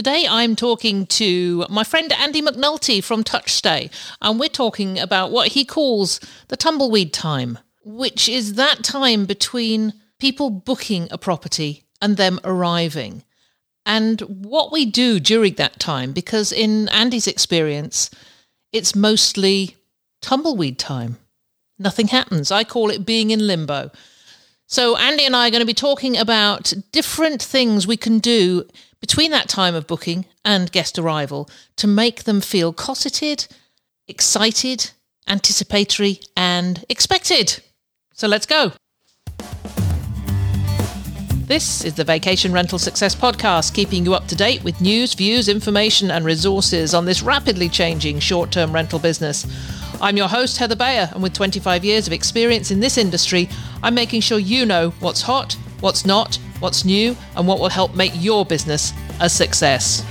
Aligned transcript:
Today 0.00 0.26
I'm 0.26 0.56
talking 0.56 1.04
to 1.08 1.66
my 1.68 1.84
friend 1.84 2.10
Andy 2.10 2.40
McNulty 2.40 3.04
from 3.04 3.22
Touchstay, 3.22 3.90
and 4.22 4.40
we're 4.40 4.48
talking 4.48 4.98
about 4.98 5.30
what 5.30 5.48
he 5.48 5.62
calls 5.62 6.20
the 6.48 6.56
tumbleweed 6.56 7.12
time, 7.12 7.58
which 7.84 8.26
is 8.26 8.54
that 8.54 8.82
time 8.82 9.26
between 9.26 9.92
people 10.18 10.48
booking 10.48 11.06
a 11.10 11.18
property 11.18 11.84
and 12.00 12.16
them 12.16 12.40
arriving. 12.44 13.24
And 13.84 14.22
what 14.22 14.72
we 14.72 14.86
do 14.86 15.20
during 15.20 15.56
that 15.56 15.78
time, 15.78 16.12
because 16.12 16.50
in 16.50 16.88
Andy's 16.88 17.26
experience, 17.26 18.08
it's 18.72 18.96
mostly 18.96 19.76
tumbleweed 20.22 20.78
time. 20.78 21.18
Nothing 21.78 22.08
happens. 22.08 22.50
I 22.50 22.64
call 22.64 22.88
it 22.88 23.04
being 23.04 23.32
in 23.32 23.46
limbo. 23.46 23.90
So, 24.66 24.96
Andy 24.96 25.26
and 25.26 25.36
I 25.36 25.48
are 25.48 25.50
going 25.50 25.60
to 25.60 25.66
be 25.66 25.74
talking 25.74 26.16
about 26.16 26.72
different 26.90 27.42
things 27.42 27.86
we 27.86 27.96
can 27.98 28.18
do 28.20 28.64
between 29.00 29.30
that 29.30 29.48
time 29.48 29.74
of 29.74 29.86
booking 29.86 30.26
and 30.44 30.70
guest 30.72 30.98
arrival 30.98 31.48
to 31.76 31.86
make 31.86 32.24
them 32.24 32.40
feel 32.40 32.72
cosseted, 32.72 33.46
excited, 34.06 34.90
anticipatory, 35.26 36.20
and 36.36 36.84
expected. 36.88 37.62
So, 38.12 38.28
let's 38.28 38.46
go. 38.46 38.72
This 41.46 41.84
is 41.84 41.94
the 41.94 42.04
Vacation 42.04 42.52
Rental 42.52 42.78
Success 42.78 43.14
Podcast, 43.14 43.74
keeping 43.74 44.04
you 44.04 44.14
up 44.14 44.28
to 44.28 44.36
date 44.36 44.62
with 44.62 44.80
news, 44.80 45.14
views, 45.14 45.48
information, 45.48 46.10
and 46.12 46.24
resources 46.24 46.94
on 46.94 47.06
this 47.06 47.22
rapidly 47.22 47.68
changing 47.68 48.20
short 48.20 48.52
term 48.52 48.72
rental 48.72 49.00
business. 49.00 49.46
I'm 50.00 50.16
your 50.16 50.28
host, 50.28 50.58
Heather 50.58 50.76
Bayer, 50.76 51.10
and 51.12 51.22
with 51.22 51.32
25 51.32 51.84
years 51.84 52.06
of 52.06 52.12
experience 52.12 52.70
in 52.70 52.78
this 52.78 52.96
industry, 52.96 53.48
I'm 53.82 53.94
making 53.94 54.20
sure 54.20 54.38
you 54.38 54.64
know 54.64 54.90
what's 55.00 55.22
hot, 55.22 55.56
what's 55.80 56.06
not, 56.06 56.38
what's 56.60 56.84
new, 56.84 57.16
and 57.36 57.46
what 57.46 57.58
will 57.58 57.68
help 57.68 57.94
make 57.94 58.12
your 58.14 58.44
business 58.44 58.92
a 59.20 59.28
success. 59.28 60.04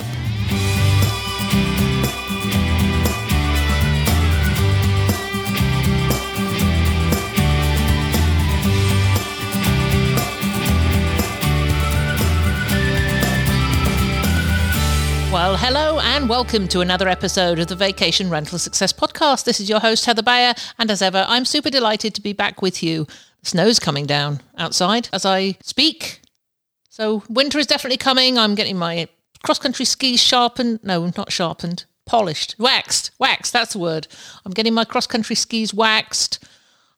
Well, 15.31 15.58
hello 15.58 16.00
and 16.00 16.28
welcome 16.28 16.67
to 16.69 16.81
another 16.81 17.08
episode 17.08 17.59
of 17.59 17.67
the 17.67 17.75
Vacation 17.75 18.31
Rental 18.31 18.58
Success 18.58 18.91
Podcast. 18.91 19.45
This 19.45 19.59
is 19.59 19.69
your 19.69 19.80
host, 19.80 20.06
Heather 20.06 20.23
Bayer, 20.23 20.56
and 20.80 20.89
as 20.89 21.03
ever, 21.03 21.23
I'm 21.28 21.45
super 21.45 21.69
delighted 21.69 22.16
to 22.16 22.22
be 22.22 22.34
back 22.34 22.63
with 22.63 22.81
you. 22.81 23.06
Snow's 23.44 23.80
coming 23.80 24.08
down 24.08 24.41
outside 24.58 25.08
as 25.13 25.25
I 25.25 25.58
speak. 25.61 26.22
So, 27.00 27.23
winter 27.30 27.58
is 27.58 27.66
definitely 27.66 27.97
coming. 27.97 28.38
I'm 28.38 28.55
getting 28.55 28.78
my 28.78 29.08
cross 29.42 29.58
country 29.58 29.86
skis 29.86 30.22
sharpened. 30.22 30.81
No, 30.83 31.09
not 31.16 31.31
sharpened, 31.31 31.86
polished, 32.06 32.56
waxed. 32.59 33.11
Waxed, 33.17 33.53
that's 33.53 33.72
the 33.72 33.80
word. 33.80 34.09
I'm 34.45 34.52
getting 34.52 34.73
my 34.73 34.83
cross 34.83 35.08
country 35.08 35.38
skis 35.38 35.73
waxed. 35.73 36.44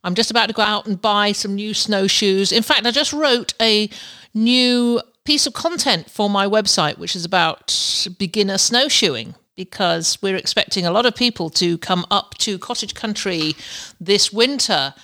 I'm 0.03 0.15
just 0.15 0.31
about 0.31 0.47
to 0.47 0.53
go 0.53 0.63
out 0.63 0.87
and 0.87 0.99
buy 0.99 1.33
some 1.33 1.53
new 1.53 1.75
snowshoes. 1.75 2.51
In 2.51 2.63
fact, 2.63 2.87
I 2.87 2.91
just 2.91 3.13
wrote 3.13 3.53
a 3.61 3.91
new 4.33 5.01
piece 5.23 5.45
of 5.45 5.53
content 5.53 6.09
for 6.09 6.31
my 6.31 6.47
website, 6.47 6.97
which 6.97 7.15
is 7.15 7.23
about 7.23 8.07
beginner 8.17 8.57
snowshoeing, 8.57 9.35
because 9.55 10.19
we're 10.19 10.35
expecting 10.35 10.83
a 10.83 10.91
lot 10.91 11.05
of 11.05 11.13
people 11.13 11.51
to 11.51 11.77
come 11.77 12.07
up 12.09 12.33
to 12.39 12.57
cottage 12.57 12.95
country 12.95 13.53
this 13.99 14.33
winter. 14.33 14.95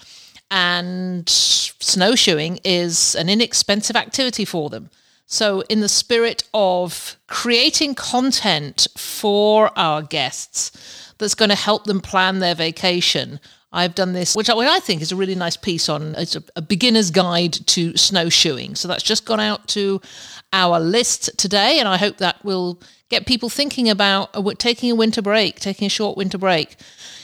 And 0.50 1.28
snowshoeing 1.28 2.60
is 2.64 3.16
an 3.16 3.30
inexpensive 3.30 3.96
activity 3.96 4.46
for 4.46 4.70
them. 4.70 4.90
So, 5.30 5.62
in 5.68 5.82
the 5.82 5.90
spirit 5.90 6.44
of 6.54 7.18
creating 7.28 7.96
content 7.96 8.88
for 8.96 9.78
our 9.78 10.02
guests 10.02 11.14
that's 11.18 11.36
going 11.36 11.50
to 11.50 11.56
help 11.56 11.84
them 11.84 12.00
plan 12.00 12.40
their 12.40 12.56
vacation, 12.56 13.42
I've 13.74 13.94
done 13.94 14.14
this, 14.14 14.36
which 14.36 14.50
I, 14.50 14.80
think 14.80 15.02
is 15.02 15.12
a 15.12 15.18
really 15.18 15.36
nice 15.36 15.58
piece 15.58 15.90
on 15.90 16.16
it's 16.16 16.38
a, 16.38 16.44
a, 16.56 16.62
beginner's 16.62 17.12
guide 17.12 17.54
to 17.68 17.98
snowshoeing. 17.98 18.76
So 18.76 18.88
that's 18.88 19.04
just 19.04 19.26
gone 19.26 19.42
out 19.42 19.68
to 19.70 20.00
our 20.54 20.80
list 20.80 21.38
today, 21.38 21.80
and 21.80 21.90
I 21.90 21.98
hope 21.98 22.18
that 22.18 22.44
will 22.46 22.80
get 23.10 23.26
people 23.26 23.50
thinking 23.50 23.90
about 23.90 24.30
taking 24.60 24.92
a 24.92 24.96
winter 24.96 25.22
break, 25.22 25.60
taking 25.60 25.86
a 25.86 25.90
short 25.90 26.18
winter 26.18 26.38
break. 26.38 26.78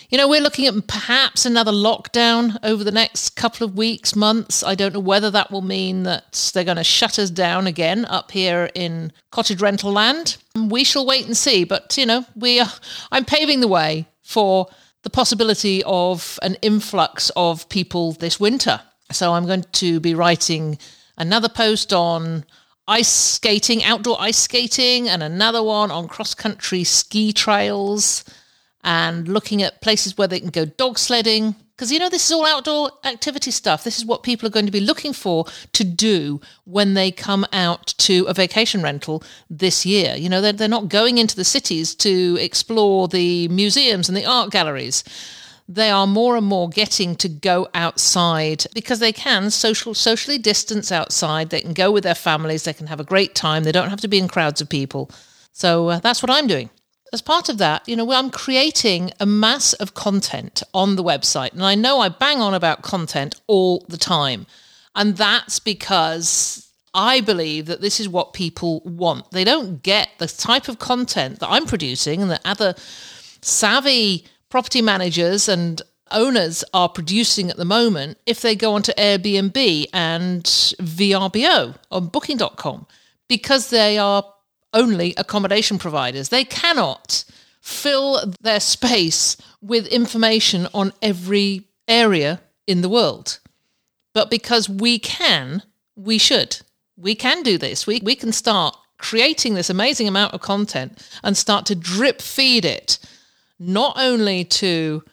You 0.09 0.17
know, 0.17 0.27
we're 0.27 0.41
looking 0.41 0.67
at 0.67 0.87
perhaps 0.87 1.45
another 1.45 1.71
lockdown 1.71 2.57
over 2.63 2.83
the 2.83 2.91
next 2.91 3.31
couple 3.31 3.65
of 3.65 3.75
weeks, 3.75 4.15
months. 4.15 4.63
I 4.63 4.75
don't 4.75 4.93
know 4.93 4.99
whether 4.99 5.31
that 5.31 5.51
will 5.51 5.61
mean 5.61 6.03
that 6.03 6.51
they're 6.53 6.63
going 6.63 6.77
to 6.77 6.83
shut 6.83 7.17
us 7.17 7.29
down 7.29 7.67
again 7.67 8.05
up 8.05 8.31
here 8.31 8.69
in 8.75 9.11
cottage 9.31 9.61
rental 9.61 9.91
land. 9.91 10.37
We 10.55 10.83
shall 10.83 11.05
wait 11.05 11.25
and 11.25 11.37
see. 11.37 11.63
But 11.63 11.97
you 11.97 12.05
know, 12.05 12.25
we 12.35 12.59
are, 12.59 12.71
I'm 13.11 13.25
paving 13.25 13.61
the 13.61 13.67
way 13.67 14.07
for 14.21 14.67
the 15.03 15.09
possibility 15.09 15.83
of 15.85 16.39
an 16.41 16.55
influx 16.61 17.31
of 17.35 17.67
people 17.69 18.13
this 18.13 18.39
winter. 18.39 18.81
So 19.11 19.33
I'm 19.33 19.45
going 19.45 19.65
to 19.73 19.99
be 19.99 20.15
writing 20.15 20.77
another 21.17 21.49
post 21.49 21.93
on 21.93 22.45
ice 22.87 23.09
skating, 23.09 23.83
outdoor 23.83 24.19
ice 24.19 24.37
skating, 24.37 25.07
and 25.07 25.23
another 25.23 25.63
one 25.63 25.91
on 25.91 26.07
cross 26.07 26.33
country 26.33 26.83
ski 26.83 27.31
trails 27.31 28.23
and 28.83 29.27
looking 29.27 29.61
at 29.61 29.81
places 29.81 30.17
where 30.17 30.27
they 30.27 30.39
can 30.39 30.49
go 30.49 30.65
dog 30.65 30.97
sledding, 30.99 31.55
because, 31.75 31.91
you 31.91 31.97
know, 31.97 32.09
this 32.09 32.27
is 32.27 32.31
all 32.31 32.45
outdoor 32.45 32.91
activity 33.03 33.49
stuff. 33.49 33.83
This 33.83 33.97
is 33.97 34.05
what 34.05 34.21
people 34.21 34.47
are 34.47 34.51
going 34.51 34.67
to 34.67 34.71
be 34.71 34.79
looking 34.79 35.11
for 35.11 35.45
to 35.71 35.83
do 35.83 36.39
when 36.65 36.93
they 36.93 37.09
come 37.09 37.47
out 37.51 37.87
to 37.97 38.25
a 38.25 38.33
vacation 38.33 38.83
rental 38.83 39.23
this 39.49 39.83
year. 39.85 40.15
You 40.15 40.29
know, 40.29 40.39
they're, 40.39 40.53
they're 40.53 40.67
not 40.67 40.87
going 40.87 41.17
into 41.17 41.35
the 41.35 41.43
cities 41.43 41.95
to 41.95 42.37
explore 42.39 43.07
the 43.07 43.47
museums 43.47 44.07
and 44.07 44.15
the 44.15 44.25
art 44.25 44.51
galleries. 44.51 45.03
They 45.67 45.89
are 45.89 46.05
more 46.05 46.35
and 46.35 46.45
more 46.45 46.69
getting 46.69 47.15
to 47.15 47.29
go 47.29 47.67
outside 47.73 48.65
because 48.75 48.99
they 48.99 49.13
can 49.13 49.49
social 49.49 49.93
socially 49.95 50.37
distance 50.37 50.91
outside. 50.91 51.49
They 51.49 51.61
can 51.61 51.73
go 51.73 51.91
with 51.91 52.03
their 52.03 52.15
families. 52.15 52.63
They 52.63 52.73
can 52.73 52.87
have 52.87 52.99
a 52.99 53.05
great 53.05 53.33
time. 53.33 53.63
They 53.63 53.71
don't 53.71 53.89
have 53.89 54.01
to 54.01 54.07
be 54.07 54.19
in 54.19 54.27
crowds 54.27 54.61
of 54.61 54.69
people. 54.69 55.09
So 55.53 55.89
uh, 55.89 55.99
that's 55.99 56.21
what 56.21 56.31
i'm 56.31 56.47
doing 56.47 56.69
as 57.13 57.21
part 57.21 57.47
of 57.47 57.59
that, 57.59 57.87
you 57.87 57.95
know, 57.95 58.11
I'm 58.11 58.31
creating 58.31 59.11
a 59.19 59.25
mass 59.25 59.73
of 59.73 59.93
content 59.93 60.63
on 60.73 60.95
the 60.95 61.03
website. 61.03 61.53
And 61.53 61.63
I 61.63 61.75
know 61.75 61.99
I 61.99 62.09
bang 62.09 62.41
on 62.41 62.55
about 62.55 62.81
content 62.81 63.39
all 63.45 63.85
the 63.87 63.97
time. 63.97 64.47
And 64.95 65.15
that's 65.15 65.59
because 65.59 66.69
I 66.93 67.21
believe 67.21 67.67
that 67.67 67.81
this 67.81 67.99
is 67.99 68.09
what 68.09 68.33
people 68.33 68.81
want. 68.81 69.29
They 69.31 69.43
don't 69.43 69.83
get 69.83 70.09
the 70.17 70.27
type 70.27 70.67
of 70.67 70.79
content 70.79 71.39
that 71.39 71.49
I'm 71.49 71.67
producing 71.67 72.21
and 72.21 72.31
that 72.31 72.41
other 72.45 72.73
savvy 73.41 74.25
property 74.49 74.81
managers 74.81 75.47
and 75.47 75.81
owners 76.11 76.63
are 76.73 76.89
producing 76.89 77.49
at 77.49 77.57
the 77.57 77.65
moment 77.65 78.17
if 78.25 78.41
they 78.41 78.55
go 78.55 78.73
onto 78.73 78.91
Airbnb 78.93 79.85
and 79.93 80.43
VRBO 80.43 81.75
on 81.91 82.07
booking.com 82.07 82.87
because 83.27 83.69
they 83.69 83.97
are 83.97 84.23
only 84.73 85.13
accommodation 85.17 85.77
providers. 85.77 86.29
They 86.29 86.45
cannot 86.45 87.23
fill 87.61 88.33
their 88.41 88.59
space 88.59 89.37
with 89.61 89.87
information 89.87 90.67
on 90.73 90.91
every 91.01 91.67
area 91.87 92.41
in 92.67 92.81
the 92.81 92.89
world. 92.89 93.39
But 94.13 94.29
because 94.29 94.67
we 94.69 94.99
can, 94.99 95.63
we 95.95 96.17
should. 96.17 96.61
We 96.97 97.15
can 97.15 97.41
do 97.43 97.57
this. 97.57 97.87
We, 97.87 98.01
we 98.03 98.15
can 98.15 98.31
start 98.31 98.77
creating 98.97 99.53
this 99.53 99.69
amazing 99.69 100.07
amount 100.07 100.33
of 100.33 100.41
content 100.41 101.05
and 101.23 101.35
start 101.35 101.65
to 101.67 101.75
drip 101.75 102.21
feed 102.21 102.65
it, 102.65 102.99
not 103.59 103.95
only 103.97 104.45
to 104.45 105.03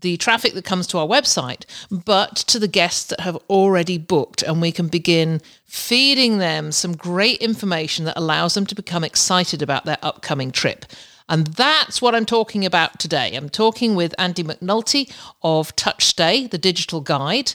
the 0.00 0.16
traffic 0.16 0.54
that 0.54 0.64
comes 0.64 0.86
to 0.88 0.98
our 0.98 1.06
website, 1.06 1.64
but 1.90 2.36
to 2.36 2.58
the 2.58 2.68
guests 2.68 3.06
that 3.06 3.20
have 3.20 3.36
already 3.48 3.98
booked. 3.98 4.42
And 4.42 4.60
we 4.60 4.72
can 4.72 4.88
begin 4.88 5.40
feeding 5.66 6.38
them 6.38 6.72
some 6.72 6.96
great 6.96 7.38
information 7.40 8.04
that 8.04 8.18
allows 8.18 8.54
them 8.54 8.66
to 8.66 8.74
become 8.74 9.04
excited 9.04 9.62
about 9.62 9.84
their 9.84 9.98
upcoming 10.02 10.50
trip. 10.50 10.86
And 11.28 11.46
that's 11.46 12.02
what 12.02 12.14
I'm 12.14 12.26
talking 12.26 12.66
about 12.66 12.98
today. 12.98 13.36
I'm 13.36 13.48
talking 13.48 13.94
with 13.94 14.14
Andy 14.18 14.42
McNulty 14.42 15.12
of 15.42 15.74
Touchstay, 15.76 16.48
the 16.48 16.58
digital 16.58 17.00
guide. 17.00 17.54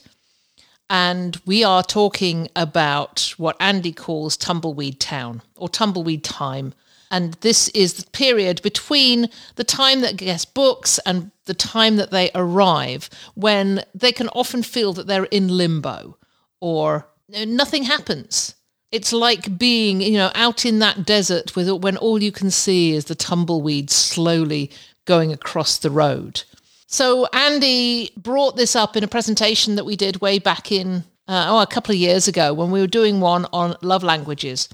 And 0.90 1.36
we 1.46 1.64
are 1.64 1.84
talking 1.84 2.48
about 2.56 3.34
what 3.38 3.58
Andy 3.60 3.92
calls 3.92 4.38
Tumbleweed 4.38 5.00
Town 5.00 5.42
or 5.58 5.68
Tumbleweed 5.68 6.24
Time. 6.24 6.74
And 7.16 7.32
this 7.36 7.70
is 7.70 7.94
the 7.94 8.12
period 8.12 8.62
between 8.62 9.30
the 9.56 9.64
time 9.64 10.02
that 10.02 10.18
guest 10.18 10.54
books 10.54 11.00
and 11.06 11.32
the 11.46 11.54
time 11.54 11.96
that 11.96 12.12
they 12.12 12.30
arrive 12.36 13.10
when 13.36 13.86
they 13.94 14.12
can 14.12 14.28
often 14.30 14.64
feel 14.64 14.92
that 14.92 15.08
they're 15.08 15.24
in 15.24 15.48
limbo 15.48 16.18
or 16.60 17.08
nothing 17.30 17.84
happens. 17.84 18.56
It's 18.92 19.14
like 19.14 19.58
being, 19.58 20.02
you 20.02 20.18
know, 20.18 20.30
out 20.36 20.66
in 20.66 20.80
that 20.80 21.06
desert 21.06 21.56
with 21.56 21.70
when 21.70 21.96
all 21.96 22.22
you 22.22 22.34
can 22.34 22.52
see 22.52 22.92
is 22.92 23.06
the 23.06 23.16
tumbleweed 23.16 23.90
slowly 23.90 24.70
going 25.06 25.32
across 25.32 25.78
the 25.78 25.92
road. 25.92 26.44
So 26.88 27.28
Andy 27.28 28.12
brought 28.18 28.58
this 28.58 28.76
up 28.76 28.98
in 28.98 29.06
a 29.06 29.08
presentation 29.08 29.76
that 29.76 29.86
we 29.86 29.96
did 29.96 30.20
way 30.20 30.38
back 30.38 30.70
in 30.70 31.06
uh, 31.30 31.46
oh 31.48 31.62
a 31.62 31.66
couple 31.66 31.94
of 31.94 31.98
years 31.98 32.28
ago 32.28 32.54
when 32.54 32.72
we 32.72 32.82
were 32.82 32.88
doing 32.88 33.22
one 33.22 33.46
on 33.54 33.78
love 33.82 34.04
languages, 34.04 34.68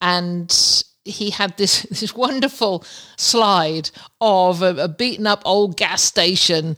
and 0.00 0.84
he 1.04 1.30
had 1.30 1.56
this 1.56 1.82
this 1.90 2.14
wonderful 2.14 2.84
slide 3.16 3.90
of 4.20 4.62
a, 4.62 4.76
a 4.76 4.88
beaten 4.88 5.26
up 5.26 5.42
old 5.44 5.76
gas 5.76 6.02
station 6.02 6.76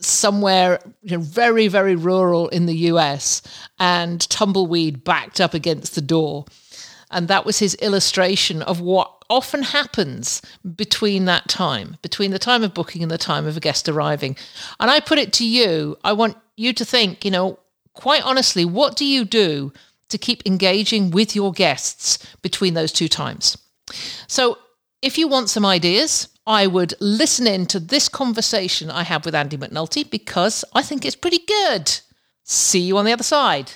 somewhere 0.00 0.78
you 1.02 1.16
know, 1.16 1.22
very 1.22 1.68
very 1.68 1.96
rural 1.96 2.48
in 2.48 2.66
the 2.66 2.76
US 2.76 3.42
and 3.78 4.28
tumbleweed 4.30 5.04
backed 5.04 5.40
up 5.40 5.54
against 5.54 5.94
the 5.94 6.00
door. 6.00 6.44
And 7.10 7.26
that 7.28 7.46
was 7.46 7.58
his 7.58 7.74
illustration 7.76 8.60
of 8.60 8.80
what 8.80 9.10
often 9.30 9.62
happens 9.62 10.42
between 10.76 11.24
that 11.24 11.48
time 11.48 11.96
between 12.02 12.30
the 12.30 12.38
time 12.38 12.62
of 12.62 12.74
booking 12.74 13.02
and 13.02 13.10
the 13.10 13.18
time 13.18 13.46
of 13.46 13.56
a 13.56 13.60
guest 13.60 13.88
arriving. 13.88 14.36
And 14.80 14.90
I 14.90 15.00
put 15.00 15.18
it 15.18 15.32
to 15.34 15.46
you 15.46 15.98
I 16.04 16.12
want 16.12 16.36
you 16.56 16.72
to 16.72 16.84
think 16.84 17.24
you 17.24 17.30
know 17.30 17.58
quite 17.92 18.24
honestly 18.24 18.64
what 18.64 18.96
do 18.96 19.04
you 19.04 19.24
do 19.24 19.72
to 20.08 20.18
keep 20.18 20.42
engaging 20.46 21.10
with 21.10 21.34
your 21.34 21.52
guests 21.52 22.18
between 22.42 22.74
those 22.74 22.92
two 22.92 23.08
times 23.08 23.56
so 24.26 24.58
if 25.02 25.16
you 25.18 25.28
want 25.28 25.48
some 25.48 25.64
ideas 25.64 26.28
I 26.48 26.66
would 26.66 26.94
listen 26.98 27.46
in 27.46 27.66
to 27.66 27.78
this 27.78 28.08
conversation 28.08 28.90
I 28.90 29.02
have 29.02 29.26
with 29.26 29.34
Andy 29.34 29.58
McNulty 29.58 30.10
because 30.10 30.64
I 30.72 30.80
think 30.80 31.04
it's 31.04 31.14
pretty 31.14 31.40
good. 31.46 32.00
See 32.42 32.80
you 32.80 32.96
on 32.96 33.04
the 33.04 33.12
other 33.12 33.22
side. 33.22 33.72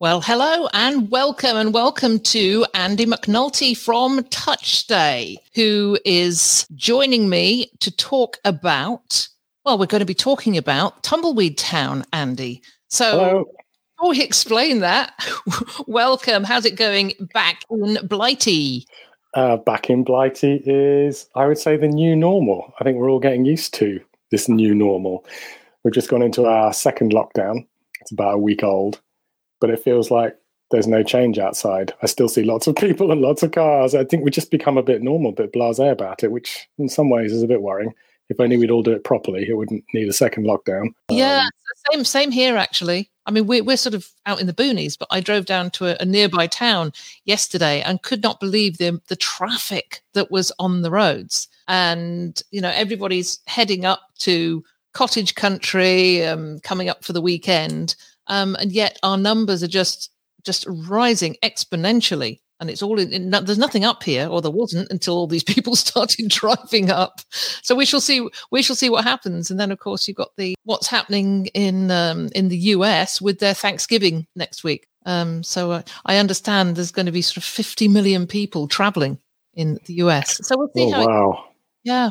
Well, 0.00 0.22
hello 0.22 0.66
and 0.72 1.10
welcome, 1.10 1.58
and 1.58 1.74
welcome 1.74 2.20
to 2.20 2.64
Andy 2.72 3.04
McNulty 3.04 3.76
from 3.76 4.20
TouchStay, 4.20 5.36
who 5.54 5.98
is 6.06 6.66
joining 6.74 7.28
me 7.28 7.70
to 7.80 7.94
talk 7.94 8.38
about. 8.46 9.28
Well, 9.66 9.76
we're 9.76 9.84
going 9.84 9.98
to 9.98 10.06
be 10.06 10.14
talking 10.14 10.56
about 10.56 11.02
Tumbleweed 11.02 11.58
Town, 11.58 12.06
Andy. 12.14 12.62
So, 12.88 13.10
Hello. 13.10 13.44
before 13.98 14.10
we 14.12 14.22
explain 14.22 14.80
that, 14.80 15.12
welcome. 15.86 16.44
How's 16.44 16.64
it 16.64 16.76
going 16.76 17.12
back 17.34 17.60
in 17.70 17.98
Blighty? 18.06 18.86
Uh, 19.34 19.58
back 19.58 19.90
in 19.90 20.02
Blighty 20.02 20.62
is, 20.64 21.28
I 21.34 21.44
would 21.44 21.58
say, 21.58 21.76
the 21.76 21.88
new 21.88 22.16
normal. 22.16 22.72
I 22.80 22.84
think 22.84 22.96
we're 22.96 23.10
all 23.10 23.20
getting 23.20 23.44
used 23.44 23.74
to 23.74 24.00
this 24.30 24.48
new 24.48 24.74
normal. 24.74 25.26
We've 25.84 25.92
just 25.92 26.08
gone 26.08 26.22
into 26.22 26.46
our 26.46 26.72
second 26.72 27.12
lockdown. 27.12 27.66
It's 28.00 28.12
about 28.12 28.36
a 28.36 28.38
week 28.38 28.64
old, 28.64 28.98
but 29.60 29.70
it 29.70 29.82
feels 29.82 30.10
like 30.10 30.36
there's 30.70 30.86
no 30.86 31.02
change 31.02 31.38
outside. 31.38 31.92
I 32.02 32.06
still 32.06 32.28
see 32.28 32.42
lots 32.42 32.66
of 32.66 32.76
people 32.76 33.10
and 33.10 33.20
lots 33.20 33.42
of 33.42 33.52
cars. 33.52 33.94
I 33.94 34.04
think 34.04 34.24
we 34.24 34.30
just 34.30 34.50
become 34.50 34.78
a 34.78 34.82
bit 34.82 35.02
normal, 35.02 35.30
a 35.30 35.34
bit 35.34 35.52
blasé 35.52 35.90
about 35.90 36.22
it, 36.22 36.32
which 36.32 36.68
in 36.78 36.88
some 36.88 37.10
ways 37.10 37.32
is 37.32 37.42
a 37.42 37.48
bit 37.48 37.62
worrying. 37.62 37.92
If 38.28 38.38
only 38.38 38.56
we'd 38.56 38.70
all 38.70 38.84
do 38.84 38.92
it 38.92 39.02
properly, 39.02 39.48
it 39.48 39.54
wouldn't 39.54 39.84
need 39.92 40.08
a 40.08 40.12
second 40.12 40.46
lockdown. 40.46 40.90
Yeah, 41.10 41.40
Um, 41.40 41.50
same 41.90 42.04
same 42.04 42.30
here 42.30 42.56
actually. 42.56 43.10
I 43.26 43.32
mean, 43.32 43.48
we're 43.48 43.64
we're 43.64 43.76
sort 43.76 43.94
of 43.94 44.08
out 44.24 44.40
in 44.40 44.46
the 44.46 44.52
boonies, 44.52 44.96
but 44.96 45.08
I 45.10 45.20
drove 45.20 45.46
down 45.46 45.70
to 45.72 45.86
a, 45.86 45.96
a 46.00 46.04
nearby 46.04 46.46
town 46.46 46.92
yesterday 47.24 47.82
and 47.82 48.02
could 48.02 48.22
not 48.22 48.38
believe 48.38 48.78
the 48.78 49.00
the 49.08 49.16
traffic 49.16 50.02
that 50.14 50.30
was 50.30 50.52
on 50.60 50.82
the 50.82 50.92
roads. 50.92 51.48
And 51.66 52.40
you 52.52 52.60
know, 52.60 52.70
everybody's 52.70 53.40
heading 53.46 53.84
up 53.84 54.02
to 54.20 54.62
cottage 54.92 55.34
country, 55.34 56.24
um, 56.24 56.60
coming 56.60 56.88
up 56.88 57.04
for 57.04 57.12
the 57.12 57.20
weekend, 57.20 57.96
um, 58.30 58.56
and 58.60 58.72
yet 58.72 58.98
our 59.02 59.18
numbers 59.18 59.62
are 59.62 59.68
just 59.68 60.10
just 60.42 60.64
rising 60.66 61.36
exponentially. 61.44 62.40
And 62.60 62.70
it's 62.70 62.82
all 62.82 62.98
in, 62.98 63.12
in, 63.12 63.30
there's 63.30 63.58
nothing 63.58 63.84
up 63.84 64.02
here, 64.02 64.28
or 64.28 64.40
there 64.42 64.50
wasn't 64.50 64.90
until 64.90 65.16
all 65.16 65.26
these 65.26 65.44
people 65.54 65.76
started 65.76 66.28
driving 66.28 66.90
up. 66.90 67.20
So 67.62 67.74
we 67.74 67.84
shall 67.84 68.00
see. 68.00 68.26
We 68.50 68.62
shall 68.62 68.76
see 68.76 68.88
what 68.88 69.04
happens. 69.04 69.50
And 69.50 69.58
then, 69.58 69.72
of 69.72 69.78
course, 69.78 70.06
you've 70.06 70.16
got 70.16 70.36
the 70.36 70.54
what's 70.64 70.86
happening 70.86 71.46
in 71.46 71.90
um, 71.90 72.28
in 72.34 72.48
the 72.48 72.58
US 72.58 73.20
with 73.20 73.40
their 73.40 73.54
Thanksgiving 73.54 74.26
next 74.36 74.64
week. 74.64 74.86
Um, 75.06 75.42
so 75.42 75.72
uh, 75.72 75.82
I 76.06 76.18
understand 76.18 76.76
there's 76.76 76.92
going 76.92 77.06
to 77.06 77.12
be 77.12 77.22
sort 77.22 77.38
of 77.38 77.44
50 77.44 77.88
million 77.88 78.26
people 78.26 78.68
traveling 78.68 79.18
in 79.54 79.78
the 79.86 79.94
US. 79.94 80.46
So 80.46 80.56
we'll 80.58 80.70
see 80.76 80.84
oh, 80.84 80.90
how. 80.90 81.02
It, 81.02 81.06
wow. 81.06 81.44
yeah. 81.82 82.10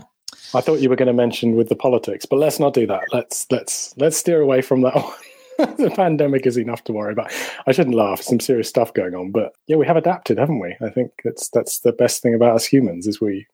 I 0.53 0.61
thought 0.61 0.79
you 0.79 0.89
were 0.89 0.95
going 0.95 1.07
to 1.07 1.13
mention 1.13 1.55
with 1.55 1.69
the 1.69 1.75
politics, 1.75 2.25
but 2.25 2.37
let's 2.37 2.59
not 2.59 2.73
do 2.73 2.87
that. 2.87 3.03
Let's 3.13 3.45
let's 3.51 3.95
let's 3.97 4.17
steer 4.17 4.41
away 4.41 4.61
from 4.61 4.81
that 4.81 4.95
one. 5.03 5.13
the 5.77 5.91
pandemic 5.93 6.45
is 6.45 6.57
enough 6.57 6.85
to 6.85 6.93
worry 6.93 7.11
about. 7.11 7.33
I 7.67 7.73
shouldn't 7.73 7.95
laugh. 7.95 8.21
Some 8.21 8.39
serious 8.39 8.69
stuff 8.69 8.93
going 8.93 9.13
on, 9.13 9.31
but 9.31 9.53
yeah, 9.67 9.75
we 9.75 9.85
have 9.85 9.97
adapted, 9.97 10.37
haven't 10.37 10.59
we? 10.59 10.75
I 10.81 10.89
think 10.89 11.11
that's 11.25 11.49
that's 11.49 11.79
the 11.79 11.91
best 11.91 12.21
thing 12.21 12.33
about 12.33 12.55
us 12.55 12.65
humans 12.65 13.07
is 13.07 13.19
we 13.19 13.45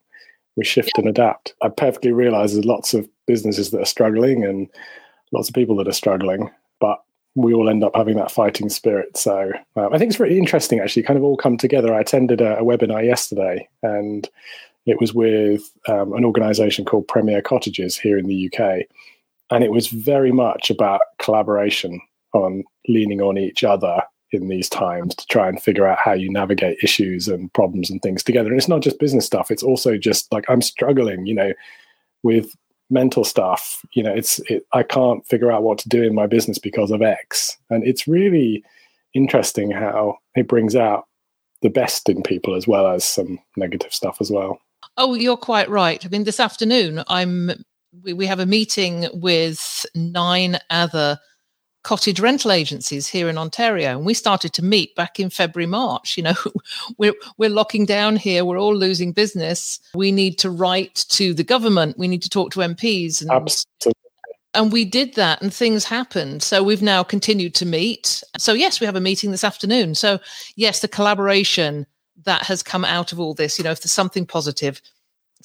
we 0.56 0.64
shift 0.64 0.92
and 0.98 1.08
adapt. 1.08 1.56
I 1.64 1.70
perfectly 1.70 2.12
realise 2.12 2.54
there's 2.54 2.64
lots 2.66 2.94
of 2.94 3.10
businesses 3.26 3.72
that 3.72 3.82
are 3.82 3.86
struggling 3.86 4.44
and 4.46 4.70
lots 5.32 5.50
of 5.50 5.56
people 5.56 5.76
that 5.78 5.88
are 5.88 5.94
struggling, 5.94 6.52
but 6.80 7.02
we 7.34 7.54
all 7.54 7.70
end 7.70 7.84
up 7.84 7.96
having 7.96 8.18
that 8.18 8.32
fighting 8.32 8.70
spirit. 8.70 9.18
So 9.18 9.52
um, 9.76 9.92
I 9.92 9.98
think 9.98 10.12
it's 10.12 10.20
really 10.20 10.38
interesting, 10.38 10.80
actually, 10.80 11.04
kind 11.04 11.18
of 11.18 11.24
all 11.24 11.38
come 11.38 11.58
together. 11.58 11.94
I 11.94 12.02
attended 12.02 12.40
a, 12.40 12.60
a 12.60 12.64
webinar 12.64 13.04
yesterday, 13.04 13.68
and 13.82 14.30
it 14.86 15.02
was 15.02 15.14
with 15.14 15.64
um, 15.88 16.14
an 16.14 16.24
organisation 16.24 16.86
called 16.86 17.08
Premier 17.08 17.42
Cottages 17.42 17.98
here 17.98 18.20
in 18.20 18.28
the 18.28 18.52
UK 18.54 18.86
and 19.52 19.64
it 19.64 19.72
was 19.72 19.88
very 19.88 20.32
much 20.32 20.70
about 20.70 21.02
collaboration 21.20 22.02
on 22.34 22.64
leaning 22.88 23.22
on 23.22 23.38
each 23.38 23.64
other 23.64 24.02
in 24.32 24.48
these 24.48 24.68
times 24.70 25.16
to 25.16 25.26
try 25.28 25.48
and 25.48 25.62
figure 25.62 25.88
out 25.88 26.00
how 26.00 26.14
you 26.14 26.32
navigate 26.32 26.78
issues 26.84 27.28
and 27.28 27.52
problems 27.54 27.90
and 27.90 28.02
things 28.02 28.24
together. 28.24 28.50
And 28.50 28.58
it's 28.58 28.68
not 28.68 28.82
just 28.82 29.00
business 29.00 29.26
stuff. 29.26 29.52
It's 29.52 29.64
also 29.64 29.98
just 29.98 30.32
like 30.32 30.46
i'm 30.50 30.62
struggling 30.62 31.26
you 31.26 31.34
know 31.34 31.54
with 32.24 32.54
mental 32.90 33.24
stuff. 33.24 33.84
You 33.94 34.04
know 34.04 34.14
it's 34.14 34.40
it, 34.50 34.66
i 34.74 34.84
can't 34.84 35.26
figure 35.26 35.52
out 35.52 35.64
what 35.64 35.78
to 35.80 35.90
do 35.90 36.04
in 36.04 36.16
my 36.16 36.28
business 36.28 36.58
because 36.58 36.92
of 36.92 37.02
x. 37.02 37.58
And 37.70 37.86
it's 37.86 38.08
really 38.08 38.64
interesting 39.14 39.72
how 39.72 40.18
it 40.36 40.48
brings 40.48 40.76
out 40.76 41.06
the 41.62 41.70
best 41.70 42.10
in 42.10 42.22
people 42.22 42.54
as 42.56 42.68
well 42.68 42.88
as 42.88 43.04
some 43.04 43.40
negative 43.56 43.94
stuff 43.94 44.18
as 44.20 44.30
well. 44.30 44.60
Oh 44.98 45.14
you're 45.14 45.38
quite 45.38 45.70
right. 45.70 46.04
I 46.06 46.10
mean 46.10 46.26
this 46.26 46.40
afternoon 46.40 47.04
i'm 47.08 47.52
we, 48.04 48.14
we 48.14 48.26
have 48.26 48.40
a 48.40 48.46
meeting 48.46 49.08
with 49.14 49.86
nine 49.96 50.58
other 50.70 51.20
cottage 51.84 52.20
rental 52.20 52.52
agencies 52.52 53.08
here 53.08 53.30
in 53.30 53.38
Ontario, 53.38 53.92
and 53.92 54.06
we 54.06 54.14
started 54.14 54.54
to 54.54 54.66
meet 54.66 54.96
back 54.96 55.20
in 55.20 55.30
February, 55.30 55.68
March. 55.68 56.18
You 56.18 56.24
know, 56.24 56.36
we're 56.98 57.14
we're 57.38 57.50
locking 57.50 57.86
down 57.86 58.16
here. 58.16 58.44
We're 58.44 58.60
all 58.60 58.76
losing 58.76 59.12
business. 59.12 59.80
We 59.94 60.12
need 60.12 60.38
to 60.40 60.50
write 60.50 61.06
to 61.10 61.34
the 61.34 61.44
government. 61.44 61.98
We 61.98 62.08
need 62.08 62.24
to 62.24 62.30
talk 62.30 62.52
to 62.52 62.60
MPs. 62.60 63.22
And, 63.22 63.32
absolutely 63.32 63.94
and 64.56 64.72
we 64.72 64.86
did 64.86 65.16
that, 65.16 65.42
and 65.42 65.54
things 65.54 65.84
happened. 65.84 66.42
So 66.42 66.64
we've 66.64 66.82
now 66.82 67.04
continued 67.04 67.54
to 67.56 67.66
meet. 67.66 68.24
So 68.38 68.54
yes, 68.54 68.80
we 68.80 68.86
have 68.86 68.96
a 68.96 69.02
meeting 69.02 69.32
this 69.32 69.44
afternoon. 69.44 69.96
So 69.96 70.20
yes, 70.56 70.80
the 70.80 70.88
collaboration 70.88 71.86
that 72.24 72.44
has 72.44 72.64
come 72.64 72.86
out 72.86 73.12
of 73.12 73.20
all 73.20 73.34
this. 73.34 73.58
You 73.58 73.64
know, 73.64 73.72
if 73.72 73.82
there's 73.82 73.92
something 73.92 74.26
positive, 74.26 74.82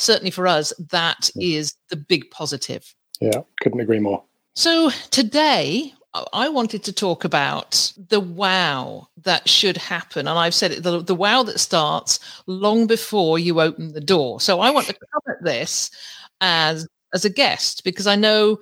certainly 0.00 0.30
for 0.30 0.46
us, 0.46 0.72
that 0.90 1.30
is 1.36 1.74
the 1.88 1.96
big 1.96 2.30
positive. 2.30 2.94
Yeah, 3.20 3.42
couldn't 3.60 3.80
agree 3.80 4.00
more. 4.00 4.22
So 4.54 4.90
today, 5.10 5.92
I 6.32 6.48
wanted 6.48 6.82
to 6.84 6.92
talk 6.92 7.24
about 7.24 7.92
the 8.08 8.20
wow 8.20 9.08
that 9.22 9.48
should 9.48 9.76
happen. 9.76 10.26
And 10.26 10.38
I've 10.38 10.54
said 10.54 10.72
it 10.72 10.82
the, 10.82 11.02
the 11.02 11.14
wow 11.14 11.44
that 11.44 11.60
starts 11.60 12.18
long 12.46 12.86
before 12.86 13.38
you 13.38 13.60
open 13.60 13.92
the 13.92 14.00
door. 14.00 14.40
So 14.40 14.60
I 14.60 14.70
want 14.70 14.86
to 14.88 14.94
come 14.94 15.22
at 15.28 15.44
this 15.44 15.90
as 16.40 16.88
as 17.14 17.24
a 17.24 17.30
guest 17.30 17.84
because 17.84 18.06
I 18.06 18.16
know 18.16 18.58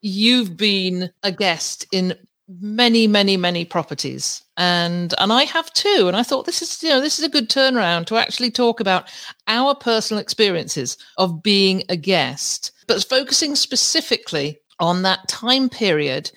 you've 0.00 0.56
been 0.56 1.10
a 1.22 1.32
guest 1.32 1.86
in 1.92 2.14
many 2.48 3.06
many 3.06 3.36
many 3.36 3.64
properties 3.64 4.42
and 4.56 5.14
and 5.18 5.32
I 5.32 5.44
have 5.44 5.72
too 5.72 6.04
and 6.06 6.16
I 6.16 6.22
thought 6.22 6.46
this 6.46 6.62
is 6.62 6.82
you 6.82 6.88
know 6.88 7.00
this 7.00 7.18
is 7.18 7.24
a 7.24 7.28
good 7.28 7.48
turnaround 7.50 8.06
to 8.06 8.16
actually 8.16 8.50
talk 8.50 8.80
about 8.80 9.10
our 9.48 9.74
personal 9.74 10.20
experiences 10.20 10.96
of 11.18 11.42
being 11.42 11.82
a 11.88 11.96
guest 11.96 12.72
but 12.86 13.04
focusing 13.04 13.54
specifically 13.56 14.58
on 14.80 15.02
that 15.02 15.26
time 15.28 15.68
period 15.68 16.30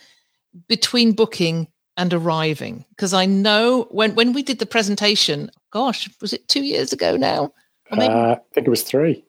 between 0.68 1.12
booking 1.12 1.68
and 1.98 2.14
arriving. 2.14 2.86
Because 2.90 3.14
I 3.14 3.26
know 3.26 3.88
when 3.92 4.16
when 4.16 4.34
we 4.34 4.42
did 4.42 4.60
the 4.60 4.66
presentation 4.66 5.52
gosh 5.72 6.10
was 6.22 6.34
it 6.34 6.48
2 6.48 6.64
years 6.64 6.92
ago 6.94 7.16
now? 7.16 7.54
Maybe- 7.92 8.14
uh, 8.14 8.32
I 8.36 8.40
think 8.54 8.68
it 8.68 8.70
was 8.72 8.84
3 8.84 9.24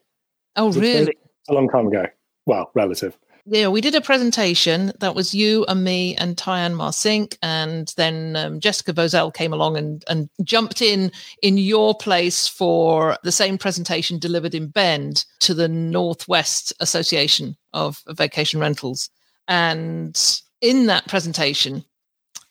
Oh 0.57 0.67
Was 0.67 0.77
three? 0.77 0.93
really? 0.95 1.17
A 1.49 1.55
long 1.55 1.69
time 1.69 1.87
ago. 1.87 2.07
Well 2.47 2.71
relative 2.75 3.17
yeah, 3.53 3.67
we 3.67 3.81
did 3.81 3.97
a 3.97 4.01
presentation 4.01 4.93
that 5.01 5.17
was 5.17 5.35
you 5.35 5.65
and 5.67 5.83
me 5.83 6.15
and 6.17 6.37
Tyann 6.37 6.75
Marcink, 6.75 7.37
and 7.43 7.93
then 7.97 8.37
um, 8.37 8.61
Jessica 8.61 8.93
Bozell 8.93 9.35
came 9.35 9.53
along 9.53 9.77
and, 9.77 10.05
and 10.09 10.31
jumped 10.45 10.81
in 10.81 11.11
in 11.43 11.59
your 11.59 11.97
place 11.97 12.47
for 12.47 13.17
the 13.25 13.33
same 13.33 13.59
presentation 13.59 14.21
delivered 14.21 14.55
in 14.55 14.69
Bend 14.69 15.25
to 15.41 15.53
the 15.53 15.67
Northwest 15.67 16.73
Association 16.79 17.57
of 17.73 18.01
Vacation 18.11 18.61
Rentals. 18.61 19.11
And 19.49 20.17
in 20.61 20.87
that 20.87 21.09
presentation, 21.09 21.85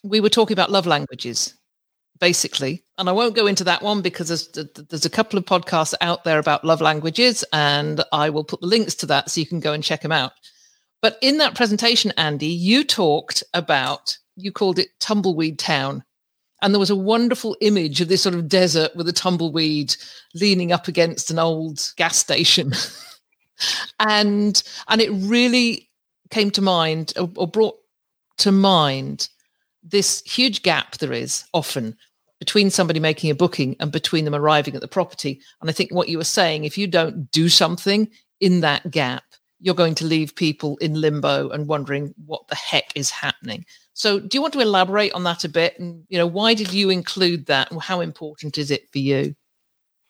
we 0.04 0.20
were 0.20 0.30
talking 0.30 0.54
about 0.54 0.70
love 0.70 0.86
languages, 0.86 1.54
basically. 2.20 2.84
And 2.98 3.08
I 3.08 3.14
won't 3.14 3.38
go 3.38 3.48
into 3.48 3.64
that 3.64 3.82
one 3.82 4.02
because 4.02 4.28
there's, 4.28 4.68
there's 4.90 5.06
a 5.06 5.10
couple 5.10 5.40
of 5.40 5.46
podcasts 5.46 5.94
out 6.02 6.26
there 6.26 6.40
about 6.40 6.66
love 6.66 6.82
languages, 6.82 7.46
and 7.54 8.04
I 8.12 8.30
will 8.32 8.44
put 8.44 8.60
the 8.60 8.68
links 8.68 8.96
to 8.96 9.06
that 9.06 9.30
so 9.30 9.40
you 9.40 9.48
can 9.48 9.62
go 9.62 9.72
and 9.72 9.82
check 9.82 10.02
them 10.02 10.12
out 10.12 10.34
But 11.02 11.18
in 11.22 11.38
that 11.38 11.56
presentation, 11.56 12.12
Andy, 12.18 12.48
you 12.48 12.84
talked 12.84 13.44
about, 13.54 14.18
you 14.36 14.52
called 14.52 14.80
it 14.80 14.90
Tumbleweed 15.00 15.58
Town. 15.58 16.04
And 16.62 16.74
there 16.74 16.80
was 16.80 16.90
a 16.90 16.96
wonderful 16.96 17.56
image 17.62 18.02
of 18.02 18.10
this 18.10 18.24
sort 18.24 18.36
of 18.36 18.50
desert 18.50 18.94
with 18.96 19.08
a 19.08 19.14
tumbleweed 19.14 19.96
leaning 20.36 20.74
up 20.74 20.90
against 20.90 21.32
an 21.32 21.40
old 21.40 21.94
gas 21.96 22.18
station. 22.18 22.74
and 24.00 24.62
and 24.90 25.02
it 25.02 25.10
really 25.12 25.90
came 26.30 26.52
to 26.52 26.62
mind 26.62 27.14
or, 27.18 27.48
brought 27.48 27.78
to 28.38 28.52
mind 28.52 29.30
this 29.84 30.22
huge 30.22 30.62
gap 30.62 30.98
there 30.98 31.14
is 31.14 31.46
often 31.54 31.96
between 32.40 32.70
somebody 32.70 33.00
making 33.00 33.32
a 33.32 33.36
booking 33.36 33.76
and 33.80 33.92
between 33.92 34.26
them 34.26 34.36
arriving 34.36 34.76
at 34.76 34.82
the 34.82 34.88
property. 34.88 35.42
And 35.60 35.70
I 35.70 35.74
think 35.74 35.92
what 35.92 36.10
you 36.10 36.18
were 36.18 36.24
saying, 36.24 36.64
if 36.64 36.78
you 36.78 36.88
don't 36.88 37.30
do 37.32 37.50
something 37.50 38.10
in 38.40 38.62
that 38.62 38.92
gap, 38.92 39.24
you're 39.60 39.76
going 39.76 39.96
to 39.96 40.06
leave 40.06 40.36
people 40.36 40.78
in 40.78 41.00
limbo 41.00 41.50
and 41.50 41.68
wondering 41.68 42.14
what 42.26 42.48
the 42.48 42.56
heck 42.56 42.92
is 42.96 43.10
happening. 43.10 43.66
So, 43.94 44.20
do 44.20 44.38
you 44.38 44.42
want 44.42 44.54
to 44.54 44.62
elaborate 44.62 45.14
on 45.14 45.24
that 45.24 45.44
a 45.44 45.50
bit? 45.50 45.78
And 45.80 46.06
you 46.10 46.18
know, 46.18 46.28
why 46.28 46.54
did 46.54 46.74
you 46.74 46.90
include 46.90 47.48
that, 47.48 47.72
and 47.72 47.82
how 47.82 48.00
important 48.00 48.58
is 48.58 48.72
it 48.72 48.90
for 48.92 49.00
you? 49.00 49.36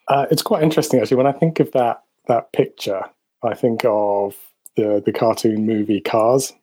Uh, 0.07 0.25
it's 0.31 0.41
quite 0.41 0.63
interesting 0.63 0.99
actually. 0.99 1.17
When 1.17 1.27
I 1.27 1.31
think 1.31 1.59
of 1.59 1.71
that 1.71 2.03
that 2.27 2.51
picture, 2.53 3.01
I 3.43 3.55
think 3.55 3.83
of 3.85 4.35
the 4.75 5.01
the 5.03 5.13
cartoon 5.13 5.65
movie 5.65 6.01
Cars, 6.01 6.53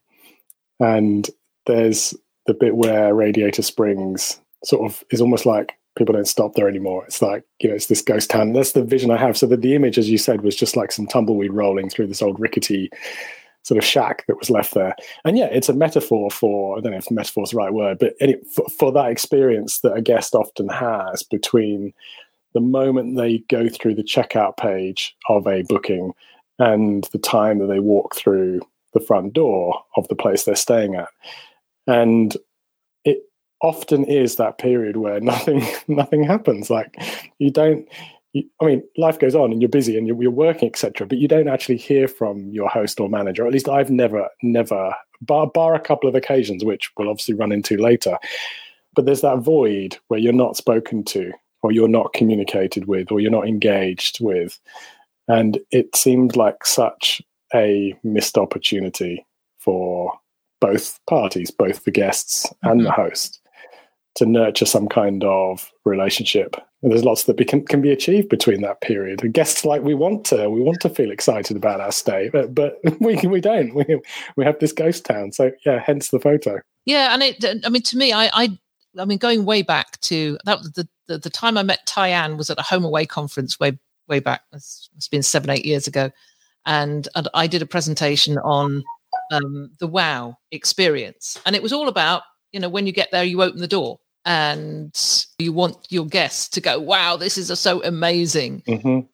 and 0.79 1.29
there's 1.65 2.13
the 2.45 2.53
bit 2.53 2.75
where 2.75 3.13
Radiator 3.13 3.61
Springs 3.61 4.39
sort 4.63 4.89
of 4.89 5.03
is 5.11 5.21
almost 5.21 5.45
like 5.45 5.73
people 5.97 6.13
don't 6.13 6.27
stop 6.27 6.53
there 6.53 6.69
anymore. 6.69 7.05
It's 7.05 7.21
like, 7.21 7.43
you 7.59 7.69
know, 7.69 7.75
it's 7.75 7.87
this 7.87 8.01
ghost 8.01 8.29
town. 8.29 8.53
That's 8.53 8.73
the 8.73 8.83
vision 8.83 9.11
I 9.11 9.17
have. 9.17 9.37
So 9.37 9.47
that 9.47 9.61
the 9.61 9.75
image, 9.75 9.97
as 9.97 10.09
you 10.09 10.17
said, 10.17 10.41
was 10.41 10.55
just 10.55 10.75
like 10.75 10.91
some 10.91 11.07
tumbleweed 11.07 11.51
rolling 11.51 11.89
through 11.89 12.07
this 12.07 12.21
old 12.21 12.39
rickety 12.39 12.89
sort 13.63 13.77
of 13.77 13.83
shack 13.83 14.25
that 14.27 14.37
was 14.37 14.49
left 14.49 14.73
there. 14.73 14.95
And 15.25 15.37
yeah, 15.37 15.47
it's 15.47 15.67
a 15.67 15.73
metaphor 15.73 16.31
for, 16.31 16.77
I 16.77 16.81
don't 16.81 16.93
know 16.93 16.99
if 16.99 17.11
metaphor 17.11 17.43
is 17.43 17.49
the 17.49 17.57
right 17.57 17.73
word, 17.73 17.99
but 17.99 18.13
any, 18.21 18.35
for, 18.53 18.65
for 18.69 18.91
that 18.93 19.11
experience 19.11 19.81
that 19.81 19.93
a 19.93 20.01
guest 20.01 20.35
often 20.35 20.69
has 20.69 21.23
between 21.23 21.93
the 22.53 22.61
moment 22.61 23.17
they 23.17 23.39
go 23.49 23.67
through 23.67 23.95
the 23.95 24.03
checkout 24.03 24.55
page 24.55 25.15
of 25.27 25.45
a 25.47 25.63
booking 25.63 26.13
and 26.59 27.03
the 27.11 27.17
time 27.17 27.59
that 27.59 27.67
they 27.67 27.79
walk 27.79 28.15
through 28.15 28.61
the 28.93 29.01
front 29.01 29.33
door 29.33 29.83
of 29.97 30.07
the 30.07 30.15
place 30.15 30.45
they're 30.45 30.55
staying 30.55 30.95
at. 30.95 31.09
And 31.87 32.35
often 33.61 34.03
is 34.05 34.35
that 34.35 34.57
period 34.57 34.97
where 34.97 35.19
nothing 35.21 35.63
nothing 35.87 36.23
happens. 36.23 36.69
Like 36.69 36.95
you 37.39 37.51
don't 37.51 37.87
you, 38.33 38.43
i 38.61 38.65
mean 38.65 38.83
life 38.97 39.19
goes 39.19 39.35
on 39.35 39.51
and 39.51 39.61
you're 39.61 39.69
busy 39.69 39.97
and 39.97 40.05
you're, 40.05 40.21
you're 40.21 40.29
working 40.29 40.67
etc 40.67 41.07
but 41.07 41.17
you 41.17 41.29
don't 41.29 41.47
actually 41.47 41.77
hear 41.77 42.09
from 42.09 42.49
your 42.49 42.69
host 42.69 42.99
or 42.99 43.09
manager. 43.09 43.43
Or 43.43 43.47
at 43.47 43.53
least 43.53 43.69
i've 43.69 43.89
never 43.89 44.27
never 44.41 44.93
bar, 45.21 45.47
bar 45.47 45.75
a 45.75 45.79
couple 45.79 46.09
of 46.09 46.15
occasions 46.15 46.63
which 46.63 46.91
we'll 46.97 47.09
obviously 47.09 47.33
run 47.33 47.51
into 47.51 47.77
later. 47.77 48.17
But 48.95 49.05
there's 49.05 49.21
that 49.21 49.39
void 49.39 49.97
where 50.07 50.19
you're 50.19 50.33
not 50.33 50.57
spoken 50.57 51.03
to 51.05 51.31
or 51.61 51.71
you're 51.71 51.87
not 51.87 52.13
communicated 52.13 52.87
with 52.87 53.11
or 53.11 53.19
you're 53.19 53.31
not 53.31 53.47
engaged 53.47 54.19
with. 54.21 54.59
And 55.27 55.59
it 55.71 55.95
seemed 55.95 56.35
like 56.35 56.65
such 56.65 57.21
a 57.53 57.95
missed 58.03 58.37
opportunity 58.37 59.25
for 59.59 60.13
both 60.61 60.99
parties, 61.07 61.51
both 61.51 61.83
the 61.83 61.91
guests 61.91 62.51
and 62.63 62.81
mm-hmm. 62.81 62.85
the 62.85 62.91
host 62.91 63.39
to 64.17 64.25
nurture 64.25 64.65
some 64.65 64.87
kind 64.87 65.23
of 65.23 65.71
relationship. 65.85 66.55
And 66.81 66.91
there's 66.91 67.05
lots 67.05 67.23
that 67.23 67.37
be, 67.37 67.45
can, 67.45 67.65
can 67.65 67.81
be 67.81 67.91
achieved 67.91 68.29
between 68.29 68.61
that 68.61 68.81
period. 68.81 69.23
And 69.23 69.33
guests 69.33 69.63
like 69.63 69.81
we 69.81 69.93
want 69.93 70.25
to, 70.25 70.49
we 70.49 70.59
want 70.59 70.81
to 70.81 70.89
feel 70.89 71.11
excited 71.11 71.55
about 71.55 71.81
our 71.81 71.91
stay, 71.91 72.29
but, 72.31 72.53
but 72.53 72.77
we 72.99 73.15
we 73.27 73.41
don't. 73.41 73.73
We 73.73 73.99
we 74.35 74.45
have 74.45 74.59
this 74.59 74.73
ghost 74.73 75.05
town. 75.05 75.31
So 75.31 75.51
yeah, 75.65 75.79
hence 75.83 76.09
the 76.09 76.19
photo. 76.19 76.59
Yeah, 76.85 77.13
and 77.13 77.23
it. 77.23 77.43
I 77.65 77.69
mean, 77.69 77.81
to 77.83 77.97
me, 77.97 78.13
I 78.13 78.29
I, 78.33 78.59
I 78.99 79.05
mean, 79.05 79.17
going 79.17 79.45
way 79.45 79.61
back 79.61 79.99
to 80.01 80.37
that 80.45 80.61
the, 80.75 80.87
the 81.07 81.17
the 81.17 81.29
time 81.29 81.57
I 81.57 81.63
met 81.63 81.87
Tyann 81.87 82.37
was 82.37 82.49
at 82.49 82.59
a 82.59 82.63
HomeAway 82.63 83.07
conference 83.07 83.59
way 83.59 83.77
way 84.07 84.19
back. 84.19 84.41
It's, 84.53 84.89
it's 84.95 85.07
been 85.07 85.23
seven 85.23 85.49
eight 85.49 85.65
years 85.65 85.87
ago, 85.87 86.11
and 86.65 87.07
and 87.15 87.27
I 87.33 87.47
did 87.47 87.61
a 87.61 87.67
presentation 87.67 88.37
on 88.39 88.83
um, 89.31 89.71
the 89.79 89.87
wow 89.87 90.37
experience, 90.51 91.39
and 91.45 91.55
it 91.55 91.63
was 91.63 91.73
all 91.73 91.87
about 91.87 92.21
you 92.51 92.59
know 92.59 92.69
when 92.69 92.85
you 92.85 92.93
get 92.93 93.09
there, 93.11 93.23
you 93.23 93.41
open 93.41 93.61
the 93.61 93.67
door 93.67 93.99
and 94.27 95.25
you 95.39 95.53
want 95.53 95.87
your 95.89 96.05
guests 96.05 96.49
to 96.49 96.61
go, 96.61 96.77
wow, 96.77 97.15
this 97.15 97.37
is 97.37 97.57
so 97.57 97.81
amazing. 97.81 98.61
Mm-hmm. 98.67 99.07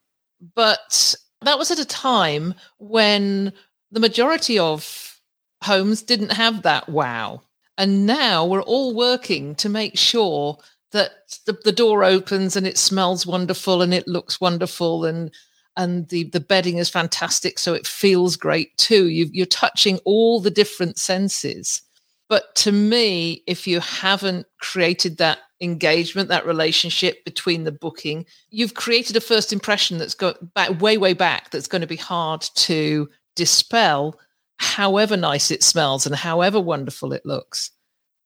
But 0.56 1.14
that 1.42 1.56
was 1.56 1.70
at 1.70 1.78
a 1.78 1.84
time 1.84 2.54
when 2.78 3.52
the 3.92 4.00
majority 4.00 4.58
of 4.58 5.20
homes 5.62 6.02
didn't 6.02 6.32
have 6.32 6.62
that 6.62 6.88
wow. 6.88 7.42
And 7.78 8.06
now 8.06 8.44
we're 8.44 8.62
all 8.62 8.92
working 8.92 9.54
to 9.56 9.68
make 9.68 9.96
sure 9.96 10.58
that 10.90 11.12
the, 11.46 11.56
the 11.64 11.72
door 11.72 12.02
opens 12.02 12.56
and 12.56 12.66
it 12.66 12.76
smells 12.76 13.24
wonderful 13.24 13.82
and 13.82 13.94
it 13.94 14.08
looks 14.08 14.40
wonderful 14.40 15.04
and 15.04 15.30
and 15.76 16.08
the 16.08 16.24
the 16.24 16.38
bedding 16.38 16.78
is 16.78 16.88
fantastic 16.88 17.58
so 17.58 17.74
it 17.74 17.84
feels 17.84 18.36
great 18.36 18.76
too 18.76 19.08
you 19.08 19.28
you're 19.32 19.44
touching 19.44 19.98
all 20.04 20.38
the 20.38 20.52
different 20.52 20.96
senses 20.96 21.82
but 22.28 22.54
to 22.56 22.72
me, 22.72 23.42
if 23.46 23.66
you 23.66 23.80
haven't 23.80 24.46
created 24.60 25.18
that 25.18 25.38
engagement, 25.60 26.28
that 26.28 26.46
relationship 26.46 27.24
between 27.24 27.64
the 27.64 27.72
booking, 27.72 28.26
you've 28.50 28.74
created 28.74 29.16
a 29.16 29.20
first 29.20 29.52
impression 29.52 29.98
that's 29.98 30.14
got 30.14 30.54
back 30.54 30.80
way, 30.80 30.96
way 30.98 31.12
back 31.12 31.50
that's 31.50 31.66
going 31.66 31.80
to 31.80 31.86
be 31.86 31.96
hard 31.96 32.42
to 32.54 33.08
dispel, 33.36 34.18
however 34.58 35.16
nice 35.16 35.50
it 35.50 35.62
smells 35.62 36.06
and 36.06 36.14
however 36.14 36.60
wonderful 36.60 37.12
it 37.12 37.26
looks. 37.26 37.70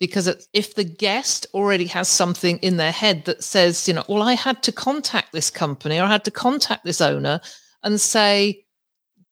Because 0.00 0.46
if 0.52 0.76
the 0.76 0.84
guest 0.84 1.46
already 1.54 1.86
has 1.86 2.08
something 2.08 2.58
in 2.58 2.76
their 2.76 2.92
head 2.92 3.24
that 3.24 3.42
says, 3.42 3.88
you 3.88 3.94
know, 3.94 4.04
well, 4.08 4.22
I 4.22 4.34
had 4.34 4.62
to 4.62 4.72
contact 4.72 5.32
this 5.32 5.50
company 5.50 5.98
or 5.98 6.04
I 6.04 6.10
had 6.10 6.24
to 6.24 6.30
contact 6.30 6.84
this 6.84 7.00
owner 7.00 7.40
and 7.82 8.00
say, 8.00 8.64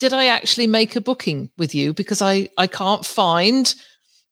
did 0.00 0.12
I 0.12 0.26
actually 0.26 0.66
make 0.66 0.96
a 0.96 1.00
booking 1.00 1.50
with 1.56 1.74
you? 1.74 1.92
Because 1.92 2.20
I, 2.20 2.48
I 2.58 2.66
can't 2.66 3.06
find 3.06 3.72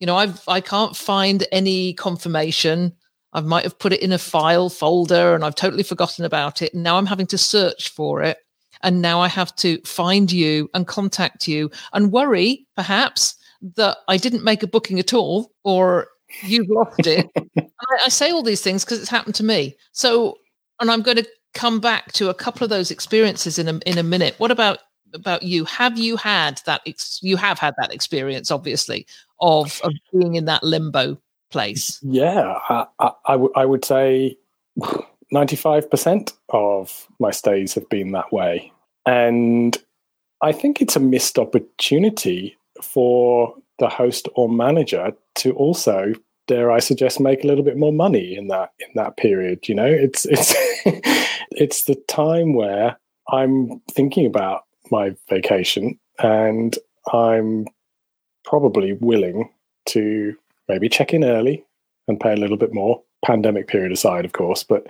you 0.01 0.07
know 0.07 0.17
i've 0.17 0.43
i 0.49 0.61
can't 0.61 0.97
find 0.97 1.47
any 1.53 1.95
confirmation. 1.95 2.93
I 3.33 3.41
might 3.41 3.65
have 3.65 3.81
put 3.81 3.93
it 3.93 4.01
in 4.01 4.13
a 4.13 4.19
file 4.19 4.71
folder 4.71 5.35
and 5.35 5.45
i've 5.45 5.55
totally 5.55 5.83
forgotten 5.83 6.25
about 6.25 6.63
it. 6.63 6.73
And 6.75 6.83
now 6.83 6.97
i'm 6.99 7.07
having 7.07 7.27
to 7.29 7.39
search 7.39 7.91
for 7.91 8.23
it. 8.23 8.39
And 8.83 9.03
now 9.03 9.21
i 9.21 9.29
have 9.29 9.55
to 9.57 9.81
find 9.83 10.31
you 10.31 10.71
and 10.75 10.87
contact 10.87 11.49
you 11.49 11.71
and 11.93 12.13
worry 12.13 12.67
perhaps 12.77 13.37
that 13.77 13.99
i 14.09 14.17
didn't 14.17 14.45
make 14.45 14.63
a 14.63 14.69
booking 14.69 14.99
at 14.99 15.15
all 15.15 15.53
or 15.65 16.09
you've 16.43 16.69
lost 16.69 17.07
it. 17.07 17.29
I, 17.59 18.05
I 18.05 18.09
say 18.09 18.31
all 18.31 18.43
these 18.43 18.63
things 18.63 18.85
because 18.85 19.01
it's 19.01 19.11
happened 19.11 19.35
to 19.37 19.45
me. 19.45 19.77
So 19.93 20.39
and 20.81 20.91
i'm 20.91 21.03
going 21.03 21.17
to 21.17 21.29
come 21.55 21.81
back 21.81 22.13
to 22.13 22.29
a 22.29 22.35
couple 22.35 22.65
of 22.65 22.71
those 22.71 22.91
experiences 22.91 23.59
in 23.59 23.69
a, 23.69 23.79
in 23.87 23.97
a 23.97 24.03
minute. 24.03 24.35
What 24.39 24.51
about 24.51 24.79
about 25.15 25.45
you. 25.45 25.65
Have 25.65 25.97
you 25.99 26.17
had 26.17 26.61
that? 26.67 26.83
Ex- 26.87 27.21
you 27.23 27.37
have 27.37 27.59
had 27.59 27.75
that 27.79 27.95
experience, 27.95 28.51
obviously, 28.51 29.07
of, 29.41 29.81
of 29.83 29.93
being 30.13 30.35
in 30.35 30.45
that 30.47 30.63
limbo 30.63 31.19
place. 31.51 32.01
Yeah, 32.03 32.59
I, 32.69 32.87
I, 32.99 33.11
I, 33.27 33.33
w- 33.33 33.53
I 33.55 33.65
would 33.65 33.85
say 33.85 34.37
ninety-five 35.31 35.91
percent 35.91 36.33
of 36.51 37.07
my 37.19 37.31
stays 37.31 37.75
have 37.75 37.89
been 37.89 38.13
that 38.13 38.33
way, 38.33 38.73
and 39.07 39.77
I 40.43 40.53
think 40.53 40.81
it's 40.81 40.97
a 40.97 41.01
missed 41.01 41.39
opportunity 41.39 42.57
for 42.83 43.55
the 43.79 43.89
host 43.89 44.29
or 44.35 44.49
manager 44.49 45.13
to 45.37 45.53
also 45.53 46.13
dare 46.47 46.71
I 46.71 46.79
suggest 46.79 47.21
make 47.21 47.43
a 47.43 47.47
little 47.47 47.65
bit 47.65 47.77
more 47.77 47.93
money 47.93 48.37
in 48.37 48.49
that 48.49 48.73
in 48.79 48.89
that 48.95 49.17
period. 49.17 49.69
You 49.69 49.75
know, 49.75 49.87
it's 49.87 50.27
it's 50.27 50.55
it's 51.53 51.85
the 51.85 51.97
time 52.09 52.55
where 52.55 52.99
I'm 53.31 53.81
thinking 53.91 54.27
about 54.27 54.65
my 54.91 55.17
vacation, 55.29 55.99
and 56.19 56.77
I'm 57.13 57.67
probably 58.45 58.95
willing 58.95 59.51
to 59.87 60.37
maybe 60.69 60.89
check 60.89 61.13
in 61.13 61.25
early 61.25 61.65
and 62.09 62.21
pay 62.21 62.33
a 62.33 62.37
little 62.37 62.57
bit 62.57 62.73
more. 62.73 63.03
Pandemic 63.25 63.69
period 63.69 63.91
aside, 63.91 64.25
of 64.27 64.33
course, 64.33 64.63
but 64.63 64.87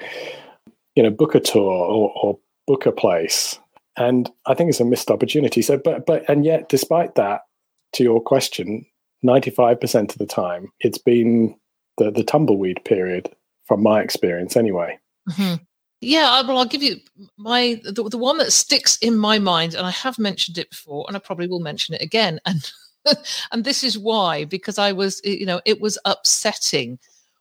you 0.96 1.02
know, 1.02 1.10
book 1.10 1.34
a 1.34 1.40
tour 1.40 1.62
or, 1.62 2.12
or 2.20 2.38
book 2.66 2.84
a 2.84 2.92
place, 2.92 3.58
and 3.96 4.28
I 4.46 4.54
think 4.54 4.70
it's 4.70 4.80
a 4.80 4.84
missed 4.84 5.10
opportunity. 5.10 5.62
So, 5.62 5.78
but 5.78 6.04
but 6.04 6.28
and 6.28 6.44
yet, 6.44 6.68
despite 6.68 7.14
that, 7.14 7.42
to 7.92 8.02
your 8.02 8.20
question, 8.20 8.84
ninety 9.22 9.50
five 9.50 9.80
percent 9.80 10.12
of 10.12 10.18
the 10.18 10.26
time, 10.26 10.72
it's 10.80 10.98
been 10.98 11.54
the 11.98 12.10
the 12.10 12.24
tumbleweed 12.24 12.84
period, 12.84 13.30
from 13.66 13.82
my 13.82 14.00
experience, 14.00 14.56
anyway. 14.56 14.98
Mm-hmm. 15.30 15.62
Yeah, 16.00 16.42
well, 16.42 16.58
I'll 16.58 16.66
give 16.66 16.82
you 16.82 16.96
my 17.36 17.80
the, 17.84 18.02
the 18.02 18.18
one 18.18 18.38
that 18.38 18.52
sticks 18.52 18.98
in 18.98 19.16
my 19.16 19.38
mind, 19.38 19.74
and 19.74 19.86
I 19.86 19.90
have 19.90 20.18
mentioned 20.18 20.58
it 20.58 20.70
before, 20.70 21.04
and 21.06 21.16
I 21.16 21.20
probably 21.20 21.46
will 21.46 21.60
mention 21.60 21.94
it 21.94 22.02
again. 22.02 22.40
And 22.46 22.68
and 23.52 23.64
this 23.64 23.84
is 23.84 23.98
why, 23.98 24.44
because 24.44 24.78
I 24.78 24.92
was, 24.92 25.20
you 25.24 25.46
know, 25.46 25.60
it 25.64 25.80
was 25.80 25.98
upsetting. 26.04 26.98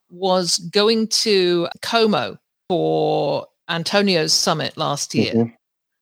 Was 0.10 0.60
going 0.60 1.08
to 1.08 1.68
Como 1.82 2.38
for 2.70 3.48
Antonio's 3.68 4.32
summit 4.32 4.78
last 4.78 5.16
year, 5.16 5.34
mm-hmm. 5.34 5.54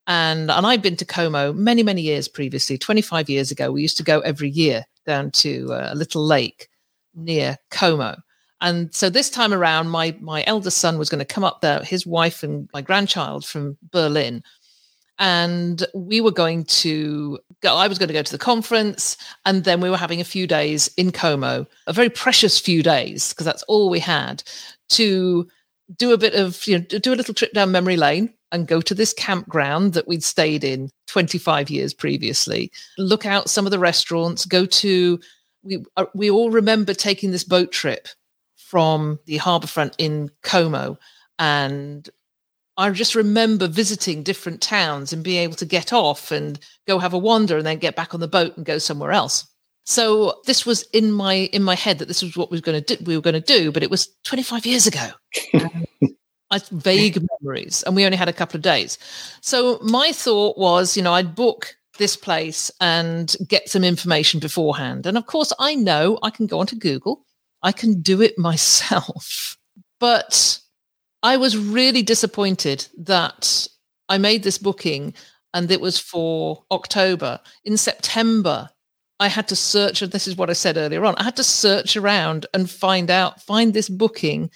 And, 0.07 0.51
and 0.51 0.65
I'd 0.65 0.81
been 0.81 0.97
to 0.97 1.05
Como 1.05 1.53
many, 1.53 1.83
many 1.83 2.01
years 2.01 2.27
previously. 2.27 2.77
25 2.77 3.29
years 3.29 3.51
ago, 3.51 3.71
we 3.71 3.81
used 3.81 3.97
to 3.97 4.03
go 4.03 4.19
every 4.21 4.49
year 4.49 4.83
down 5.05 5.31
to 5.31 5.71
uh, 5.71 5.89
a 5.91 5.95
little 5.95 6.25
lake 6.25 6.67
near 7.15 7.57
Como. 7.69 8.17
And 8.59 8.93
so 8.93 9.09
this 9.09 9.29
time 9.29 9.53
around, 9.53 9.89
my 9.89 10.15
my 10.19 10.43
eldest 10.45 10.77
son 10.77 10.99
was 10.99 11.09
going 11.09 11.19
to 11.19 11.25
come 11.25 11.43
up 11.43 11.61
there, 11.61 11.83
his 11.83 12.05
wife 12.05 12.43
and 12.43 12.69
my 12.73 12.81
grandchild 12.81 13.43
from 13.43 13.77
Berlin. 13.91 14.43
And 15.21 15.85
we 15.93 16.19
were 16.19 16.31
going 16.31 16.63
to 16.63 17.37
go, 17.61 17.75
I 17.75 17.87
was 17.87 17.99
going 17.99 18.07
to 18.07 18.13
go 18.13 18.23
to 18.23 18.31
the 18.31 18.39
conference, 18.39 19.15
and 19.45 19.63
then 19.63 19.79
we 19.79 19.87
were 19.91 19.95
having 19.95 20.19
a 20.19 20.25
few 20.25 20.47
days 20.47 20.89
in 20.97 21.11
Como, 21.11 21.67
a 21.85 21.93
very 21.93 22.09
precious 22.09 22.59
few 22.59 22.81
days, 22.81 23.29
because 23.29 23.45
that's 23.45 23.61
all 23.63 23.91
we 23.91 23.99
had, 23.99 24.41
to 24.89 25.47
do 25.95 26.11
a 26.11 26.17
bit 26.17 26.33
of, 26.33 26.65
you 26.65 26.79
know, 26.79 26.85
do 26.85 27.13
a 27.13 27.15
little 27.15 27.35
trip 27.35 27.53
down 27.53 27.71
memory 27.71 27.97
lane 27.97 28.33
and 28.51 28.67
go 28.67 28.81
to 28.81 28.95
this 28.95 29.13
campground 29.13 29.93
that 29.93 30.07
we'd 30.07 30.23
stayed 30.23 30.63
in 30.63 30.89
25 31.05 31.69
years 31.69 31.93
previously, 31.93 32.71
look 32.97 33.23
out 33.23 33.47
some 33.47 33.67
of 33.67 33.71
the 33.71 33.77
restaurants, 33.77 34.45
go 34.45 34.65
to, 34.65 35.19
we, 35.61 35.85
uh, 35.97 36.05
we 36.15 36.31
all 36.31 36.49
remember 36.49 36.95
taking 36.95 37.29
this 37.29 37.43
boat 37.43 37.71
trip 37.71 38.07
from 38.55 39.19
the 39.27 39.37
harbourfront 39.37 39.93
in 39.99 40.31
Como. 40.41 40.97
And 41.37 42.09
I 42.81 42.89
just 42.91 43.15
remember 43.15 43.67
visiting 43.67 44.23
different 44.23 44.61
towns 44.61 45.13
and 45.13 45.23
being 45.23 45.43
able 45.43 45.55
to 45.55 45.65
get 45.65 45.93
off 45.93 46.31
and 46.31 46.59
go 46.87 46.99
have 46.99 47.13
a 47.13 47.17
wander 47.17 47.57
and 47.57 47.65
then 47.65 47.77
get 47.77 47.95
back 47.95 48.13
on 48.13 48.19
the 48.19 48.27
boat 48.27 48.55
and 48.57 48.65
go 48.65 48.77
somewhere 48.77 49.11
else. 49.11 49.47
So 49.85 50.41
this 50.45 50.65
was 50.65 50.83
in 50.93 51.11
my 51.11 51.33
in 51.33 51.63
my 51.63 51.75
head 51.75 51.99
that 51.99 52.07
this 52.07 52.21
was 52.21 52.37
what 52.37 52.51
we 52.51 52.57
were 52.57 52.61
going 52.61 52.83
to 52.83 52.95
do. 52.95 53.03
We 53.03 53.15
were 53.15 53.21
going 53.21 53.33
to 53.33 53.41
do, 53.41 53.71
but 53.71 53.83
it 53.83 53.89
was 53.89 54.09
25 54.23 54.65
years 54.65 54.87
ago. 54.87 55.09
I 56.51 56.59
vague 56.71 57.25
memories, 57.41 57.81
and 57.83 57.95
we 57.95 58.05
only 58.05 58.17
had 58.17 58.27
a 58.27 58.33
couple 58.33 58.57
of 58.57 58.61
days. 58.61 58.97
So 59.41 59.79
my 59.81 60.11
thought 60.11 60.57
was, 60.57 60.97
you 60.97 61.03
know, 61.03 61.13
I'd 61.13 61.33
book 61.33 61.75
this 61.97 62.17
place 62.17 62.69
and 62.81 63.33
get 63.47 63.69
some 63.69 63.85
information 63.85 64.39
beforehand. 64.39 65.05
And 65.05 65.17
of 65.17 65.27
course, 65.27 65.53
I 65.59 65.75
know 65.75 66.19
I 66.21 66.29
can 66.29 66.47
go 66.47 66.59
onto 66.59 66.75
Google 66.75 67.25
I 67.63 67.71
can 67.71 68.01
do 68.01 68.21
it 68.21 68.37
myself. 68.37 69.57
But 69.99 70.59
I 71.23 71.37
was 71.37 71.57
really 71.57 72.01
disappointed 72.01 72.87
that 72.97 73.67
I 74.09 74.17
made 74.17 74.43
this 74.43 74.57
booking 74.57 75.13
and 75.53 75.69
it 75.71 75.81
was 75.81 75.99
for 75.99 76.63
October. 76.71 77.39
In 77.63 77.77
September, 77.77 78.69
I 79.19 79.27
had 79.27 79.47
to 79.49 79.55
search, 79.55 80.01
and 80.01 80.11
this 80.11 80.27
is 80.27 80.35
what 80.35 80.49
I 80.49 80.53
said 80.53 80.77
earlier 80.77 81.05
on, 81.05 81.15
I 81.17 81.23
had 81.23 81.35
to 81.35 81.43
search 81.43 81.95
around 81.95 82.47
and 82.53 82.69
find 82.69 83.11
out, 83.11 83.41
find 83.41 83.73
this 83.73 83.89
booking. 83.89 84.49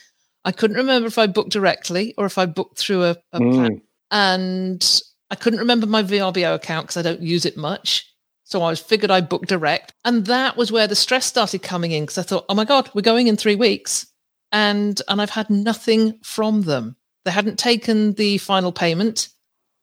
I 0.43 0.51
couldn't 0.51 0.77
remember 0.77 1.07
if 1.07 1.17
I 1.17 1.27
booked 1.27 1.51
directly 1.51 2.13
or 2.17 2.25
if 2.25 2.37
I 2.37 2.45
booked 2.45 2.79
through 2.79 3.03
a, 3.03 3.15
a 3.31 3.39
mm. 3.39 3.53
plan. 3.53 3.81
And 4.11 5.01
I 5.29 5.35
couldn't 5.35 5.59
remember 5.59 5.85
my 5.85 6.01
VRBO 6.01 6.55
account 6.55 6.87
because 6.87 6.97
I 6.97 7.01
don't 7.01 7.21
use 7.21 7.45
it 7.45 7.57
much. 7.57 8.11
So 8.43 8.61
I 8.61 8.69
was 8.69 8.79
figured 8.79 9.11
I'd 9.11 9.29
book 9.29 9.47
direct. 9.47 9.93
And 10.03 10.25
that 10.27 10.55
was 10.55 10.71
where 10.71 10.87
the 10.87 10.95
stress 10.95 11.25
started 11.25 11.61
coming 11.61 11.91
in 11.91 12.03
because 12.03 12.19
I 12.19 12.23
thought, 12.23 12.45
oh 12.47 12.53
my 12.53 12.65
God, 12.65 12.89
we're 12.93 13.01
going 13.01 13.27
in 13.27 13.37
three 13.37 13.55
weeks. 13.55 14.07
And 14.51 15.01
and 15.07 15.21
I've 15.21 15.31
had 15.31 15.49
nothing 15.49 16.19
from 16.23 16.63
them. 16.63 16.95
They 17.25 17.31
hadn't 17.31 17.59
taken 17.59 18.13
the 18.13 18.37
final 18.37 18.71
payment. 18.71 19.29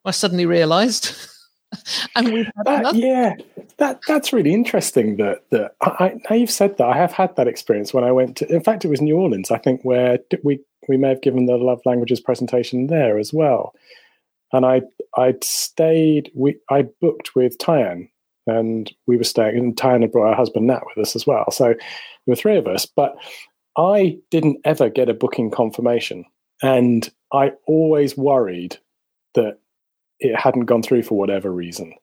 I 0.05 0.11
suddenly 0.13 0.47
realized. 0.47 1.15
and 2.17 2.33
we've 2.33 2.51
had 2.67 2.85
uh, 2.85 2.93
yeah, 2.95 3.35
that 3.79 4.01
that's 4.07 4.33
really 4.33 4.53
interesting. 4.53 5.17
That 5.17 5.43
that 5.51 5.75
I, 5.81 6.15
now 6.29 6.37
you've 6.37 6.51
said 6.51 6.79
that 6.79 6.87
I 6.87 6.97
have 6.97 7.13
had 7.13 7.35
that 7.37 7.49
experience 7.49 7.93
when 7.93 8.05
I 8.05 8.13
went 8.13 8.37
to. 8.39 8.53
In 8.53 8.63
fact, 8.63 8.85
it 8.85 8.89
was 8.89 9.01
New 9.01 9.17
Orleans. 9.17 9.51
I 9.51 9.59
think 9.59 9.83
where 9.83 10.19
we 10.43 10.61
we 10.89 10.97
may 10.97 11.09
have 11.09 11.23
given 11.23 11.47
the 11.47 11.57
love 11.57 11.81
languages 11.85 12.21
presentation 12.21 12.89
there 12.89 13.19
as 13.19 13.33
well. 13.33 13.75
And 14.53 14.67
I 14.67 14.83
I'd 15.17 15.43
stayed. 15.45 16.31
We 16.35 16.59
I 16.71 16.83
booked 17.01 17.35
with 17.35 17.59
Tyann, 17.59 18.09
and 18.47 18.93
we 19.07 19.17
were 19.17 19.25
staying, 19.25 19.57
and 19.57 19.77
Tyann 19.77 20.03
had 20.03 20.13
brought 20.13 20.31
her 20.31 20.37
husband 20.37 20.67
Nat 20.67 20.83
with 20.87 21.07
us 21.07 21.17
as 21.17 21.27
well. 21.27 21.51
So 21.51 21.67
there 21.67 21.77
were 22.27 22.37
three 22.37 22.57
of 22.57 22.67
us, 22.67 22.87
but 22.87 23.17
I 23.77 24.19
didn't 24.31 24.59
ever 24.65 24.89
get 24.89 25.09
a 25.09 25.15
booking 25.15 25.51
confirmation. 25.51 26.25
And 26.63 27.11
I 27.33 27.53
always 27.67 28.17
worried 28.17 28.79
that 29.35 29.59
it 30.21 30.37
hadn't 30.37 30.67
gone 30.67 30.83
through 30.83 31.03
for 31.03 31.19
whatever 31.19 31.51
reason 31.51 31.95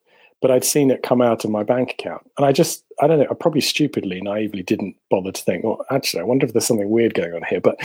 but 0.41 0.51
I'd 0.51 0.63
seen 0.63 0.89
it 0.89 1.03
come 1.03 1.21
out 1.21 1.43
of 1.43 1.51
my 1.51 1.63
bank 1.63 1.91
account. 1.91 2.29
And 2.37 2.45
I 2.45 2.51
just, 2.51 2.85
I 3.01 3.07
don't 3.07 3.19
know, 3.19 3.27
I 3.29 3.33
probably 3.33 3.61
stupidly, 3.61 4.21
naively 4.21 4.63
didn't 4.63 4.95
bother 5.09 5.31
to 5.31 5.41
think, 5.41 5.63
well, 5.63 5.85
actually, 5.91 6.21
I 6.21 6.25
wonder 6.25 6.45
if 6.45 6.53
there's 6.53 6.65
something 6.65 6.89
weird 6.89 7.13
going 7.13 7.33
on 7.33 7.43
here. 7.49 7.59
But 7.59 7.77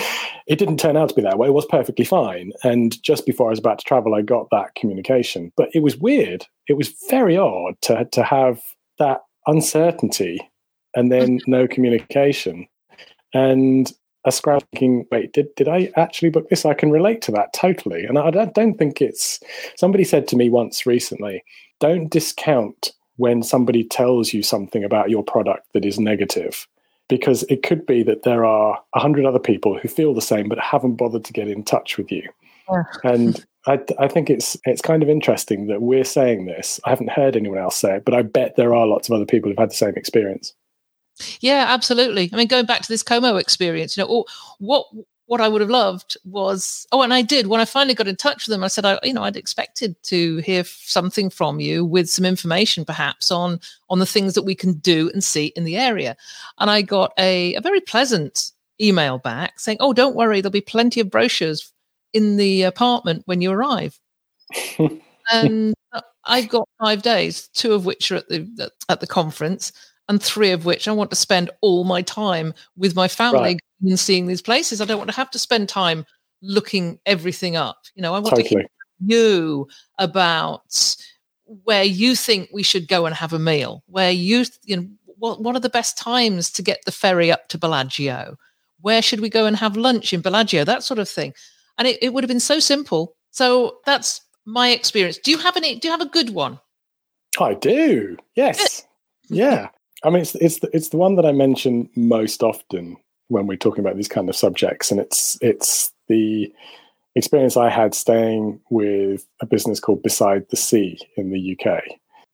it 0.47 0.59
didn't 0.59 0.79
turn 0.79 0.97
out 0.97 1.09
to 1.09 1.14
be 1.14 1.23
that 1.23 1.38
way. 1.38 1.49
It 1.49 1.55
was 1.55 1.66
perfectly 1.66 2.05
fine. 2.05 2.53
And 2.62 3.03
just 3.03 3.27
before 3.27 3.49
I 3.49 3.51
was 3.51 3.59
about 3.59 3.79
to 3.81 3.85
travel, 3.85 4.14
I 4.14 4.23
got 4.23 4.49
that 4.51 4.75
communication. 4.77 5.53
But 5.57 5.70
it 5.75 5.83
was 5.83 5.97
weird. 5.97 6.47
It 6.68 6.75
was 6.75 6.94
very 7.11 7.37
odd 7.37 7.75
to, 7.83 8.05
to 8.05 8.23
have 8.23 8.61
that 8.99 9.23
uncertainty 9.47 10.38
and 10.94 11.11
then 11.11 11.40
no 11.47 11.66
communication. 11.66 12.68
And 13.35 13.92
a 14.25 14.33
scrap 14.33 14.62
thinking, 14.73 15.07
wait, 15.11 15.33
did, 15.33 15.55
did 15.55 15.68
I 15.68 15.92
actually 15.97 16.31
book 16.31 16.49
this? 16.49 16.64
I 16.64 16.73
can 16.73 16.90
relate 16.90 17.20
to 17.23 17.33
that 17.33 17.53
totally. 17.53 18.05
And 18.05 18.18
I 18.18 18.31
don't, 18.31 18.55
don't 18.55 18.79
think 18.79 19.03
it's, 19.03 19.38
somebody 19.77 20.05
said 20.05 20.27
to 20.29 20.37
me 20.37 20.49
once 20.49 20.87
recently, 20.87 21.44
don't 21.79 22.09
discount 22.09 22.92
when 23.16 23.42
somebody 23.42 23.85
tells 23.85 24.33
you 24.33 24.42
something 24.42 24.83
about 24.83 25.11
your 25.11 25.23
product 25.23 25.66
that 25.75 25.85
is 25.85 25.99
negative 25.99 26.66
because 27.09 27.42
it 27.44 27.62
could 27.62 27.87
be 27.87 28.03
that 28.03 28.23
there 28.23 28.44
are 28.44 28.81
a 28.94 29.01
hundred 29.01 29.27
other 29.27 29.38
people 29.38 29.79
who 29.79 29.88
feel 29.88 30.14
the 30.14 30.20
same 30.20 30.49
but 30.49 30.59
haven't 30.59 30.97
bothered 30.97 31.25
to 31.25 31.33
get 31.33 31.49
in 31.49 31.62
touch 31.62 31.97
with 31.99 32.11
you 32.11 32.29
yeah. 32.70 32.83
and 33.05 33.44
I, 33.66 33.79
I, 33.99 34.09
think 34.09 34.31
it's 34.31 34.57
it's 34.64 34.83
kind 34.83 35.03
of 35.03 35.09
interesting 35.09 35.66
that 35.66 35.83
we're 35.83 36.05
saying 36.05 36.47
this 36.47 36.81
i 36.85 36.90
haven't 36.90 37.11
heard 37.11 37.37
anyone 37.37 37.59
else 37.59 37.77
say 37.77 37.97
it 37.97 38.05
but 38.05 38.14
i 38.14 38.23
bet 38.23 38.57
there 38.57 38.75
are 38.75 38.87
lots 38.87 39.09
of 39.09 39.14
other 39.14 39.27
people 39.27 39.51
who've 39.51 39.59
had 39.59 39.70
the 39.70 39.75
same 39.75 39.94
experience 39.97 40.55
yeah 41.40 41.66
absolutely 41.68 42.29
i 42.33 42.37
mean 42.37 42.48
going 42.48 42.66
back 42.66 42.83
to 42.83 42.88
this 42.88 43.03
como 43.03 43.37
experience 43.37 43.96
you 43.96 44.03
know 44.03 44.24
what 44.59 44.87
what 45.27 45.40
I 45.40 45.48
would 45.48 45.61
have 45.61 45.70
loved 45.70 46.16
was 46.24 46.87
oh, 46.92 47.03
and 47.03 47.14
I 47.14 47.22
did 47.22 47.46
when 47.46 47.61
I 47.61 47.64
finally 47.64 47.94
got 47.94 48.09
in 48.09 48.16
touch 48.16 48.46
with 48.46 48.55
them. 48.55 48.64
I 48.64 48.68
said, 48.68 48.85
I 48.85 48.98
you 49.03 49.12
know, 49.12 49.22
I'd 49.22 49.37
expected 49.37 49.96
to 50.05 50.38
hear 50.38 50.64
something 50.64 51.31
from 51.31 51.61
you 51.61 51.85
with 51.85 52.11
some 52.11 52.24
information, 52.24 52.85
perhaps 52.85 53.31
on 53.31 53.61
on 53.88 54.00
the 54.00 54.07
things 54.07 54.35
that 54.35 54.42
we 54.42 54.55
can 54.55 54.74
do 54.74 55.11
and 55.12 55.24
see 55.24 55.46
in 55.57 55.64
the 55.64 55.77
area. 55.77 56.16
And 56.59 56.70
I 56.70 56.83
got 56.83 57.12
a 57.18 57.55
a 57.55 57.61
very 57.61 57.81
pleasant 57.81 58.53
email 58.81 59.18
back 59.18 59.61
saying, 59.61 59.79
"Oh, 59.81 59.92
don't 59.92 60.16
worry, 60.16 60.40
there'll 60.40 60.53
be 60.53 60.61
plenty 60.61 61.00
of 61.00 61.11
brochures 61.11 61.72
in 62.12 62.37
the 62.37 62.62
apartment 62.62 63.22
when 63.27 63.40
you 63.40 63.50
arrive." 63.50 63.98
and 65.33 65.74
uh, 65.92 66.03
I've 66.27 66.48
got 66.50 66.68
five 66.79 67.03
days, 67.03 67.48
two 67.55 67.72
of 67.72 67.87
which 67.87 68.12
are 68.12 68.16
at 68.16 68.29
the 68.29 68.70
at 68.90 69.00
the 69.00 69.07
conference 69.07 69.72
and 70.09 70.23
three 70.23 70.51
of 70.51 70.64
which 70.64 70.87
I 70.87 70.93
want 70.93 71.11
to 71.11 71.17
spend 71.17 71.51
all 71.61 71.85
my 71.85 72.03
time 72.03 72.55
with 72.77 72.95
my 72.95 73.09
family 73.09 73.40
right. 73.40 73.61
and 73.83 73.99
seeing 73.99 74.27
these 74.27 74.43
places. 74.43 74.81
I 74.81 74.85
don't 74.85 74.99
want 74.99 75.11
to 75.11 75.17
have 75.17 75.31
to 75.31 75.38
spend 75.38 75.69
time 75.69 76.05
looking 76.43 76.99
everything 77.07 77.57
up. 77.57 77.79
You 77.95 78.03
know, 78.03 78.14
I 78.14 78.19
want 78.19 78.37
totally. 78.37 78.43
to 78.45 78.49
hear 78.49 78.67
you 79.01 79.69
about 79.99 80.97
where 81.64 81.85
you 81.85 82.17
think 82.17 82.49
we 82.53 82.62
should 82.62 82.88
go 82.88 83.07
and 83.07 83.14
have 83.14 83.33
a 83.33 83.38
meal, 83.38 83.83
where 83.87 84.11
you, 84.11 84.45
you 84.64 84.77
know, 84.77 84.87
what, 85.19 85.40
what 85.43 85.57
are 85.57 85.61
the 85.61 85.69
best 85.69 85.97
times 85.97 86.51
to 86.53 86.62
get 86.62 86.85
the 86.85 86.93
ferry 86.93 87.33
up 87.33 87.49
to 87.49 87.59
Bellagio? 87.59 88.37
Where 88.81 89.01
should 89.01 89.21
we 89.21 89.31
go 89.31 89.47
and 89.47 89.57
have 89.57 89.77
lunch 89.77 90.12
in 90.12 90.21
Bellagio? 90.21 90.64
That 90.64 90.83
sort 90.83 90.99
of 90.99 91.09
thing. 91.09 91.33
And 91.79 91.88
it, 91.88 91.99
it 92.03 92.12
would 92.12 92.25
have 92.25 92.29
been 92.29 92.40
so 92.40 92.61
simple. 92.61 93.17
So 93.31 93.79
that's 93.87 94.21
my 94.45 94.71
experience. 94.71 95.19
Do 95.19 95.31
you 95.31 95.38
have 95.38 95.57
any? 95.57 95.79
Do 95.79 95.88
you 95.88 95.93
have 95.93 96.01
a 96.01 96.07
good 96.07 96.31
one? 96.31 96.61
I 97.40 97.55
do. 97.55 98.17
Yes. 98.35 98.87
Yeah. 99.29 99.69
I 100.05 100.11
mean, 100.11 100.21
it's 100.21 100.35
it's 100.37 100.59
the, 100.61 100.71
it's 100.73 100.90
the 100.90 100.99
one 100.99 101.17
that 101.17 101.27
I 101.27 101.33
mention 101.33 101.88
most 101.97 102.43
often 102.43 102.97
when 103.29 103.47
we're 103.47 103.57
talking 103.57 103.81
about 103.81 103.97
these 103.97 104.09
kind 104.09 104.29
of 104.29 104.37
subjects, 104.37 104.90
and 104.90 105.01
it's 105.01 105.38
it's 105.40 105.93
the 106.09 106.53
experience 107.17 107.57
I 107.57 107.71
had 107.71 107.95
staying 107.95 108.61
with 108.71 109.27
a 109.40 109.47
business 109.47 109.81
called 109.81 110.03
Beside 110.03 110.49
the 110.51 110.57
Sea 110.57 110.99
in 111.17 111.31
the 111.31 111.57
UK, 111.59 111.83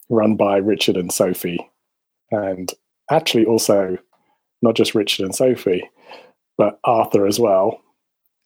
run 0.08 0.36
by 0.36 0.56
Richard 0.56 0.96
and 0.96 1.12
Sophie, 1.12 1.64
and 2.32 2.72
actually 3.10 3.46
also 3.46 3.96
not 4.62 4.74
just 4.74 4.94
Richard 4.94 5.24
and 5.24 5.34
Sophie, 5.34 5.88
but 6.58 6.80
Arthur 6.84 7.26
as 7.26 7.38
well. 7.38 7.80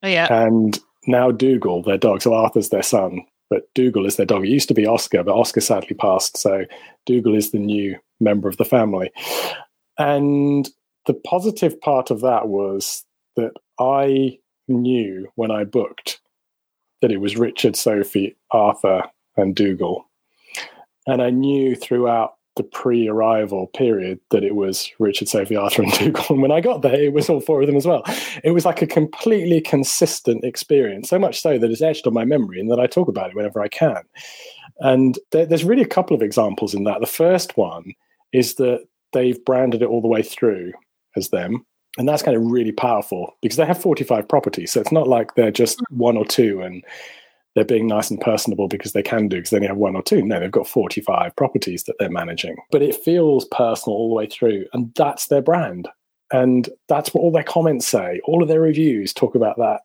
Oh, 0.03 0.09
yeah, 0.09 0.27
and 0.31 0.79
now 1.07 1.31
Dougal, 1.31 1.83
their 1.83 1.99
dog. 1.99 2.21
So 2.21 2.35
Arthur's 2.35 2.69
their 2.69 2.83
son, 2.83 3.21
but 3.49 3.73
Dougal 3.75 4.05
is 4.05 4.17
their 4.17 4.27
dog. 4.27 4.45
It 4.45 4.51
used 4.51 4.69
to 4.69 4.75
be 4.75 4.87
Oscar, 4.87 5.23
but 5.23 5.35
Oscar 5.35 5.63
sadly 5.63 5.95
passed. 5.95 6.37
So 6.37 6.65
Dougal 7.07 7.35
is 7.35 7.53
the 7.53 7.59
new 7.59 7.99
member 8.25 8.49
of 8.49 8.57
the 8.57 8.65
family. 8.65 9.11
And 9.99 10.69
the 11.07 11.15
positive 11.15 11.81
part 11.81 12.11
of 12.11 12.21
that 12.23 12.49
was 12.49 13.05
that 13.37 13.53
I 13.79 14.39
knew 14.69 15.29
when 15.35 15.51
I 15.51 15.65
booked 15.65 16.21
that 17.03 17.13
it 17.13 17.21
was 17.21 17.37
Richard, 17.37 17.77
Sophie, 17.77 18.35
Arthur, 18.51 19.03
and 19.37 19.55
Dougal. 19.55 20.09
And 21.07 21.23
I 21.23 21.31
knew 21.31 21.77
throughout 21.77 22.35
the 22.57 22.63
pre-arrival 22.63 23.67
period 23.69 24.21
that 24.31 24.45
it 24.45 24.55
was 24.55 24.91
Richard, 25.01 25.29
Sophie, 25.29 25.57
Arthur, 25.57 25.83
and 25.83 25.93
Dougal. 25.99 26.25
And 26.31 26.41
when 26.41 26.53
I 26.53 26.61
got 26.61 26.83
there, 26.83 26.95
it 26.95 27.13
was 27.13 27.29
all 27.29 27.41
four 27.41 27.61
of 27.61 27.67
them 27.67 27.77
as 27.77 27.87
well. 27.87 28.03
It 28.45 28.53
was 28.53 28.65
like 28.65 28.81
a 28.81 28.87
completely 28.87 29.61
consistent 29.61 30.45
experience, 30.45 31.09
so 31.09 31.19
much 31.19 31.41
so 31.41 31.59
that 31.59 31.71
it's 31.71 31.83
etched 31.83 32.07
on 32.07 32.15
my 32.15 32.25
memory 32.25 32.61
and 32.61 32.71
that 32.71 32.81
I 32.81 32.87
talk 32.87 33.09
about 33.09 33.31
it 33.31 33.37
whenever 33.37 33.61
I 33.61 33.69
can. 33.69 34.03
And 34.79 35.19
there, 35.33 35.47
there's 35.47 35.65
really 35.65 35.83
a 35.83 35.87
couple 35.87 36.17
of 36.17 36.23
examples 36.23 36.75
in 36.75 36.85
that. 36.85 37.01
The 37.01 37.07
first 37.07 37.57
one 37.57 37.93
is 38.35 38.57
that 38.57 38.85
they've 39.13 39.43
branded 39.47 39.81
it 39.81 39.89
all 39.89 40.03
the 40.03 40.09
way 40.09 40.23
through 40.23 40.73
as 41.17 41.31
them. 41.31 41.65
And 41.97 42.09
that's 42.09 42.23
kind 42.23 42.37
of 42.37 42.43
really 42.43 42.73
powerful 42.73 43.37
because 43.41 43.57
they 43.57 43.65
have 43.65 43.81
45 43.81 44.29
properties. 44.29 44.73
So 44.73 44.81
it's 44.81 44.93
not 44.93 45.09
like 45.09 45.37
they're 45.37 45.53
just 45.53 45.79
hmm. 45.89 45.97
one 45.97 46.17
or 46.19 46.27
two 46.27 46.61
and 46.61 46.85
they're 47.55 47.65
being 47.65 47.87
nice 47.87 48.11
and 48.11 48.21
personable 48.21 48.67
because 48.67 48.93
they 48.93 49.03
can 49.03 49.29
do 49.29 49.37
because 49.37 49.51
they 49.51 49.59
only 49.59 49.69
have 49.69 49.77
one 49.77 49.95
or 49.95 50.03
two. 50.03 50.21
No, 50.23 50.41
they've 50.41 50.51
got 50.51 50.67
45 50.67 51.37
properties 51.37 51.85
that 51.85 51.95
they're 52.01 52.11
managing. 52.11 52.57
But 52.73 52.83
it 52.83 52.97
feels 52.97 53.45
personal 53.47 53.97
all 53.97 54.09
the 54.09 54.17
way 54.17 54.27
through. 54.27 54.67
And 54.73 54.93
that's 54.97 55.29
their 55.29 55.43
brand. 55.43 55.89
And 56.33 56.69
that's 56.89 57.13
what 57.13 57.21
all 57.21 57.31
their 57.31 57.45
comments 57.45 57.87
say. 57.87 58.21
All 58.25 58.43
of 58.43 58.49
their 58.49 58.61
reviews 58.61 59.13
talk 59.13 59.35
about 59.35 59.57
that. 59.59 59.81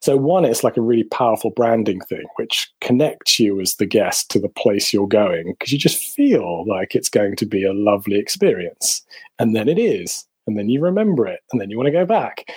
So, 0.00 0.16
one, 0.16 0.44
it's 0.44 0.62
like 0.62 0.76
a 0.76 0.82
really 0.82 1.04
powerful 1.04 1.50
branding 1.50 2.00
thing, 2.02 2.24
which 2.36 2.70
connects 2.80 3.40
you 3.40 3.60
as 3.60 3.76
the 3.76 3.86
guest 3.86 4.30
to 4.30 4.38
the 4.38 4.50
place 4.50 4.92
you're 4.92 5.08
going 5.08 5.54
because 5.58 5.72
you 5.72 5.78
just 5.78 6.14
feel 6.14 6.66
like 6.66 6.94
it's 6.94 7.08
going 7.08 7.36
to 7.36 7.46
be 7.46 7.64
a 7.64 7.72
lovely 7.72 8.16
experience. 8.16 9.04
And 9.38 9.56
then 9.56 9.68
it 9.68 9.78
is. 9.78 10.26
And 10.46 10.58
then 10.58 10.68
you 10.68 10.80
remember 10.80 11.26
it. 11.26 11.40
And 11.52 11.60
then 11.60 11.70
you 11.70 11.76
want 11.76 11.88
to 11.88 11.92
go 11.92 12.06
back. 12.06 12.50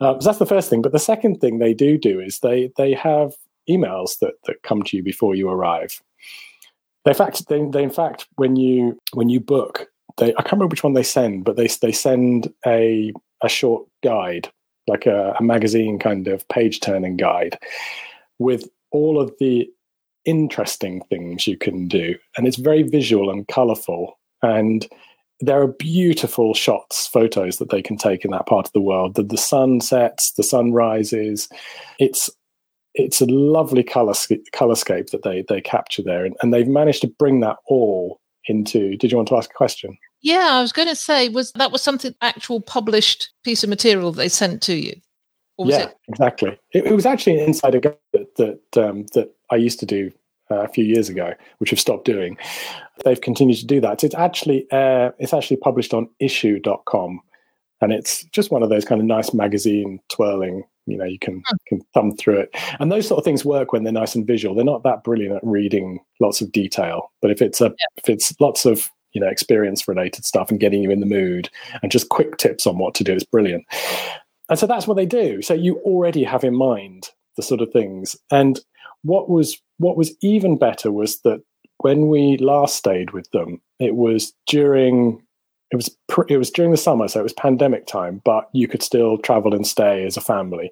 Uh, 0.00 0.18
so 0.18 0.26
that's 0.26 0.38
the 0.38 0.46
first 0.46 0.68
thing. 0.68 0.82
But 0.82 0.92
the 0.92 0.98
second 0.98 1.40
thing 1.40 1.58
they 1.58 1.74
do 1.74 1.96
do 1.96 2.18
is 2.18 2.40
they 2.40 2.72
they 2.76 2.94
have 2.94 3.34
emails 3.70 4.18
that, 4.18 4.34
that 4.46 4.62
come 4.62 4.82
to 4.82 4.96
you 4.96 5.02
before 5.02 5.36
you 5.36 5.48
arrive. 5.48 6.02
They, 7.04 7.14
fact, 7.14 7.48
they, 7.48 7.64
they 7.64 7.82
in 7.82 7.90
fact 7.90 8.26
when 8.36 8.56
you 8.56 8.98
when 9.12 9.28
you 9.28 9.38
book 9.38 9.91
they 10.18 10.32
I 10.34 10.42
can't 10.42 10.52
remember 10.52 10.72
which 10.72 10.84
one 10.84 10.94
they 10.94 11.02
send, 11.02 11.44
but 11.44 11.56
they 11.56 11.68
they 11.80 11.92
send 11.92 12.52
a 12.66 13.12
a 13.42 13.48
short 13.48 13.86
guide, 14.02 14.50
like 14.86 15.06
a, 15.06 15.34
a 15.38 15.42
magazine 15.42 15.98
kind 15.98 16.28
of 16.28 16.46
page 16.48 16.80
turning 16.80 17.16
guide, 17.16 17.58
with 18.38 18.68
all 18.90 19.20
of 19.20 19.32
the 19.40 19.68
interesting 20.24 21.02
things 21.10 21.46
you 21.46 21.56
can 21.56 21.88
do, 21.88 22.14
and 22.36 22.46
it's 22.46 22.56
very 22.56 22.82
visual 22.82 23.30
and 23.30 23.48
colourful, 23.48 24.18
and 24.42 24.86
there 25.40 25.60
are 25.60 25.68
beautiful 25.68 26.54
shots, 26.54 27.08
photos 27.08 27.58
that 27.58 27.70
they 27.70 27.82
can 27.82 27.96
take 27.96 28.24
in 28.24 28.30
that 28.30 28.46
part 28.46 28.66
of 28.66 28.72
the 28.72 28.80
world. 28.80 29.16
The, 29.16 29.24
the 29.24 29.36
sun 29.36 29.80
sets, 29.80 30.32
the 30.32 30.44
sun 30.44 30.72
rises. 30.72 31.48
It's 31.98 32.30
it's 32.94 33.20
a 33.20 33.26
lovely 33.26 33.82
color 33.82 34.12
colorscape 34.12 35.10
that 35.10 35.22
they 35.24 35.44
they 35.48 35.60
capture 35.60 36.02
there, 36.02 36.24
and, 36.24 36.36
and 36.42 36.54
they've 36.54 36.68
managed 36.68 37.00
to 37.02 37.14
bring 37.18 37.40
that 37.40 37.56
all 37.66 38.20
into. 38.46 38.96
Did 38.96 39.10
you 39.10 39.16
want 39.16 39.28
to 39.28 39.36
ask 39.36 39.50
a 39.50 39.54
question? 39.54 39.96
Yeah, 40.22 40.50
I 40.52 40.60
was 40.60 40.72
going 40.72 40.88
to 40.88 40.96
say, 40.96 41.28
was 41.28 41.52
that 41.52 41.72
was 41.72 41.82
something 41.82 42.14
actual 42.20 42.60
published 42.60 43.30
piece 43.44 43.64
of 43.64 43.70
material 43.70 44.12
they 44.12 44.28
sent 44.28 44.62
to 44.62 44.74
you? 44.74 44.94
yeah, 45.58 45.84
it? 45.84 45.96
exactly. 46.08 46.58
It, 46.72 46.86
it, 46.86 46.92
was 46.92 47.06
actually 47.06 47.38
an 47.38 47.46
insider 47.46 47.80
guide 47.80 47.96
that 48.12 48.36
that, 48.36 48.88
um, 48.88 49.06
that 49.14 49.34
I 49.50 49.56
used 49.56 49.80
to 49.80 49.86
do 49.86 50.10
uh, 50.50 50.62
a 50.62 50.68
few 50.68 50.84
years 50.84 51.08
ago, 51.08 51.34
which 51.58 51.72
I've 51.72 51.80
stopped 51.80 52.04
doing. 52.04 52.36
They've 53.04 53.20
continued 53.20 53.58
to 53.58 53.66
do 53.66 53.80
that. 53.80 54.04
It's 54.04 54.14
actually 54.14 54.66
uh, 54.70 55.10
it's 55.18 55.34
actually 55.34 55.58
published 55.58 55.94
on 55.94 56.08
issuu.com, 56.20 57.20
and 57.80 57.92
it's 57.92 58.24
just 58.24 58.50
one 58.50 58.62
of 58.62 58.70
those 58.70 58.84
kind 58.84 59.00
of 59.00 59.06
nice 59.06 59.34
magazine 59.34 60.00
twirling 60.08 60.64
you 60.86 60.96
know 60.96 61.04
you 61.04 61.18
can 61.18 61.42
hmm. 61.46 61.56
can 61.66 61.80
thumb 61.94 62.16
through 62.16 62.40
it. 62.40 62.56
And 62.78 62.90
those 62.90 63.06
sort 63.06 63.18
of 63.18 63.24
things 63.24 63.44
work 63.44 63.72
when 63.72 63.84
they're 63.84 63.92
nice 63.92 64.14
and 64.14 64.26
visual. 64.26 64.54
They're 64.54 64.64
not 64.64 64.82
that 64.84 65.04
brilliant 65.04 65.36
at 65.36 65.44
reading 65.44 66.00
lots 66.20 66.40
of 66.40 66.52
detail 66.52 67.12
but 67.22 67.30
if 67.30 67.40
it's 67.40 67.60
a 67.60 67.66
yeah. 67.66 67.86
if 67.96 68.08
it's 68.08 68.38
lots 68.40 68.66
of 68.66 68.90
you 69.12 69.20
know 69.20 69.28
experience 69.28 69.88
related 69.88 70.26
stuff 70.26 70.50
and 70.50 70.60
getting 70.60 70.82
you 70.82 70.90
in 70.90 71.00
the 71.00 71.06
mood 71.06 71.48
and 71.82 71.92
just 71.92 72.10
quick 72.10 72.36
tips 72.36 72.66
on 72.66 72.76
what 72.76 72.94
to 72.96 73.04
do 73.04 73.14
is 73.14 73.24
brilliant. 73.24 73.64
And 74.50 74.58
so 74.58 74.66
that's 74.66 74.86
what 74.86 74.96
they 74.96 75.06
do. 75.06 75.40
So 75.40 75.54
you 75.54 75.78
already 75.78 76.24
have 76.24 76.44
in 76.44 76.54
mind 76.54 77.08
the 77.36 77.42
sort 77.42 77.62
of 77.62 77.72
things. 77.72 78.16
And 78.30 78.60
what 79.02 79.30
was 79.30 79.58
what 79.78 79.96
was 79.96 80.14
even 80.20 80.58
better 80.58 80.90
was 80.90 81.20
that 81.20 81.40
when 81.78 82.08
we 82.08 82.36
last 82.38 82.76
stayed 82.76 83.12
with 83.12 83.30
them 83.30 83.60
it 83.78 83.94
was 83.96 84.32
during 84.46 85.22
it 85.72 85.76
was 85.76 85.88
pr- 86.08 86.28
it 86.28 86.36
was 86.36 86.50
during 86.50 86.70
the 86.70 86.76
summer, 86.76 87.08
so 87.08 87.18
it 87.18 87.24
was 87.24 87.32
pandemic 87.32 87.86
time, 87.86 88.20
but 88.24 88.48
you 88.52 88.68
could 88.68 88.82
still 88.82 89.18
travel 89.18 89.54
and 89.54 89.66
stay 89.66 90.04
as 90.04 90.16
a 90.16 90.20
family. 90.20 90.70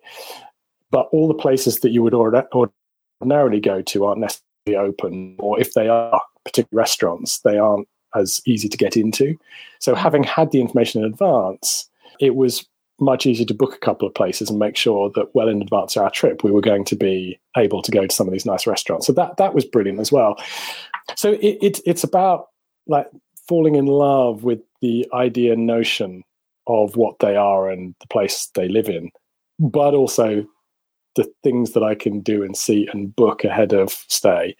But 0.90 1.08
all 1.10 1.26
the 1.26 1.34
places 1.34 1.80
that 1.80 1.90
you 1.90 2.02
would 2.02 2.14
ordinarily 2.14 3.60
go 3.60 3.80
to 3.80 4.04
aren't 4.04 4.20
necessarily 4.20 4.88
open, 4.88 5.36
or 5.38 5.58
if 5.58 5.72
they 5.72 5.88
are, 5.88 6.20
particular 6.44 6.78
restaurants, 6.78 7.40
they 7.40 7.56
aren't 7.56 7.88
as 8.14 8.40
easy 8.46 8.68
to 8.68 8.76
get 8.76 8.96
into. 8.96 9.38
So 9.78 9.94
having 9.94 10.22
had 10.22 10.50
the 10.50 10.60
information 10.60 11.02
in 11.02 11.10
advance, 11.10 11.88
it 12.18 12.34
was 12.34 12.66
much 12.98 13.24
easier 13.24 13.46
to 13.46 13.54
book 13.54 13.74
a 13.74 13.78
couple 13.78 14.06
of 14.06 14.14
places 14.14 14.50
and 14.50 14.58
make 14.58 14.76
sure 14.76 15.10
that 15.14 15.34
well 15.34 15.48
in 15.48 15.62
advance 15.62 15.96
of 15.96 16.02
our 16.02 16.10
trip 16.10 16.44
we 16.44 16.50
were 16.50 16.60
going 16.60 16.84
to 16.84 16.94
be 16.94 17.40
able 17.56 17.80
to 17.80 17.90
go 17.90 18.06
to 18.06 18.14
some 18.14 18.26
of 18.26 18.32
these 18.32 18.44
nice 18.44 18.66
restaurants. 18.66 19.06
So 19.06 19.14
that 19.14 19.38
that 19.38 19.54
was 19.54 19.64
brilliant 19.64 20.00
as 20.00 20.12
well. 20.12 20.36
So 21.16 21.32
it, 21.32 21.58
it 21.62 21.80
it's 21.86 22.04
about 22.04 22.48
like 22.86 23.06
falling 23.50 23.74
in 23.74 23.86
love 23.86 24.44
with 24.44 24.60
the 24.80 25.04
idea 25.12 25.56
notion 25.56 26.22
of 26.68 26.94
what 26.94 27.18
they 27.18 27.34
are 27.34 27.68
and 27.68 27.96
the 28.00 28.06
place 28.06 28.48
they 28.54 28.68
live 28.68 28.88
in, 28.88 29.10
but 29.58 29.92
also 29.92 30.46
the 31.16 31.28
things 31.42 31.72
that 31.72 31.82
I 31.82 31.96
can 31.96 32.20
do 32.20 32.44
and 32.44 32.56
see 32.56 32.88
and 32.92 33.14
book 33.14 33.42
ahead 33.42 33.72
of 33.72 33.90
stay. 34.06 34.56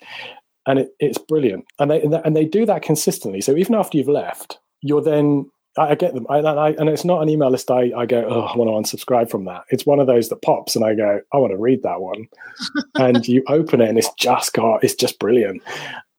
And 0.66 0.81
it, 0.81 0.88
it's 0.98 1.18
brilliant. 1.18 1.66
And 1.79 1.88
they, 1.88 2.03
and 2.03 2.35
they 2.35 2.44
do 2.44 2.66
that 2.66 2.83
consistently. 2.83 3.40
So 3.40 3.57
even 3.57 3.76
after 3.76 3.96
you've 3.96 4.09
left, 4.09 4.59
you're 4.83 5.00
then 5.00 5.48
I, 5.79 5.94
get 5.94 6.14
them, 6.14 6.26
I, 6.29 6.38
I, 6.38 6.70
and 6.70 6.88
it's 6.88 7.05
not 7.05 7.22
an 7.22 7.29
email 7.29 7.50
list. 7.50 7.70
I, 7.70 7.92
I 7.96 8.07
go, 8.07 8.26
oh, 8.29 8.40
I 8.40 8.57
want 8.57 8.90
to 8.90 8.96
unsubscribe 8.96 9.31
from 9.31 9.44
that. 9.44 9.62
It's 9.68 9.87
one 9.87 10.00
of 10.00 10.09
those 10.09 10.31
that 10.31 10.42
pops, 10.42 10.74
and 10.74 10.85
I 10.85 10.96
go, 10.96 11.20
I 11.33 11.37
want 11.37 11.53
to 11.53 11.57
read 11.57 11.85
that 11.85 12.00
one. 12.00 12.26
and 12.96 13.26
you 13.29 13.44
open 13.46 13.81
it, 13.81 13.88
and 13.88 13.96
it's 13.96 14.12
just 14.18 14.53
got, 14.53 14.83
it's 14.83 14.96
just 14.96 15.20
brilliant. 15.20 15.62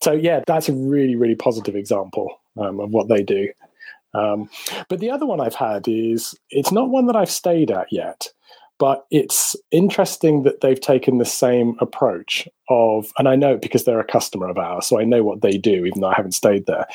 So 0.01 0.13
yeah, 0.13 0.41
that's 0.47 0.69
a 0.69 0.73
really, 0.73 1.17
really 1.17 1.35
positive 1.35 1.75
example 1.75 2.40
um, 2.57 2.79
of 2.79 2.91
what 2.91 3.07
they 3.07 3.23
do. 3.23 3.49
Um, 4.13 4.49
but 4.89 4.99
the 4.99 5.09
other 5.09 5.25
one 5.25 5.39
I've 5.39 5.55
had 5.55 5.87
is 5.87 6.35
it's 6.49 6.71
not 6.71 6.89
one 6.89 7.07
that 7.07 7.15
I've 7.15 7.31
stayed 7.31 7.71
at 7.71 7.87
yet, 7.91 8.27
but 8.77 9.05
it's 9.11 9.55
interesting 9.71 10.43
that 10.43 10.61
they've 10.61 10.79
taken 10.79 11.17
the 11.17 11.25
same 11.25 11.75
approach 11.79 12.47
of, 12.69 13.11
and 13.17 13.27
I 13.27 13.35
know 13.35 13.57
because 13.57 13.85
they're 13.85 13.99
a 13.99 14.05
customer 14.05 14.49
of 14.49 14.57
ours, 14.57 14.87
so 14.87 14.99
I 14.99 15.03
know 15.03 15.23
what 15.23 15.41
they 15.41 15.57
do, 15.57 15.85
even 15.85 16.01
though 16.01 16.09
I 16.09 16.15
haven't 16.15 16.33
stayed 16.33 16.65
there. 16.65 16.87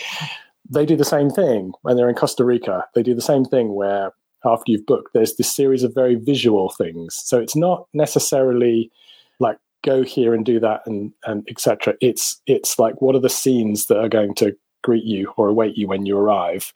They 0.69 0.85
do 0.85 0.97
the 0.97 1.05
same 1.05 1.31
thing 1.31 1.73
when 1.83 1.97
they're 1.97 2.09
in 2.09 2.17
Costa 2.17 2.45
Rica. 2.45 2.85
They 2.95 3.03
do 3.03 3.15
the 3.15 3.23
same 3.23 3.45
thing 3.45 3.75
where 3.75 4.13
after 4.45 4.73
you've 4.73 4.87
booked, 4.87 5.13
there's 5.15 5.37
this 5.37 5.55
series 5.55 5.83
of 5.83 5.95
very 5.95 6.17
visual 6.17 6.71
things. 6.71 7.15
So 7.15 7.39
it's 7.39 7.57
not 7.57 7.87
necessarily 7.95 8.91
like 9.39 9.59
go 9.85 10.03
here 10.03 10.35
and 10.35 10.45
do 10.45 10.59
that 10.61 10.83
and 10.87 11.13
and 11.25 11.47
etc. 11.49 11.95
It's 12.01 12.41
it's 12.47 12.79
like 12.79 13.01
what 13.01 13.15
are 13.15 13.21
the 13.21 13.31
scenes 13.31 13.87
that 13.87 13.99
are 13.99 14.09
going 14.09 14.35
to 14.37 14.57
greet 14.87 15.05
you 15.05 15.33
or 15.37 15.49
await 15.49 15.77
you 15.77 15.89
when 15.89 16.07
you 16.07 16.17
arrive. 16.17 16.73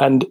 And 0.00 0.24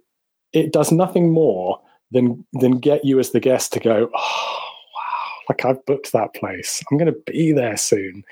it 0.51 0.73
does 0.73 0.91
nothing 0.91 1.31
more 1.31 1.79
than 2.11 2.45
than 2.53 2.79
get 2.79 3.05
you 3.05 3.19
as 3.19 3.29
the 3.31 3.39
guest 3.39 3.71
to 3.73 3.79
go, 3.79 4.09
oh 4.13 4.59
wow, 4.95 5.31
like 5.49 5.63
I've 5.63 5.85
booked 5.85 6.11
that 6.11 6.33
place. 6.33 6.83
I'm 6.89 6.97
going 6.97 7.13
to 7.13 7.31
be 7.31 7.51
there 7.51 7.77
soon. 7.77 8.23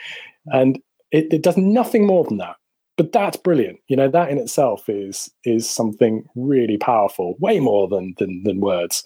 And 0.48 0.80
it, 1.12 1.32
it 1.32 1.44
does 1.44 1.58
nothing 1.58 2.06
more 2.06 2.24
than 2.24 2.38
that. 2.38 2.56
But 2.98 3.12
that's 3.12 3.38
brilliant. 3.38 3.80
You 3.88 3.96
know, 3.96 4.10
that 4.10 4.30
in 4.30 4.38
itself 4.38 4.89
is 4.89 5.32
is 5.46 5.70
something 5.70 6.26
really 6.36 6.78
powerful, 6.78 7.36
way 7.39 7.60
more 7.60 7.88
than 7.88 8.15
than, 8.17 8.44
than 8.44 8.62
words. 8.62 9.04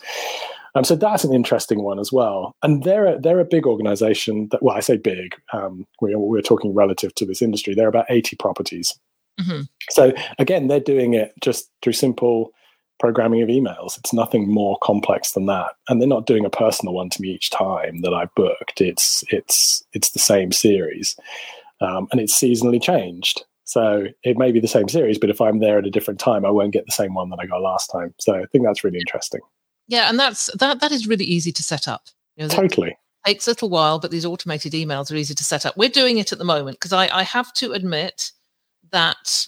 Um, 0.76 0.84
so 0.84 0.96
that's 0.96 1.24
an 1.24 1.34
interesting 1.34 1.84
one 1.84 2.00
as 2.00 2.12
well. 2.12 2.54
And 2.62 2.84
they're 2.84 3.06
a, 3.06 3.20
they're 3.20 3.40
a 3.40 3.46
big 3.46 3.66
organization 3.66 4.50
that, 4.52 4.62
well, 4.62 4.76
I 4.76 4.82
say 4.82 4.98
big. 4.98 5.34
Um, 5.54 5.86
we're, 6.02 6.20
we're 6.20 6.42
talking 6.42 6.74
relative 6.74 7.16
to 7.16 7.26
this 7.26 7.42
industry. 7.42 7.74
They're 7.74 7.88
about 7.88 8.08
80 8.10 8.36
properties. 8.36 8.94
Mm-hmm. 9.40 9.62
So 9.90 10.14
again, 10.40 10.68
they're 10.68 10.80
doing 10.80 11.14
it 11.14 11.34
just 11.42 11.70
through 11.82 11.94
simple 11.94 12.52
programming 13.00 13.42
of 13.42 13.50
emails. 13.50 13.98
It's 13.98 14.14
nothing 14.14 14.50
more 14.50 14.78
complex 14.82 15.32
than 15.32 15.46
that, 15.48 15.72
and 15.90 16.02
they're 16.02 16.08
not 16.08 16.26
doing 16.26 16.46
a 16.46 16.50
personal 16.50 16.94
one 16.94 17.10
to 17.10 17.22
me 17.22 17.30
each 17.30 17.50
time 17.50 18.02
that 18.02 18.14
I've 18.14 18.34
booked. 18.36 18.82
It's 18.82 19.24
it's 19.30 19.84
it's 19.94 20.12
the 20.12 20.20
same 20.20 20.52
series, 20.52 21.16
um, 21.82 22.08
and 22.12 22.22
it's 22.22 22.40
seasonally 22.40 22.82
changed. 22.82 23.44
So 23.66 24.06
it 24.24 24.38
may 24.38 24.52
be 24.52 24.60
the 24.60 24.68
same 24.68 24.88
series, 24.88 25.18
but 25.18 25.32
if 25.32 25.42
I'm 25.42 25.60
there 25.60 25.80
at 25.80 25.88
a 25.88 25.92
different 25.92 26.20
time, 26.20 26.46
I 26.46 26.52
won't 26.52 26.72
get 26.72 26.86
the 26.86 26.92
same 26.92 27.16
one 27.16 27.30
that 27.32 27.40
I 27.40 27.48
got 27.48 27.62
last 27.62 27.88
time. 27.88 28.14
So 28.20 28.36
I 28.36 28.46
think 28.52 28.64
that's 28.64 28.84
really 28.84 29.00
interesting. 29.00 29.42
Yeah, 29.88 30.08
and 30.10 30.20
that's 30.20 30.50
that 30.58 30.80
that 30.80 30.92
is 30.92 31.08
really 31.08 31.26
easy 31.26 31.52
to 31.52 31.64
set 31.64 31.88
up. 31.88 32.06
You 32.38 32.44
know, 32.44 32.50
totally. 32.50 32.98
Takes 33.26 33.48
a 33.48 33.52
little 33.52 33.70
while, 33.70 34.00
but 34.00 34.12
these 34.12 34.26
automated 34.26 34.74
emails 34.74 35.12
are 35.12 35.16
easy 35.16 35.34
to 35.34 35.44
set 35.44 35.66
up. 35.66 35.76
We're 35.76 35.90
doing 35.90 36.20
it 36.20 36.32
at 36.32 36.38
the 36.38 36.46
moment 36.46 36.78
because 36.80 36.94
I, 36.94 37.08
I 37.08 37.24
have 37.24 37.52
to 37.54 37.74
admit 37.74 38.32
that 38.92 39.48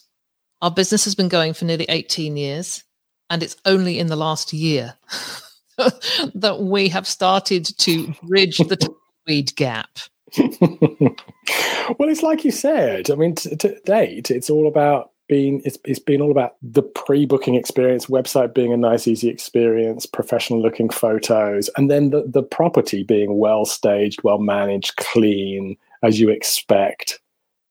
our 0.62 0.72
business 0.72 1.04
has 1.06 1.16
been 1.16 1.30
going 1.30 1.54
for 1.54 1.66
nearly 1.66 1.86
18 1.90 2.38
years, 2.38 2.84
and 3.30 3.44
it's 3.44 3.58
only 3.66 4.00
in 4.00 4.08
the 4.08 4.16
last 4.16 4.54
year 4.54 4.96
that 5.78 6.60
we 6.62 6.90
have 6.90 7.08
started 7.08 7.66
to 7.80 8.14
bridge 8.24 8.58
the 8.58 8.94
weed 9.28 9.56
gap. 9.56 9.90
well, 10.38 12.10
it's 12.10 12.24
like 12.24 12.44
you 12.44 12.52
said. 12.52 13.10
I 13.10 13.16
mean, 13.16 13.36
to, 13.36 13.56
to 13.56 13.80
date, 13.82 14.32
it's 14.32 14.50
all 14.50 14.68
about 14.68 15.12
being 15.28 15.62
it's, 15.66 15.78
it's 15.84 16.00
been 16.00 16.22
all 16.22 16.32
about 16.32 16.56
the 16.62 16.82
pre-booking 16.82 17.56
experience 17.56 18.06
website 18.06 18.54
being 18.54 18.72
a 18.72 18.78
nice 18.78 19.10
easy 19.10 19.28
experience 19.28 20.06
professional 20.06 20.62
looking 20.62 20.90
photos 20.90 21.70
and 21.76 21.92
then 21.92 22.12
the, 22.12 22.24
the 22.26 22.42
property 22.42 23.04
being 23.04 23.38
well 23.38 23.66
staged 23.66 24.24
well 24.24 24.38
managed 24.38 24.96
clean 24.96 25.76
as 26.02 26.18
you 26.18 26.30
expect 26.30 27.20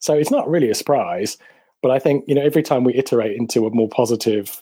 So 0.00 0.14
it's 0.14 0.30
not 0.30 0.48
really 0.48 0.70
a 0.70 0.74
surprise, 0.74 1.36
but 1.86 1.94
I 1.94 2.00
think 2.00 2.24
you 2.26 2.34
know 2.34 2.42
every 2.42 2.64
time 2.64 2.82
we 2.82 2.94
iterate 2.94 3.36
into 3.36 3.64
a 3.64 3.70
more 3.70 3.88
positive 3.88 4.60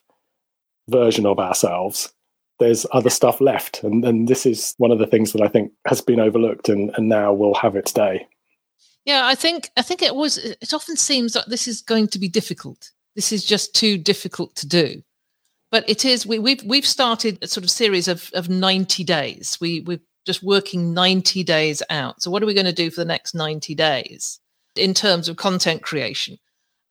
version 0.91 1.25
of 1.25 1.39
ourselves, 1.39 2.13
there's 2.59 2.85
other 2.93 3.09
stuff 3.09 3.41
left, 3.41 3.83
and 3.83 4.05
and 4.05 4.29
this 4.29 4.45
is 4.45 4.75
one 4.77 4.91
of 4.91 4.99
the 4.99 5.07
things 5.07 5.33
that 5.33 5.41
I 5.41 5.49
think 5.49 5.73
has 5.87 6.03
been 6.03 6.21
overlooked, 6.21 6.69
and 6.69 6.91
and 6.99 7.09
now 7.09 7.33
will 7.33 7.55
have 7.55 7.77
its 7.77 7.93
day. 7.93 8.27
Yeah, 9.07 9.23
I 9.25 9.37
think 9.37 9.71
I 9.79 9.81
think 9.81 10.03
it 10.03 10.15
was. 10.15 10.37
It 10.37 10.75
often 10.75 10.97
seems 10.97 11.33
that 11.33 11.49
this 11.49 11.67
is 11.67 11.81
going 11.81 12.09
to 12.09 12.19
be 12.19 12.29
difficult. 12.29 12.91
This 13.17 13.33
is 13.33 13.43
just 13.43 13.75
too 13.75 13.97
difficult 13.97 14.55
to 14.57 14.69
do 14.69 15.03
but 15.71 15.89
it 15.89 16.05
is 16.05 16.27
we, 16.27 16.39
we've 16.39 16.63
we've 16.63 16.87
started 16.87 17.39
a 17.43 17.49
sort 17.49 17.65
of 17.65 17.71
series 17.71 18.07
of 18.07 18.31
of 18.35 18.49
90 18.49 19.03
days 19.03 19.59
we 19.61 19.81
we're 19.81 19.99
just 20.27 20.43
working 20.43 20.95
90 20.95 21.43
days 21.43 21.83
out 21.91 22.23
so 22.23 22.31
what 22.31 22.43
are 22.43 22.47
we 22.47 22.55
going 22.55 22.65
to 22.65 22.73
do 22.73 22.91
for 22.91 23.01
the 23.01 23.05
next 23.05 23.35
90 23.35 23.75
days 23.75 24.41
in 24.77 24.95
terms 24.95 25.29
of 25.29 25.37
content 25.37 25.83
creation 25.83 26.39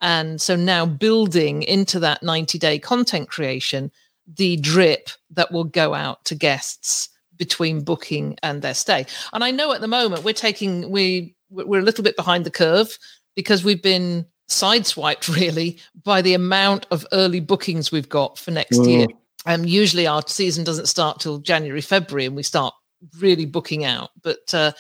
and 0.04 0.40
so 0.40 0.56
now 0.56 0.86
building 0.86 1.64
into 1.64 2.00
that 2.00 2.22
90 2.22 2.60
day 2.60 2.78
content 2.78 3.28
creation 3.28 3.92
the 4.28 4.58
drip 4.58 5.10
that 5.32 5.52
will 5.52 5.64
go 5.64 5.96
out 5.96 6.24
to 6.26 6.36
guests 6.36 7.10
between 7.38 7.84
booking 7.84 8.38
and 8.44 8.62
their 8.62 8.76
stay 8.76 9.06
and 9.34 9.44
i 9.44 9.50
know 9.50 9.74
at 9.74 9.82
the 9.82 9.88
moment 9.88 10.24
we're 10.24 10.34
taking 10.34 10.92
we 10.92 11.36
we're 11.50 11.80
a 11.80 11.84
little 11.84 12.04
bit 12.04 12.16
behind 12.16 12.46
the 12.46 12.52
curve 12.52 12.98
because 13.36 13.64
we've 13.64 13.82
been 13.82 14.26
sideswiped 14.50 15.34
really 15.36 15.80
by 16.04 16.22
the 16.22 16.34
amount 16.34 16.86
of 16.92 17.06
early 17.12 17.40
bookings 17.40 17.92
we've 17.92 18.10
got 18.10 18.38
for 18.38 18.52
next 18.52 18.80
mm. 18.80 18.88
year. 18.88 19.08
Um, 19.46 19.66
usually 19.66 20.08
our 20.08 20.24
season 20.26 20.64
doesn't 20.64 20.86
start 20.86 21.20
till 21.20 21.40
January, 21.40 21.82
February, 21.82 22.26
and 22.26 22.36
we 22.36 22.44
start 22.44 22.74
really 23.20 23.46
booking 23.46 23.84
out. 23.84 24.12
But 24.22 24.54
uh, 24.54 24.72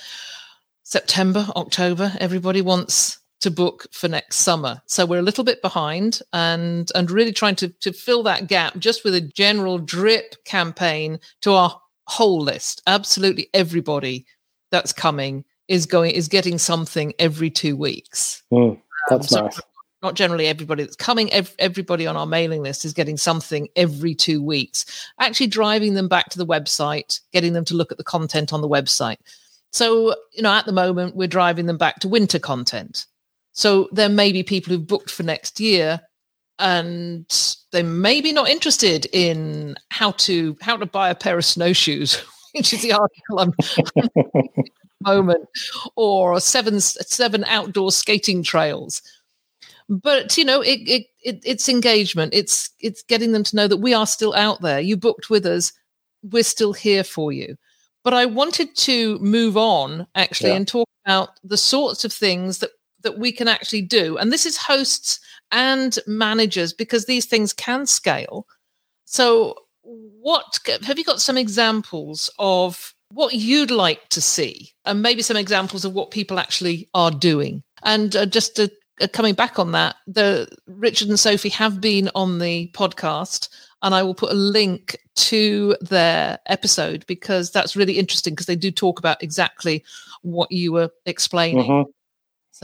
September, 0.83 1.45
October, 1.55 2.13
everybody 2.19 2.61
wants 2.61 3.19
to 3.43 3.51
book 3.51 3.87
for 3.91 4.07
next 4.07 4.37
summer. 4.37 4.81
So 4.85 5.05
we're 5.05 5.19
a 5.19 5.23
little 5.23 5.43
bit 5.43 5.61
behind 5.61 6.21
and 6.31 6.89
and 6.95 7.11
really 7.11 7.33
trying 7.33 7.55
to 7.57 7.69
to 7.69 7.91
fill 7.91 8.23
that 8.23 8.47
gap 8.47 8.77
just 8.77 9.03
with 9.03 9.13
a 9.13 9.21
general 9.21 9.77
drip 9.77 10.43
campaign 10.45 11.19
to 11.41 11.51
our 11.51 11.79
whole 12.07 12.41
list. 12.41 12.81
Absolutely 12.87 13.49
everybody 13.53 14.25
that's 14.71 14.93
coming 14.93 15.43
is 15.67 15.85
going 15.85 16.11
is 16.11 16.27
getting 16.27 16.57
something 16.57 17.13
every 17.19 17.49
two 17.49 17.75
weeks. 17.75 18.43
Mm. 18.51 18.81
That's 19.09 19.33
um, 19.33 19.45
nice. 19.45 19.59
Not 20.01 20.15
generally 20.15 20.47
everybody 20.47 20.83
that's 20.83 20.97
coming, 20.97 21.31
everybody 21.59 22.07
on 22.07 22.17
our 22.17 22.25
mailing 22.25 22.61
list 22.61 22.83
is 22.83 22.93
getting 22.93 23.15
something 23.15 23.69
every 23.77 24.13
two 24.15 24.41
weeks. 24.41 24.85
Actually, 25.19 25.47
driving 25.47 25.93
them 25.93 26.09
back 26.09 26.29
to 26.29 26.37
the 26.37 26.45
website, 26.45 27.21
getting 27.31 27.53
them 27.53 27.63
to 27.65 27.73
look 27.73 27.91
at 27.91 27.97
the 27.97 28.03
content 28.03 28.51
on 28.51 28.61
the 28.61 28.67
website. 28.67 29.15
So, 29.71 30.15
you 30.33 30.43
know, 30.43 30.51
at 30.51 30.65
the 30.65 30.73
moment, 30.73 31.15
we're 31.15 31.27
driving 31.27 31.67
them 31.67 31.77
back 31.77 31.99
to 31.99 32.09
winter 32.09 32.37
content. 32.37 33.05
So 33.53 33.87
there 33.91 34.09
may 34.09 34.31
be 34.31 34.43
people 34.43 34.73
who've 34.73 34.85
booked 34.85 35.11
for 35.11 35.23
next 35.23 35.59
year 35.59 36.01
and 36.59 37.25
they 37.71 37.83
may 37.83 38.21
be 38.21 38.31
not 38.31 38.49
interested 38.49 39.07
in 39.11 39.75
how 39.89 40.11
to 40.11 40.57
how 40.61 40.77
to 40.77 40.85
buy 40.85 41.09
a 41.09 41.15
pair 41.15 41.37
of 41.37 41.45
snowshoes, 41.45 42.23
which 42.53 42.73
is 42.73 42.81
the 42.81 42.93
article 42.93 43.39
I'm 43.39 43.53
moment 45.01 45.47
or 45.95 46.39
seven 46.39 46.79
seven 46.79 47.43
outdoor 47.45 47.91
skating 47.91 48.43
trails. 48.43 49.01
But 49.89 50.37
you 50.37 50.45
know 50.45 50.61
it, 50.61 50.79
it, 50.87 51.07
it, 51.23 51.41
it's 51.43 51.69
engagement. 51.69 52.33
It's 52.33 52.69
it's 52.79 53.03
getting 53.03 53.31
them 53.31 53.43
to 53.43 53.55
know 53.55 53.67
that 53.67 53.77
we 53.77 53.93
are 53.93 54.07
still 54.07 54.33
out 54.33 54.61
there. 54.61 54.79
You 54.79 54.97
booked 54.97 55.29
with 55.29 55.45
us. 55.45 55.73
We're 56.23 56.43
still 56.43 56.73
here 56.73 57.03
for 57.03 57.31
you. 57.31 57.57
But 58.03 58.13
i 58.13 58.25
wanted 58.25 58.75
to 58.75 59.17
move 59.19 59.55
on 59.55 60.07
actually 60.13 60.49
yeah. 60.49 60.57
and 60.57 60.67
talk 60.67 60.89
about 61.05 61.39
the 61.43 61.57
sorts 61.57 62.03
of 62.03 62.11
things 62.11 62.57
that 62.59 62.71
that 63.03 63.17
we 63.17 63.31
can 63.31 63.47
actually 63.47 63.81
do 63.81 64.17
and 64.17 64.31
this 64.31 64.45
is 64.45 64.57
hosts 64.57 65.19
and 65.51 65.99
managers 66.07 66.73
because 66.73 67.05
these 67.05 67.25
things 67.25 67.53
can 67.53 67.85
scale 67.85 68.45
so 69.05 69.55
what 69.83 70.59
have 70.83 70.97
you 70.97 71.03
got 71.03 71.21
some 71.21 71.37
examples 71.37 72.29
of 72.39 72.93
what 73.13 73.33
you'd 73.33 73.71
like 73.71 74.09
to 74.09 74.21
see 74.21 74.71
and 74.85 75.01
maybe 75.01 75.21
some 75.21 75.37
examples 75.37 75.85
of 75.85 75.93
what 75.93 76.11
people 76.11 76.39
actually 76.39 76.89
are 76.93 77.11
doing. 77.11 77.63
And 77.83 78.15
uh, 78.15 78.25
just 78.25 78.55
to, 78.55 78.71
uh, 79.01 79.07
coming 79.13 79.35
back 79.35 79.59
on 79.59 79.71
that, 79.73 79.95
the 80.07 80.49
Richard 80.67 81.09
and 81.09 81.19
Sophie 81.19 81.49
have 81.49 81.79
been 81.79 82.09
on 82.15 82.39
the 82.39 82.71
podcast, 82.73 83.49
and 83.83 83.93
I 83.93 84.01
will 84.01 84.15
put 84.15 84.31
a 84.31 84.35
link 84.35 84.97
to 85.15 85.75
their 85.81 86.39
episode 86.47 87.05
because 87.05 87.51
that's 87.51 87.75
really 87.75 87.99
interesting 87.99 88.33
because 88.33 88.47
they 88.47 88.55
do 88.55 88.71
talk 88.71 88.97
about 88.97 89.21
exactly 89.21 89.83
what 90.21 90.51
you 90.51 90.71
were 90.71 90.89
explaining. 91.05 91.69
Mm-hmm. 91.69 91.91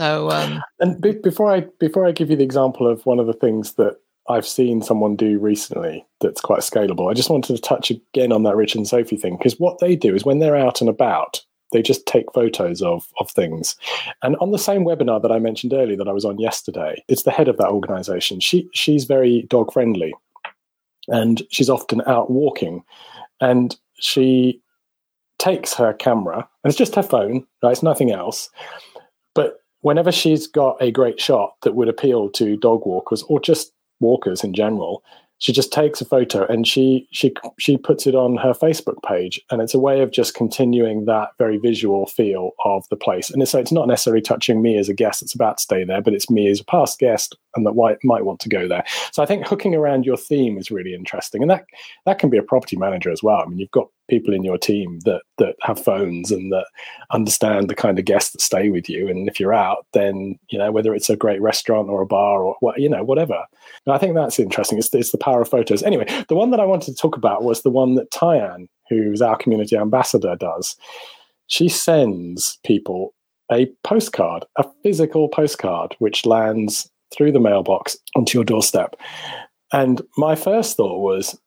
So, 0.00 0.30
um, 0.30 0.62
and 0.78 0.98
be- 0.98 1.12
before 1.12 1.52
I 1.52 1.66
before 1.78 2.06
I 2.06 2.12
give 2.12 2.30
you 2.30 2.36
the 2.36 2.42
example 2.42 2.86
of 2.86 3.04
one 3.04 3.18
of 3.18 3.26
the 3.26 3.34
things 3.34 3.74
that 3.74 3.98
I've 4.30 4.46
seen 4.46 4.80
someone 4.80 5.14
do 5.14 5.38
recently 5.38 6.06
that's 6.22 6.40
quite 6.40 6.60
scalable. 6.60 7.10
I 7.10 7.14
just 7.14 7.28
wanted 7.28 7.54
to 7.54 7.60
touch 7.60 7.90
again 7.90 8.32
on 8.32 8.42
that 8.44 8.56
Rich 8.56 8.74
and 8.74 8.88
Sophie 8.88 9.18
thing 9.18 9.36
because 9.36 9.60
what 9.60 9.78
they 9.78 9.94
do 9.96 10.14
is 10.14 10.24
when 10.24 10.38
they're 10.38 10.56
out 10.56 10.80
and 10.80 10.88
about, 10.88 11.44
they 11.72 11.82
just 11.82 12.06
take 12.06 12.32
photos 12.32 12.80
of 12.80 13.08
of 13.18 13.30
things. 13.30 13.76
And 14.22 14.36
on 14.36 14.52
the 14.52 14.58
same 14.58 14.86
webinar 14.86 15.20
that 15.20 15.32
I 15.32 15.38
mentioned 15.38 15.74
earlier 15.74 15.98
that 15.98 16.08
I 16.08 16.14
was 16.14 16.24
on 16.24 16.38
yesterday, 16.38 17.04
it's 17.08 17.24
the 17.24 17.30
head 17.30 17.48
of 17.48 17.58
that 17.58 17.68
organization. 17.68 18.40
She 18.40 18.70
she's 18.72 19.04
very 19.04 19.42
dog 19.50 19.70
friendly 19.70 20.14
and 21.08 21.42
she's 21.50 21.68
often 21.68 22.00
out 22.06 22.30
walking 22.30 22.84
and 23.42 23.76
she 23.96 24.62
takes 25.38 25.74
her 25.74 25.92
camera 25.92 26.36
and 26.36 26.70
it's 26.70 26.78
just 26.78 26.94
her 26.94 27.02
phone, 27.02 27.46
right? 27.62 27.72
It's 27.72 27.82
nothing 27.82 28.12
else. 28.12 28.48
But 29.34 29.60
whenever 29.80 30.12
she's 30.12 30.46
got 30.46 30.76
a 30.80 30.90
great 30.90 31.20
shot 31.20 31.54
that 31.62 31.74
would 31.74 31.88
appeal 31.88 32.28
to 32.30 32.56
dog 32.56 32.86
walkers 32.86 33.22
or 33.24 33.40
just 33.40 33.72
walkers 34.00 34.42
in 34.42 34.54
general 34.54 35.02
she 35.40 35.52
just 35.52 35.72
takes 35.72 36.02
a 36.02 36.04
photo 36.04 36.46
and 36.46 36.68
she 36.68 37.08
she 37.12 37.34
she 37.58 37.78
puts 37.78 38.06
it 38.06 38.14
on 38.14 38.36
her 38.36 38.52
Facebook 38.52 39.02
page, 39.02 39.40
and 39.50 39.62
it's 39.62 39.72
a 39.72 39.78
way 39.78 40.02
of 40.02 40.12
just 40.12 40.34
continuing 40.34 41.06
that 41.06 41.30
very 41.38 41.56
visual 41.56 42.06
feel 42.06 42.50
of 42.66 42.86
the 42.90 42.96
place. 42.96 43.30
And 43.30 43.46
so 43.48 43.58
it's 43.58 43.72
not 43.72 43.88
necessarily 43.88 44.20
touching 44.20 44.60
me 44.60 44.76
as 44.76 44.90
a 44.90 44.94
guest 44.94 45.20
that's 45.20 45.34
about 45.34 45.56
to 45.56 45.62
stay 45.62 45.82
there, 45.82 46.02
but 46.02 46.12
it's 46.12 46.30
me 46.30 46.48
as 46.48 46.60
a 46.60 46.64
past 46.64 46.98
guest 46.98 47.36
and 47.56 47.66
that 47.66 47.72
might 47.72 47.96
might 48.04 48.26
want 48.26 48.38
to 48.40 48.50
go 48.50 48.68
there. 48.68 48.84
So 49.12 49.22
I 49.22 49.26
think 49.26 49.46
hooking 49.46 49.74
around 49.74 50.04
your 50.04 50.18
theme 50.18 50.58
is 50.58 50.70
really 50.70 50.94
interesting, 50.94 51.40
and 51.40 51.50
that 51.50 51.64
that 52.04 52.18
can 52.18 52.28
be 52.28 52.38
a 52.38 52.42
property 52.42 52.76
manager 52.76 53.10
as 53.10 53.22
well. 53.22 53.40
I 53.40 53.46
mean, 53.46 53.58
you've 53.58 53.70
got 53.70 53.88
people 54.10 54.34
in 54.34 54.44
your 54.44 54.58
team 54.58 54.98
that 55.04 55.22
that 55.38 55.54
have 55.62 55.82
phones 55.82 56.30
and 56.30 56.52
that 56.52 56.66
understand 57.10 57.70
the 57.70 57.74
kind 57.74 57.98
of 57.98 58.04
guests 58.04 58.32
that 58.32 58.42
stay 58.42 58.68
with 58.68 58.88
you. 58.88 59.08
And 59.08 59.28
if 59.28 59.40
you're 59.40 59.54
out, 59.54 59.86
then 59.92 60.38
you 60.50 60.58
know 60.58 60.70
whether 60.72 60.94
it's 60.94 61.08
a 61.08 61.16
great 61.16 61.40
restaurant 61.40 61.88
or 61.88 62.02
a 62.02 62.06
bar 62.06 62.42
or 62.42 62.56
what 62.60 62.78
you 62.78 62.88
know 62.88 63.04
whatever. 63.04 63.42
And 63.86 63.94
I 63.94 63.98
think 63.98 64.14
that's 64.14 64.38
interesting. 64.38 64.78
It's, 64.78 64.92
it's 64.94 65.12
the 65.12 65.18
power 65.18 65.40
of 65.40 65.48
photos. 65.48 65.82
Anyway, 65.82 66.06
the 66.28 66.34
one 66.34 66.50
that 66.50 66.60
I 66.60 66.66
wanted 66.66 66.94
to 66.94 67.00
talk 67.00 67.16
about 67.16 67.44
was 67.44 67.62
the 67.62 67.70
one 67.70 67.94
that 67.94 68.10
Tyann, 68.10 68.66
who's 68.88 69.22
our 69.22 69.38
community 69.38 69.76
ambassador, 69.76 70.36
does. 70.36 70.76
She 71.46 71.68
sends 71.68 72.58
people 72.64 73.14
a 73.50 73.66
postcard, 73.82 74.44
a 74.56 74.64
physical 74.82 75.28
postcard, 75.28 75.96
which 75.98 76.26
lands 76.26 76.88
through 77.12 77.32
the 77.32 77.40
mailbox 77.40 77.96
onto 78.14 78.38
your 78.38 78.44
doorstep. 78.44 78.94
And 79.72 80.02
my 80.16 80.34
first 80.34 80.76
thought 80.76 81.00
was, 81.00 81.38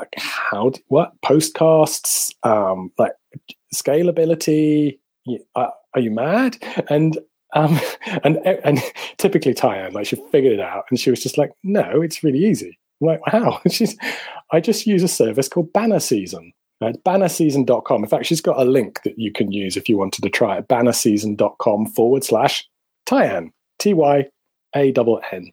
like, 0.00 0.14
how? 0.16 0.70
Do, 0.70 0.80
what 0.88 1.12
postcasts? 1.22 2.32
Um, 2.42 2.92
like 2.98 3.12
scalability? 3.74 4.98
Uh, 5.54 5.68
are 5.94 6.00
you 6.00 6.10
mad? 6.10 6.56
And 6.88 7.18
um, 7.54 7.78
and 8.24 8.38
and 8.46 8.82
typically 9.18 9.54
Tyann, 9.54 9.92
like 9.92 10.06
she 10.06 10.16
figured 10.30 10.54
it 10.54 10.60
out, 10.60 10.84
and 10.90 10.98
she 10.98 11.10
was 11.10 11.22
just 11.22 11.38
like, 11.38 11.52
"No, 11.62 12.02
it's 12.02 12.24
really 12.24 12.44
easy." 12.44 12.78
I'm 13.00 13.08
like, 13.08 13.20
"How?" 13.26 13.60
She's, 13.70 13.96
I 14.52 14.60
just 14.60 14.86
use 14.86 15.02
a 15.02 15.08
service 15.08 15.48
called 15.48 15.72
Banner 15.72 16.00
Season. 16.00 16.52
It's 16.82 16.98
bannerseason.com. 16.98 18.02
In 18.02 18.08
fact, 18.08 18.24
she's 18.24 18.40
got 18.40 18.58
a 18.58 18.64
link 18.64 19.02
that 19.04 19.18
you 19.18 19.30
can 19.30 19.52
use 19.52 19.76
if 19.76 19.86
you 19.86 19.98
wanted 19.98 20.22
to 20.22 20.30
try 20.30 20.56
it. 20.56 20.68
Bannerseason.com 20.68 21.86
forward 21.86 22.24
slash 22.24 22.66
Tyann, 23.06 23.50
T 23.78 23.92
Y 23.92 24.26
A 24.74 24.92
N 24.92 25.18
N. 25.32 25.52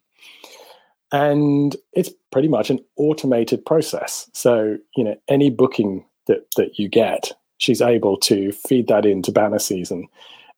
And 1.12 1.76
it's 1.94 2.10
pretty 2.32 2.48
much 2.48 2.70
an 2.70 2.80
automated 2.98 3.66
process. 3.66 4.30
So, 4.34 4.78
you 4.96 5.04
know, 5.04 5.16
any 5.30 5.50
booking 5.50 6.06
that, 6.28 6.48
that 6.58 6.78
you 6.78 6.90
get, 6.90 7.32
she's 7.60 7.82
able 7.82 8.18
to 8.18 8.52
feed 8.52 8.88
that 8.88 9.06
into 9.06 9.32
Banner 9.32 9.60
Season 9.60 10.08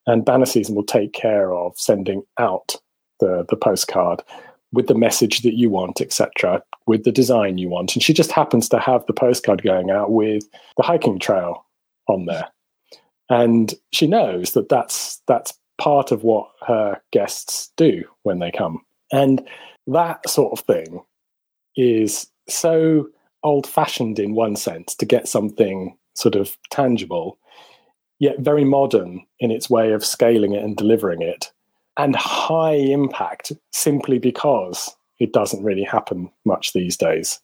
and 0.09 0.25
Banner 0.25 0.45
Season 0.45 0.75
will 0.75 0.83
take 0.83 1.13
care 1.13 1.53
of 1.53 1.77
sending 1.77 2.23
out 2.39 2.75
the, 3.19 3.45
the 3.49 3.55
postcard 3.55 4.23
with 4.71 4.87
the 4.87 4.95
message 4.95 5.41
that 5.41 5.55
you 5.55 5.69
want, 5.69 6.01
etc., 6.01 6.63
with 6.87 7.03
the 7.03 7.11
design 7.11 7.57
you 7.57 7.69
want. 7.69 7.95
And 7.95 8.03
she 8.03 8.13
just 8.13 8.31
happens 8.31 8.69
to 8.69 8.79
have 8.79 9.05
the 9.05 9.13
postcard 9.13 9.63
going 9.63 9.91
out 9.91 10.11
with 10.11 10.43
the 10.77 10.83
hiking 10.83 11.19
trail 11.19 11.65
on 12.07 12.25
there. 12.25 12.47
And 13.29 13.73
she 13.91 14.07
knows 14.07 14.53
that 14.53 14.69
that's 14.69 15.21
that's 15.27 15.53
part 15.79 16.11
of 16.11 16.23
what 16.23 16.49
her 16.65 16.99
guests 17.11 17.71
do 17.77 18.03
when 18.23 18.39
they 18.39 18.51
come. 18.51 18.81
And 19.11 19.47
that 19.93 20.27
sort 20.29 20.51
of 20.57 20.65
thing 20.65 21.03
is 21.75 22.27
so 22.47 23.07
old 23.43 23.67
fashioned 23.67 24.19
in 24.19 24.35
one 24.35 24.55
sense 24.55 24.95
to 24.95 25.05
get 25.05 25.27
something 25.27 25.97
sort 26.13 26.35
of 26.35 26.57
tangible 26.69 27.37
yet 28.19 28.39
very 28.39 28.65
modern 28.65 29.25
in 29.39 29.49
its 29.49 29.69
way 29.69 29.93
of 29.93 30.03
scaling 30.03 30.53
it 30.53 30.63
and 30.63 30.75
delivering 30.75 31.21
it. 31.21 31.51
and 31.97 32.15
high 32.15 32.75
impact 32.75 33.51
simply 33.71 34.19
because 34.19 34.95
it 35.19 35.33
doesn't 35.33 35.65
really 35.65 35.83
happen 35.83 36.31
much 36.45 36.71
these 36.71 36.95
days. 36.95 37.41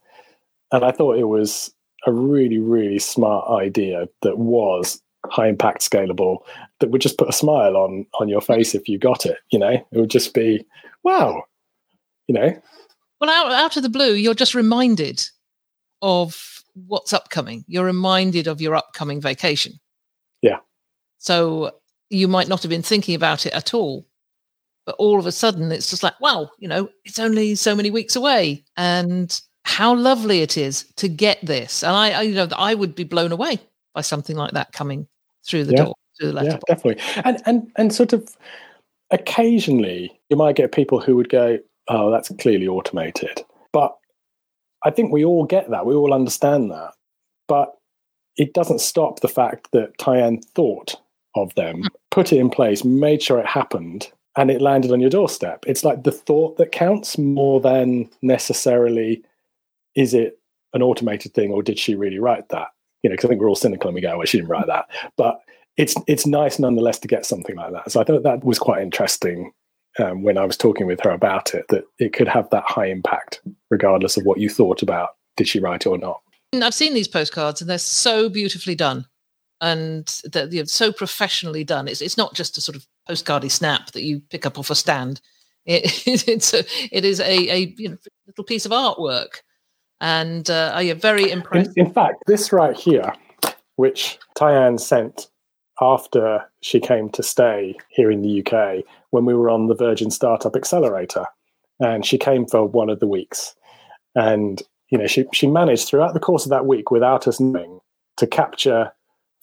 And 0.71 0.85
I 0.85 0.91
thought 0.91 1.17
it 1.17 1.27
was 1.27 1.73
a 2.07 2.13
really, 2.13 2.57
really 2.57 2.99
smart 2.99 3.49
idea 3.49 4.07
that 4.21 4.37
was 4.37 5.01
high 5.29 5.47
impact 5.47 5.81
scalable 5.81 6.39
that 6.79 6.89
would 6.89 7.01
just 7.01 7.17
put 7.17 7.27
a 7.29 7.33
smile 7.33 7.75
on 7.75 8.05
on 8.19 8.29
your 8.29 8.41
face 8.41 8.75
if 8.75 8.87
you 8.87 8.99
got 8.99 9.25
it 9.25 9.39
you 9.49 9.57
know 9.57 9.71
it 9.91 9.99
would 9.99 10.11
just 10.11 10.35
be 10.35 10.63
wow 11.01 11.43
you 12.27 12.35
know? 12.35 12.61
Well 13.21 13.29
out, 13.29 13.51
out 13.51 13.77
of 13.77 13.83
the 13.83 13.89
blue 13.89 14.13
you're 14.13 14.33
just 14.33 14.55
reminded 14.55 15.21
of 16.01 16.61
what's 16.87 17.13
upcoming. 17.13 17.63
You're 17.67 17.85
reminded 17.85 18.47
of 18.47 18.59
your 18.61 18.75
upcoming 18.75 19.21
vacation. 19.21 19.73
Yeah. 20.41 20.57
So 21.17 21.71
you 22.09 22.27
might 22.27 22.47
not 22.47 22.61
have 22.61 22.69
been 22.69 22.81
thinking 22.83 23.15
about 23.15 23.45
it 23.45 23.53
at 23.53 23.73
all 23.73 24.05
but 24.85 24.95
all 24.99 25.17
of 25.17 25.25
a 25.25 25.31
sudden 25.31 25.71
it's 25.71 25.89
just 25.89 26.03
like 26.03 26.13
wow 26.21 26.47
you 26.59 26.67
know 26.67 26.87
it's 27.05 27.17
only 27.17 27.55
so 27.55 27.75
many 27.75 27.89
weeks 27.89 28.15
away. 28.15 28.63
And 28.77 29.39
how 29.63 29.95
lovely 29.95 30.41
it 30.41 30.57
is 30.59 30.85
to 30.97 31.07
get 31.07 31.39
this. 31.43 31.83
And 31.83 31.93
i, 31.95 32.11
I 32.11 32.21
you 32.21 32.35
know 32.35 32.47
i 32.57 32.75
would 32.75 32.93
be 32.95 33.03
blown 33.03 33.31
away 33.31 33.57
by 33.95 34.01
something 34.01 34.35
like 34.35 34.51
that 34.51 34.73
coming 34.73 35.07
through 35.47 35.63
the 35.63 35.73
Yeah. 35.73 35.85
door 35.85 35.95
through 36.19 36.31
the 36.33 36.43
yeah 36.43 36.57
definitely. 36.67 37.01
And 37.23 37.41
and 37.45 37.71
and 37.77 37.93
sort 37.93 38.13
of 38.13 38.29
occasionally 39.11 40.11
you 40.29 40.37
might 40.37 40.55
get 40.55 40.71
people 40.71 40.99
who 40.99 41.15
would 41.15 41.29
go 41.29 41.57
oh 41.87 42.11
that's 42.11 42.29
clearly 42.39 42.67
automated. 42.67 43.43
But 43.71 43.95
i 44.83 44.91
think 44.91 45.11
we 45.11 45.25
all 45.25 45.45
get 45.45 45.69
that. 45.69 45.85
We 45.85 45.95
all 45.95 46.13
understand 46.13 46.71
that. 46.71 46.93
But 47.47 47.73
it 48.37 48.53
doesn't 48.53 48.81
stop 48.81 49.19
the 49.19 49.29
fact 49.29 49.71
that 49.71 49.97
Tyann 49.97 50.43
thought 50.43 50.95
of 51.35 51.53
them 51.55 51.77
hmm. 51.77 51.87
put 52.11 52.31
it 52.31 52.39
in 52.39 52.49
place 52.49 52.83
made 52.83 53.21
sure 53.21 53.39
it 53.39 53.45
happened 53.45 54.11
and 54.37 54.51
it 54.51 54.61
landed 54.61 54.91
on 54.91 54.99
your 54.99 55.09
doorstep. 55.09 55.63
It's 55.65 55.83
like 55.83 56.03
the 56.03 56.11
thought 56.11 56.57
that 56.57 56.71
counts 56.71 57.17
more 57.17 57.61
than 57.61 58.09
necessarily 58.21 59.23
is 59.95 60.13
it 60.13 60.39
an 60.73 60.81
automated 60.81 61.33
thing 61.33 61.51
or 61.51 61.63
did 61.63 61.79
she 61.79 61.95
really 61.95 62.19
write 62.19 62.49
that? 62.49 62.67
You 63.01 63.09
know 63.09 63.13
because 63.13 63.25
i 63.25 63.29
think 63.29 63.39
we're 63.41 63.49
all 63.49 63.55
cynical 63.55 63.87
and 63.87 63.95
we 63.95 64.01
go 64.01 64.17
well 64.17 64.25
she 64.25 64.37
didn't 64.37 64.49
write 64.49 64.67
that. 64.67 64.89
But 65.15 65.41
it's 65.77 65.95
it's 66.07 66.25
nice 66.25 66.59
nonetheless 66.59 66.99
to 66.99 67.07
get 67.07 67.25
something 67.25 67.55
like 67.55 67.71
that. 67.71 67.91
So 67.91 68.01
I 68.01 68.03
thought 68.03 68.23
that 68.23 68.43
was 68.43 68.59
quite 68.59 68.81
interesting 68.81 69.51
um, 69.99 70.23
when 70.23 70.37
I 70.37 70.45
was 70.45 70.57
talking 70.57 70.87
with 70.87 70.99
her 71.01 71.11
about 71.11 71.53
it. 71.53 71.65
That 71.69 71.85
it 71.99 72.13
could 72.13 72.27
have 72.27 72.49
that 72.49 72.63
high 72.63 72.87
impact, 72.87 73.41
regardless 73.69 74.17
of 74.17 74.23
what 74.25 74.39
you 74.39 74.49
thought 74.49 74.81
about 74.81 75.09
did 75.37 75.47
she 75.47 75.59
write 75.59 75.85
it 75.85 75.89
or 75.89 75.97
not. 75.97 76.21
And 76.53 76.63
I've 76.63 76.73
seen 76.73 76.93
these 76.93 77.07
postcards 77.07 77.61
and 77.61 77.69
they're 77.69 77.77
so 77.77 78.29
beautifully 78.29 78.75
done 78.75 79.05
and 79.61 80.07
they're, 80.31 80.47
they're 80.47 80.65
so 80.65 80.91
professionally 80.91 81.63
done. 81.63 81.87
It's, 81.87 82.01
it's 82.01 82.17
not 82.17 82.33
just 82.33 82.57
a 82.57 82.61
sort 82.61 82.75
of 82.75 82.85
postcardy 83.09 83.51
snap 83.51 83.91
that 83.91 84.03
you 84.03 84.21
pick 84.29 84.45
up 84.45 84.57
off 84.57 84.69
a 84.69 84.75
stand. 84.75 85.21
It, 85.67 86.27
it's 86.27 86.53
a, 86.53 86.59
it 86.95 87.03
is 87.03 87.19
a, 87.19 87.51
a 87.51 87.73
you 87.75 87.89
know, 87.89 87.97
little 88.27 88.43
piece 88.43 88.67
of 88.67 88.71
artwork. 88.71 89.37
And 89.99 90.47
uh, 90.47 90.71
I 90.75 90.83
am 90.83 90.99
very 90.99 91.31
In, 91.31 91.39
impressed. 91.39 91.71
in 91.75 91.91
fact, 91.91 92.21
this 92.27 92.53
right 92.53 92.77
here, 92.77 93.11
which 93.75 94.19
Tyann 94.37 94.79
sent 94.79 95.27
after 95.81 96.45
she 96.61 96.79
came 96.79 97.09
to 97.09 97.23
stay 97.23 97.75
here 97.89 98.11
in 98.11 98.21
the 98.21 98.45
UK 98.45 98.85
when 99.15 99.25
we 99.25 99.33
were 99.33 99.49
on 99.49 99.67
the 99.67 99.75
Virgin 99.75 100.11
Startup 100.11 100.53
Accelerator, 100.55 101.25
and 101.79 102.05
she 102.05 102.17
came 102.17 102.45
for 102.45 102.65
one 102.65 102.89
of 102.89 102.99
the 102.99 103.07
weeks, 103.07 103.55
and 104.13 104.61
you 104.89 104.97
know 104.97 105.07
she 105.07 105.25
she 105.33 105.47
managed 105.47 105.87
throughout 105.87 106.13
the 106.13 106.19
course 106.19 106.45
of 106.45 106.49
that 106.49 106.65
week 106.65 106.91
without 106.91 107.27
us 107.27 107.39
knowing 107.39 107.79
to 108.17 108.27
capture 108.27 108.91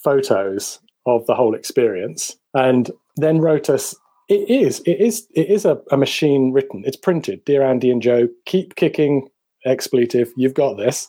photos 0.04 0.78
of 1.06 1.26
the 1.26 1.34
whole 1.34 1.54
experience, 1.54 2.36
and 2.54 2.90
then 3.16 3.40
wrote 3.40 3.70
us. 3.70 3.96
It 4.28 4.48
is 4.48 4.80
it 4.80 5.00
is 5.00 5.26
it 5.34 5.48
is 5.48 5.64
a, 5.64 5.80
a 5.90 5.96
machine 5.96 6.52
written. 6.52 6.82
It's 6.84 6.96
printed. 6.96 7.44
Dear 7.46 7.62
Andy 7.62 7.90
and 7.90 8.02
Joe, 8.02 8.28
keep 8.44 8.76
kicking 8.76 9.28
expletive. 9.64 10.32
You've 10.36 10.54
got 10.54 10.76
this, 10.76 11.08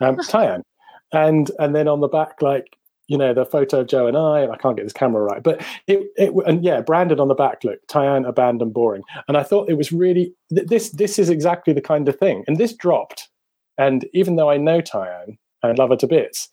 um, 0.00 0.16
Tyann, 0.28 0.62
and 1.12 1.50
and 1.58 1.74
then 1.74 1.88
on 1.88 2.00
the 2.00 2.08
back 2.08 2.42
like 2.42 2.76
you 3.08 3.18
know 3.18 3.34
the 3.34 3.44
photo 3.44 3.80
of 3.80 3.86
Joe 3.86 4.06
and 4.06 4.16
I, 4.16 4.40
and 4.40 4.52
I 4.52 4.56
can't 4.56 4.76
get 4.76 4.84
this 4.84 4.92
camera 4.92 5.22
right, 5.22 5.42
but 5.42 5.64
it, 5.86 6.00
it 6.16 6.32
and 6.46 6.64
yeah, 6.64 6.80
branded 6.80 7.20
on 7.20 7.28
the 7.28 7.34
back, 7.34 7.64
look, 7.64 7.78
Tyann, 7.88 8.26
abandoned, 8.26 8.72
boring, 8.74 9.02
and 9.28 9.36
I 9.36 9.42
thought 9.42 9.68
it 9.68 9.74
was 9.76 9.92
really 9.92 10.34
th- 10.54 10.68
this 10.68 10.90
this 10.90 11.18
is 11.18 11.28
exactly 11.28 11.72
the 11.72 11.80
kind 11.82 12.08
of 12.08 12.18
thing, 12.18 12.44
and 12.46 12.56
this 12.56 12.72
dropped, 12.72 13.28
and 13.78 14.06
even 14.14 14.36
though 14.36 14.50
I 14.50 14.56
know 14.56 14.80
Tyann 14.80 15.36
and 15.62 15.78
love 15.78 15.90
her 15.90 15.96
to 15.96 16.06
bits, 16.06 16.48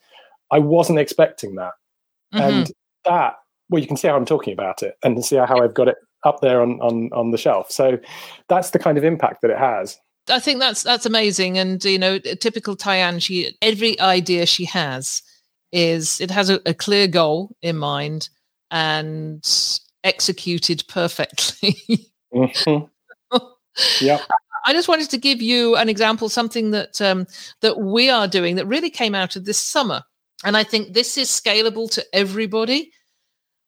I 0.52 0.60
wasn't 0.60 1.00
expecting 1.00 1.56
that, 1.56 1.74
Mhm. 2.34 2.42
and 2.42 2.72
that 3.06 3.36
well, 3.70 3.82
you 3.82 3.88
can 3.88 3.96
see 3.98 4.10
how 4.10 4.18
I'm 4.18 4.26
talking 4.26 4.54
about 4.54 4.84
it, 4.84 4.96
and 5.04 5.24
see 5.24 5.38
how 5.38 5.62
I've 5.62 5.74
got 5.74 5.88
it 5.88 5.98
up 6.26 6.42
there 6.42 6.62
on 6.62 6.80
on 6.82 7.10
on 7.14 7.32
the 7.32 7.38
shelf. 7.38 7.72
So 7.72 7.98
that's 8.50 8.72
the 8.72 8.80
kind 8.80 8.98
of 8.98 9.04
impact 9.04 9.42
that 9.42 9.52
it 9.52 9.58
has. 9.58 9.98
I 10.30 10.40
think 10.40 10.60
that's 10.60 10.84
that's 10.84 11.06
amazing, 11.06 11.58
and 11.58 11.84
you 11.84 11.98
know, 11.98 12.20
typical 12.20 12.76
Tyann. 12.76 13.22
She 13.22 13.56
every 13.62 14.00
idea 14.00 14.46
she 14.46 14.66
has 14.66 15.24
is 15.71 16.19
it 16.21 16.31
has 16.31 16.49
a, 16.49 16.60
a 16.65 16.73
clear 16.73 17.07
goal 17.07 17.55
in 17.62 17.77
mind 17.77 18.29
and 18.69 19.45
executed 20.03 20.84
perfectly. 20.88 21.75
Mhm. 22.34 22.89
Yep. 23.99 24.21
I 24.65 24.73
just 24.73 24.88
wanted 24.88 25.10
to 25.10 25.17
give 25.17 25.41
you 25.41 25.75
an 25.75 25.89
example, 25.89 26.29
something 26.29 26.71
that 26.71 27.01
um, 27.01 27.25
that 27.62 27.79
we 27.79 28.10
are 28.10 28.27
doing 28.27 28.55
that 28.55 28.67
really 28.67 28.89
came 28.89 29.15
out 29.15 29.36
of 29.36 29.45
this 29.45 29.57
summer, 29.57 30.03
and 30.43 30.55
I 30.55 30.63
think 30.63 30.93
this 30.93 31.17
is 31.17 31.29
scalable 31.29 31.89
to 31.91 32.05
everybody. 32.13 32.91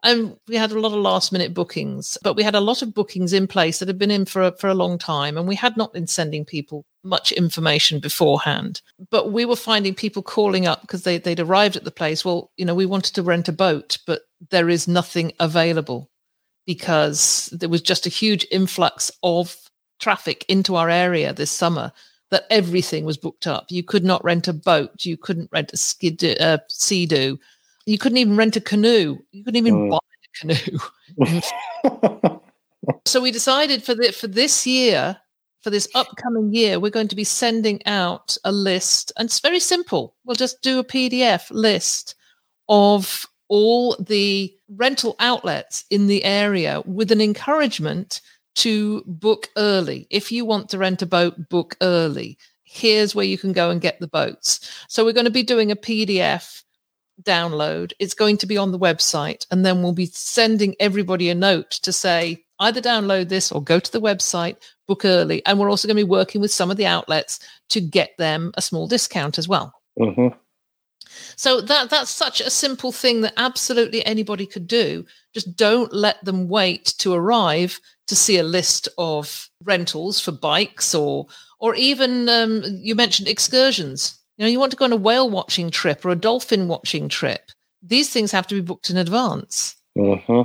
And 0.05 0.35
we 0.49 0.57
had 0.57 0.73
a 0.73 0.79
lot 0.79 0.91
of 0.91 0.99
last 0.99 1.31
minute 1.31 1.53
bookings, 1.53 2.17
but 2.23 2.35
we 2.35 2.43
had 2.43 2.55
a 2.55 2.59
lot 2.59 2.81
of 2.81 2.93
bookings 2.93 3.31
in 3.31 3.47
place 3.47 3.79
that 3.79 3.87
had 3.87 3.97
been 3.97 4.11
in 4.11 4.25
for 4.25 4.41
a, 4.41 4.57
for 4.57 4.67
a 4.67 4.73
long 4.75 4.97
time, 4.97 5.37
and 5.37 5.47
we 5.47 5.55
had 5.55 5.77
not 5.77 5.93
been 5.93 6.07
sending 6.07 6.45
people 6.45 6.85
much 7.03 7.31
information 7.31 7.99
beforehand. 7.99 8.81
But 9.09 9.31
we 9.31 9.45
were 9.45 9.55
finding 9.55 9.93
people 9.93 10.21
calling 10.23 10.65
up 10.65 10.81
because 10.81 11.03
they, 11.03 11.17
they'd 11.17 11.39
arrived 11.39 11.75
at 11.75 11.83
the 11.83 11.91
place. 11.91 12.23
Well, 12.23 12.51
you 12.57 12.65
know, 12.65 12.75
we 12.75 12.85
wanted 12.85 13.13
to 13.15 13.23
rent 13.23 13.47
a 13.49 13.53
boat, 13.53 13.97
but 14.07 14.21
there 14.49 14.69
is 14.69 14.87
nothing 14.87 15.33
available 15.39 16.09
because 16.65 17.49
there 17.51 17.69
was 17.69 17.81
just 17.81 18.05
a 18.05 18.09
huge 18.09 18.45
influx 18.51 19.11
of 19.21 19.57
traffic 19.99 20.45
into 20.47 20.75
our 20.75 20.89
area 20.89 21.33
this 21.33 21.51
summer 21.51 21.91
that 22.31 22.45
everything 22.49 23.05
was 23.05 23.17
booked 23.17 23.47
up. 23.47 23.65
You 23.69 23.83
could 23.83 24.03
not 24.03 24.23
rent 24.23 24.47
a 24.47 24.53
boat. 24.53 25.05
You 25.05 25.17
couldn't 25.17 25.49
rent 25.51 25.71
a 25.73 25.77
skid, 25.77 26.23
uh, 26.41 26.57
sea-doo. 26.69 27.37
You 27.85 27.97
couldn't 27.97 28.17
even 28.17 28.37
rent 28.37 28.55
a 28.55 28.61
canoe. 28.61 29.17
You 29.31 29.43
couldn't 29.43 29.57
even 29.57 29.75
Mm. 29.75 29.91
buy 29.91 29.99
a 30.47 30.55
canoe. 30.55 32.39
so 33.05 33.21
we 33.21 33.29
decided 33.31 33.83
for 33.83 33.93
the, 33.93 34.11
for 34.11 34.27
this 34.27 34.65
year, 34.65 35.17
for 35.63 35.69
this 35.69 35.87
upcoming 35.95 36.53
year, 36.53 36.79
we're 36.79 36.91
going 36.91 37.07
to 37.07 37.15
be 37.15 37.23
sending 37.23 37.83
out 37.85 38.37
a 38.43 38.51
list, 38.51 39.13
and 39.17 39.27
it's 39.27 39.39
very 39.39 39.61
simple. 39.61 40.15
We'll 40.25 40.35
just 40.35 40.61
do 40.61 40.77
a 40.79 40.83
PDF 40.83 41.49
list 41.51 42.15
of 42.67 43.25
all 43.47 43.95
the 43.99 44.53
rental 44.67 45.15
outlets 45.19 45.85
in 45.89 46.07
the 46.07 46.23
area 46.25 46.81
with 46.85 47.11
an 47.11 47.21
encouragement 47.21 48.21
to 48.55 49.03
book 49.05 49.49
early. 49.57 50.05
If 50.09 50.31
you 50.31 50.45
want 50.45 50.69
to 50.69 50.77
rent 50.77 51.01
a 51.01 51.05
boat, 51.05 51.49
book 51.49 51.75
early. 51.81 52.37
Here's 52.63 53.15
where 53.15 53.25
you 53.25 53.37
can 53.37 53.53
go 53.53 53.69
and 53.69 53.79
get 53.79 53.99
the 53.99 54.07
boats. 54.07 54.69
So 54.87 55.05
we're 55.05 55.13
going 55.13 55.25
to 55.25 55.31
be 55.31 55.43
doing 55.43 55.71
a 55.71 55.75
PDF 55.75 56.63
download. 57.21 57.93
It's 57.99 58.15
going 58.15 58.37
to 58.37 58.47
be 58.47 58.57
on 58.57 58.71
the 58.71 58.79
website, 58.79 59.45
and 59.49 59.65
then 59.65 59.81
we'll 59.81 59.93
be 59.93 60.07
sending 60.07 60.75
everybody 60.79 61.29
a 61.29 61.35
note 61.35 61.71
to 61.71 61.93
say 61.93 62.43
either 62.59 62.81
download 62.81 63.29
this 63.29 63.51
or 63.51 63.63
go 63.63 63.79
to 63.79 63.91
the 63.91 64.01
website, 64.01 64.57
book 64.93 65.05
early. 65.05 65.43
And 65.45 65.59
we're 65.59 65.69
also 65.69 65.87
going 65.87 65.97
to 65.97 66.05
be 66.05 66.09
working 66.09 66.41
with 66.41 66.51
some 66.51 66.69
of 66.69 66.77
the 66.77 66.85
outlets 66.85 67.39
to 67.69 67.81
get 67.81 68.11
them 68.17 68.51
a 68.55 68.61
small 68.61 68.87
discount 68.87 69.37
as 69.37 69.47
well. 69.47 69.73
hmm 69.97 70.27
So 71.35 71.61
that 71.61 71.89
that's 71.89 72.11
such 72.11 72.41
a 72.41 72.49
simple 72.49 72.91
thing 72.91 73.21
that 73.21 73.33
absolutely 73.37 74.05
anybody 74.05 74.45
could 74.45 74.67
do. 74.67 75.05
Just 75.33 75.55
don't 75.55 75.91
let 75.93 76.23
them 76.23 76.47
wait 76.47 76.85
to 76.99 77.13
arrive 77.13 77.79
to 78.07 78.15
see 78.15 78.37
a 78.37 78.43
list 78.43 78.89
of 78.97 79.49
rentals 79.63 80.19
for 80.19 80.31
bikes 80.31 80.93
or 80.93 81.25
or 81.59 81.75
even 81.75 82.29
um, 82.29 82.61
you 82.65 82.95
mentioned 82.95 83.27
excursions. 83.27 84.19
You 84.37 84.45
know, 84.45 84.51
you 84.51 84.59
want 84.59 84.71
to 84.71 84.77
go 84.77 84.85
on 84.85 84.93
a 84.93 84.97
whale 84.97 85.29
watching 85.29 85.71
trip 85.71 86.05
or 86.05 86.09
a 86.09 86.15
dolphin 86.15 86.67
watching 86.67 87.09
trip. 87.09 87.51
These 87.81 88.09
things 88.09 88.31
have 88.31 88.47
to 88.47 88.55
be 88.55 88.61
booked 88.61 88.89
in 88.89 88.97
advance. 88.97 89.75
hmm 89.95 90.41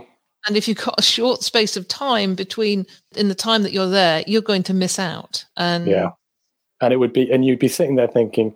And 0.48 0.56
if 0.56 0.66
you've 0.66 0.78
got 0.78 0.94
a 0.98 1.02
short 1.02 1.42
space 1.42 1.76
of 1.76 1.86
time 1.86 2.34
between 2.34 2.86
in 3.14 3.28
the 3.28 3.34
time 3.34 3.62
that 3.62 3.72
you're 3.72 3.88
there, 3.88 4.24
you're 4.26 4.42
going 4.42 4.62
to 4.64 4.74
miss 4.74 4.98
out. 4.98 5.44
And 5.56 5.86
Yeah. 5.86 6.10
And 6.80 6.92
it 6.92 6.96
would 6.96 7.12
be, 7.12 7.30
and 7.30 7.44
you'd 7.44 7.58
be 7.58 7.68
sitting 7.68 7.96
there 7.96 8.08
thinking, 8.08 8.54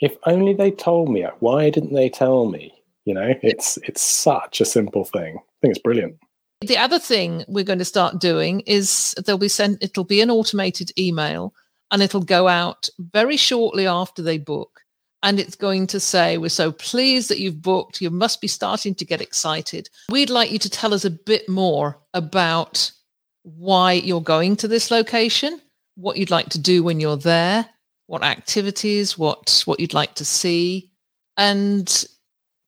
if 0.00 0.16
only 0.26 0.52
they 0.54 0.70
told 0.70 1.10
me, 1.10 1.24
why 1.38 1.70
didn't 1.70 1.94
they 1.94 2.10
tell 2.10 2.46
me? 2.46 2.74
You 3.04 3.14
know, 3.14 3.34
it's 3.42 3.78
it's 3.78 4.02
such 4.02 4.60
a 4.60 4.64
simple 4.64 5.04
thing. 5.04 5.36
I 5.38 5.56
think 5.62 5.72
it's 5.72 5.82
brilliant. 5.82 6.18
The 6.60 6.76
other 6.76 6.98
thing 6.98 7.44
we're 7.48 7.64
going 7.64 7.78
to 7.78 7.84
start 7.84 8.20
doing 8.20 8.60
is 8.60 9.14
there'll 9.24 9.38
be 9.38 9.48
sent 9.48 9.82
it'll 9.82 10.04
be 10.04 10.20
an 10.20 10.30
automated 10.30 10.92
email 10.98 11.54
and 11.90 12.02
it'll 12.02 12.20
go 12.20 12.48
out 12.48 12.88
very 12.98 13.38
shortly 13.38 13.86
after 13.86 14.20
they 14.20 14.36
book 14.36 14.82
and 15.22 15.38
it's 15.38 15.56
going 15.56 15.86
to 15.86 16.00
say 16.00 16.38
we're 16.38 16.48
so 16.48 16.72
pleased 16.72 17.28
that 17.28 17.40
you've 17.40 17.62
booked 17.62 18.00
you 18.00 18.10
must 18.10 18.40
be 18.40 18.48
starting 18.48 18.94
to 18.94 19.04
get 19.04 19.20
excited 19.20 19.88
we'd 20.10 20.30
like 20.30 20.50
you 20.50 20.58
to 20.58 20.70
tell 20.70 20.94
us 20.94 21.04
a 21.04 21.10
bit 21.10 21.48
more 21.48 21.98
about 22.14 22.90
why 23.42 23.92
you're 23.92 24.20
going 24.20 24.56
to 24.56 24.68
this 24.68 24.90
location, 24.90 25.60
what 25.94 26.16
you'd 26.16 26.30
like 26.30 26.48
to 26.50 26.58
do 26.58 26.82
when 26.82 27.00
you're 27.00 27.16
there, 27.16 27.66
what 28.06 28.22
activities, 28.22 29.16
what 29.16 29.62
what 29.66 29.80
you'd 29.80 29.94
like 29.94 30.14
to 30.16 30.24
see, 30.24 30.90
and 31.36 32.04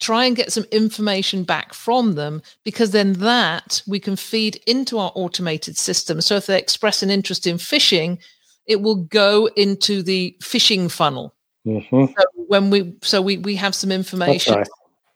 try 0.01 0.25
and 0.25 0.37
get 0.37 0.53
some 0.53 0.65
information 0.73 1.45
back 1.45 1.73
from 1.73 2.15
them 2.15 2.43
because 2.65 2.91
then 2.91 3.13
that 3.15 3.83
we 3.87 4.01
can 4.01 4.17
feed 4.17 4.61
into 4.67 4.99
our 4.99 5.13
automated 5.15 5.77
system. 5.77 6.21
So 6.21 6.35
if 6.35 6.47
they 6.47 6.59
express 6.59 7.03
an 7.03 7.11
interest 7.11 7.47
in 7.47 7.57
fishing, 7.57 8.19
it 8.67 8.81
will 8.81 8.97
go 8.97 9.49
into 9.57 10.03
the 10.03 10.37
fishing 10.43 10.89
funnel. 10.89 11.35
Mm-hmm. 11.67 12.07
So 12.07 12.25
when 12.35 12.71
we 12.71 12.95
so 13.03 13.23
we 13.23 13.39
we 13.39 13.55
have 13.57 13.75
some 13.75 13.93
information 13.93 14.55
right. 14.55 14.69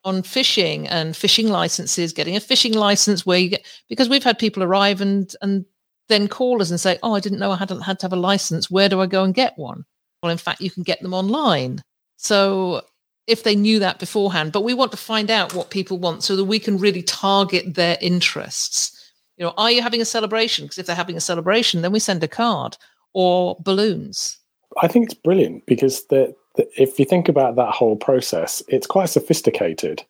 on 0.05 0.23
fishing 0.23 0.87
and 0.89 1.17
fishing 1.17 1.49
licenses, 1.49 2.13
getting 2.13 2.37
a 2.37 2.41
fishing 2.41 2.73
license 2.73 3.27
where 3.27 3.39
you 3.39 3.51
get 3.51 3.67
because 3.89 4.09
we've 4.09 4.25
had 4.25 4.39
people 4.39 4.63
arrive 4.63 5.01
and 5.01 5.35
and 5.43 5.65
then 6.09 6.29
call 6.29 6.63
us 6.63 6.71
and 6.71 6.81
say, 6.81 6.99
"Oh, 7.03 7.15
I 7.15 7.21
didn't 7.21 7.41
know 7.41 7.51
I 7.51 7.57
hadn't 7.57 7.81
had 7.81 7.99
to 8.01 8.05
have 8.05 8.13
a 8.13 8.17
license. 8.17 8.71
Where 8.71 8.89
do 8.89 9.01
I 9.01 9.07
go 9.07 9.25
and 9.25 9.35
get 9.35 9.59
one?" 9.59 9.85
Well, 10.23 10.31
in 10.31 10.39
fact, 10.39 10.61
you 10.61 10.71
can 10.71 10.85
get 10.85 11.03
them 11.03 11.15
online. 11.15 11.83
So 12.17 12.83
if 13.27 13.43
they 13.43 13.57
knew 13.57 13.81
that 13.81 13.99
beforehand, 13.99 14.53
but 14.53 14.63
we 14.63 14.75
want 14.75 14.93
to 14.93 14.97
find 14.97 15.31
out 15.31 15.55
what 15.55 15.71
people 15.71 15.99
want 15.99 16.23
so 16.23 16.37
that 16.37 16.45
we 16.45 16.61
can 16.61 16.79
really 16.79 17.03
target 17.03 17.75
their 17.75 17.99
interests. 18.01 19.13
You 19.37 19.47
know, 19.47 19.55
are 19.57 19.71
you 19.71 19.83
having 19.83 20.01
a 20.01 20.07
celebration? 20.07 20.65
Because 20.65 20.79
if 20.79 20.87
they're 20.87 20.95
having 20.97 21.17
a 21.17 21.21
celebration, 21.21 21.83
then 21.83 21.93
we 21.93 21.99
send 21.99 22.23
a 22.23 22.29
card 22.29 22.77
or 23.13 23.57
balloons. 23.61 24.39
I 24.83 24.89
think 24.89 25.07
it's 25.07 25.15
brilliant 25.15 25.67
because 25.67 26.07
the, 26.07 26.35
the, 26.57 26.69
if 26.81 26.99
you 26.99 27.05
think 27.05 27.29
about 27.29 27.57
that 27.57 27.71
whole 27.71 27.97
process, 27.97 28.63
it's 28.69 28.87
quite 28.87 29.11
sophisticated, 29.11 30.05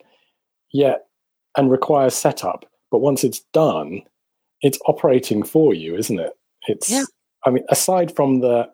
yet 0.72 1.06
and 1.56 1.70
requires 1.70 2.14
setup. 2.14 2.66
But 2.90 2.98
once 2.98 3.24
it's 3.24 3.40
done, 3.52 4.02
it's 4.60 4.78
operating 4.86 5.42
for 5.42 5.74
you, 5.74 5.96
isn't 5.96 6.18
it? 6.18 6.32
It's. 6.68 6.90
Yeah. 6.90 7.04
I 7.44 7.50
mean, 7.50 7.64
aside 7.68 8.14
from 8.14 8.40
the, 8.40 8.68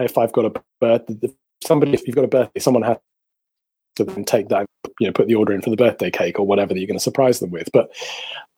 if 0.00 0.16
I've 0.16 0.32
got 0.32 0.46
a 0.46 0.62
birthday, 0.80 1.28
somebody, 1.62 1.92
if 1.92 2.06
you've 2.06 2.16
got 2.16 2.24
a 2.24 2.28
birthday, 2.28 2.60
someone 2.60 2.82
has 2.82 2.96
to 3.96 4.04
then 4.04 4.24
take 4.24 4.48
that, 4.48 4.66
you 5.00 5.06
know, 5.06 5.12
put 5.12 5.26
the 5.26 5.34
order 5.34 5.52
in 5.52 5.60
for 5.60 5.70
the 5.70 5.76
birthday 5.76 6.10
cake 6.10 6.38
or 6.38 6.46
whatever 6.46 6.72
that 6.72 6.80
you're 6.80 6.86
going 6.86 6.98
to 6.98 7.02
surprise 7.02 7.40
them 7.40 7.50
with. 7.50 7.68
But 7.72 7.90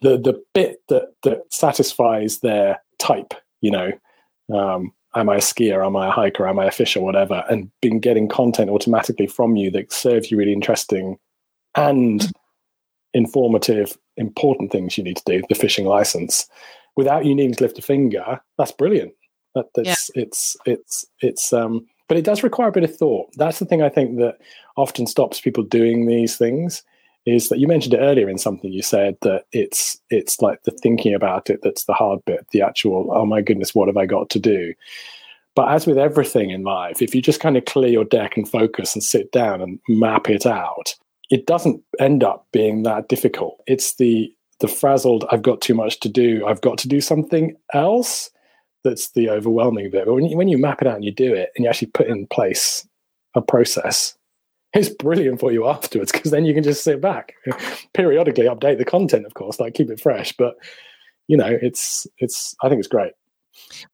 the 0.01 0.19
the 0.19 0.41
bit 0.55 0.79
that 0.89 1.15
that 1.25 1.43
satisfies 1.51 2.39
their 2.39 2.81
type, 2.99 3.35
you 3.61 3.71
know, 3.71 3.93
um, 4.55 4.93
am 5.15 5.29
I 5.29 5.37
a 5.37 5.41
skier, 5.41 5.85
am 5.85 5.97
I 5.97 6.09
a 6.09 6.11
hiker, 6.11 6.47
am 6.47 6.59
I 6.59 6.67
a 6.67 6.71
fisher, 6.71 7.01
whatever, 7.01 7.45
and 7.49 7.71
been 7.81 8.01
getting 8.01 8.29
content 8.29 8.71
automatically 8.71 9.27
from 9.27 9.57
you 9.57 9.71
that 9.73 9.93
serves 9.93 10.31
you 10.31 10.37
really 10.37 10.53
interesting 10.53 11.19
and 11.75 12.31
informative, 13.15 13.97
important 14.17 14.71
things 14.71 14.99
you 14.99 15.05
need 15.05 15.17
to 15.17 15.23
do, 15.27 15.43
the 15.49 15.55
fishing 15.55 15.87
license, 15.87 16.47
without 16.97 17.25
you 17.25 17.35
needing 17.35 17.55
to 17.55 17.65
lift 17.65 17.79
a 17.79 17.83
finger, 17.83 18.41
that's 18.59 18.73
brilliant. 18.73 19.13
That, 19.55 19.67
that's 19.75 20.11
yeah. 20.15 20.23
it's 20.23 20.57
it's 20.67 21.07
it's 21.21 21.53
um 21.53 21.87
but 22.07 22.19
it 22.19 22.25
does 22.25 22.43
require 22.43 22.69
a 22.69 22.73
bit 22.73 22.85
of 22.85 22.95
thought. 22.95 23.29
That's 23.37 23.59
the 23.59 23.65
thing 23.65 23.83
I 23.83 23.89
think 23.89 24.19
that 24.19 24.39
often 24.77 25.07
stops 25.07 25.41
people 25.41 25.63
doing 25.63 26.07
these 26.07 26.37
things 26.37 26.83
is 27.27 27.49
that 27.49 27.59
you 27.59 27.67
mentioned 27.67 27.95
it 27.95 27.99
earlier 27.99 28.29
in 28.29 28.39
something 28.39 28.73
you 28.73 28.83
said 28.83 29.17
that 29.23 29.45
it's 29.53 30.01
it's 30.11 30.41
like 30.41 30.63
the 30.63 30.71
thinking 30.71 31.15
about 31.15 31.51
it 31.51 31.61
that's 31.63 31.85
the 31.85 31.93
hard 31.93 32.21
bit, 32.25 32.47
the 32.53 32.63
actual, 32.63 33.11
oh 33.13 33.27
my 33.27 33.41
goodness, 33.41 33.75
what 33.75 33.89
have 33.89 33.97
I 33.97 34.07
got 34.07 34.31
to 34.31 34.39
do? 34.39 34.73
But 35.55 35.73
as 35.73 35.87
with 35.87 35.99
everything 35.99 36.51
in 36.51 36.63
life, 36.63 37.03
if 37.03 37.15
you 37.15 37.21
just 37.21 37.41
kind 37.41 37.57
of 37.57 37.65
clear 37.65 37.89
your 37.89 38.05
deck 38.05 38.37
and 38.37 38.49
focus 38.49 38.95
and 38.95 39.03
sit 39.03 39.33
down 39.33 39.61
and 39.61 39.81
map 39.89 40.31
it 40.31 40.47
out, 40.47 40.95
it 41.31 41.47
doesn't 41.47 41.83
end 41.99 42.23
up 42.23 42.47
being 42.53 42.85
that 42.85 43.09
difficult. 43.09 43.61
It's 43.67 43.97
the 43.97 44.33
the 44.61 44.69
frazzled, 44.69 45.25
I've 45.31 45.43
got 45.43 45.61
too 45.61 45.75
much 45.75 46.01
to 46.01 46.09
do, 46.09 46.45
I've 46.47 46.61
got 46.61 46.79
to 46.79 46.89
do 46.89 47.01
something 47.01 47.57
else 47.75 48.31
that's 48.85 49.11
the 49.11 49.31
overwhelming 49.31 49.91
bit. 49.91 50.07
But 50.07 50.15
when 50.15 50.27
you, 50.27 50.37
when 50.37 50.49
you 50.49 50.59
map 50.59 50.83
it 50.83 50.89
out 50.89 50.97
and 50.97 51.05
you 51.05 51.13
do 51.13 51.33
it 51.33 51.51
and 51.55 51.65
you 51.65 51.71
actually 51.71 51.89
put 51.89 52.09
in 52.09 52.27
place 52.27 52.87
a 53.35 53.43
process, 53.43 54.17
it's 54.75 54.89
brilliant 54.89 55.41
for 55.41 55.51
you 55.51 55.67
afterwards 55.67 56.13
because 56.13 56.31
then 56.31 56.45
you 56.45 56.55
can 56.55 56.63
just 56.63 56.85
sit 56.85 57.01
back, 57.01 57.35
periodically 57.95 58.45
update 58.45 58.79
the 58.79 58.85
content, 58.85 59.27
of 59.27 59.35
course, 59.35 59.59
like 59.59 59.75
keep 59.75 59.91
it 59.91 60.01
fresh. 60.01 60.33
But 60.37 60.57
you 61.27 61.37
know, 61.37 61.59
it's 61.63 62.07
it's 62.19 62.55
I 62.63 62.69
think 62.69 62.79
it's 62.79 62.89
great. 62.89 63.13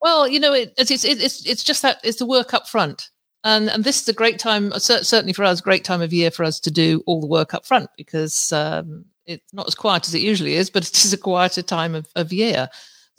Well, 0.03 0.29
you 0.29 0.41
know, 0.41 0.53
it, 0.53 0.75
it's 0.77 0.91
it's 0.91 1.47
it's 1.47 1.65
just 1.65 1.83
that 1.83 1.99
it's 2.03 2.19
the 2.19 2.27
work 2.27 2.55
up 2.55 2.69
front. 2.69 3.11
And, 3.47 3.69
and 3.69 3.85
this 3.85 4.01
is 4.01 4.09
a 4.09 4.15
great 4.15 4.39
time, 4.39 4.73
certainly 4.79 5.35
for 5.35 5.45
us, 5.45 5.61
great 5.61 5.85
time 5.85 6.01
of 6.01 6.15
year 6.15 6.31
for 6.31 6.45
us 6.45 6.59
to 6.61 6.71
do 6.71 7.03
all 7.05 7.21
the 7.21 7.27
work 7.27 7.53
up 7.53 7.67
front 7.67 7.91
because 7.95 8.55
um, 8.55 9.05
it's 9.27 9.53
not 9.53 9.67
as 9.67 9.75
quiet 9.75 10.09
as 10.09 10.15
it 10.15 10.23
usually 10.23 10.55
is, 10.55 10.71
but 10.71 10.89
it 10.89 11.05
is 11.05 11.13
a 11.13 11.19
quieter 11.19 11.61
time 11.61 11.95
of, 11.95 12.09
of 12.17 12.33
year. 12.33 12.71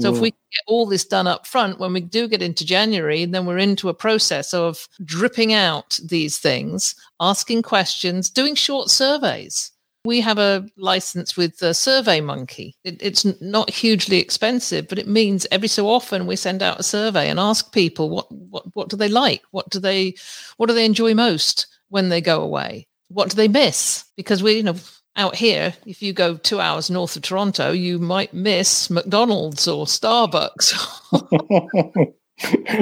So 0.01 0.13
if 0.13 0.19
we 0.19 0.31
get 0.31 0.63
all 0.67 0.85
this 0.85 1.05
done 1.05 1.25
up 1.25 1.47
front, 1.47 1.79
when 1.79 1.93
we 1.93 2.01
do 2.01 2.27
get 2.27 2.41
into 2.41 2.65
January, 2.65 3.23
then 3.25 3.45
we're 3.45 3.57
into 3.57 3.87
a 3.87 3.93
process 3.93 4.53
of 4.53 4.87
dripping 5.05 5.53
out 5.53 5.99
these 6.03 6.37
things, 6.37 6.95
asking 7.21 7.61
questions, 7.61 8.29
doing 8.29 8.55
short 8.55 8.89
surveys. 8.89 9.71
We 10.03 10.19
have 10.21 10.37
a 10.37 10.67
license 10.77 11.37
with 11.37 11.57
the 11.57 11.73
Survey 11.73 12.19
Monkey. 12.19 12.75
It, 12.83 13.01
it's 13.01 13.25
not 13.41 13.69
hugely 13.69 14.17
expensive, 14.17 14.87
but 14.87 14.99
it 14.99 15.07
means 15.07 15.47
every 15.49 15.69
so 15.69 15.87
often 15.87 16.27
we 16.27 16.35
send 16.35 16.61
out 16.61 16.79
a 16.79 16.83
survey 16.83 17.29
and 17.29 17.39
ask 17.39 17.73
people 17.73 18.09
what, 18.09 18.31
what, 18.31 18.65
what 18.75 18.89
do 18.89 18.97
they 18.97 19.09
like? 19.09 19.41
What 19.51 19.69
do 19.69 19.79
they, 19.79 20.15
what 20.57 20.67
do 20.67 20.75
they 20.75 20.85
enjoy 20.85 21.13
most 21.13 21.67
when 21.87 22.09
they 22.09 22.21
go 22.21 22.41
away? 22.41 22.87
What 23.07 23.29
do 23.29 23.35
they 23.35 23.47
miss? 23.47 24.03
Because 24.17 24.43
we, 24.43 24.57
you 24.57 24.63
know, 24.63 24.75
out 25.15 25.35
here, 25.35 25.73
if 25.85 26.01
you 26.01 26.13
go 26.13 26.37
two 26.37 26.59
hours 26.59 26.89
north 26.89 27.15
of 27.15 27.21
Toronto, 27.21 27.71
you 27.71 27.99
might 27.99 28.33
miss 28.33 28.89
McDonald's 28.89 29.67
or 29.67 29.85
Starbucks. 29.85 30.73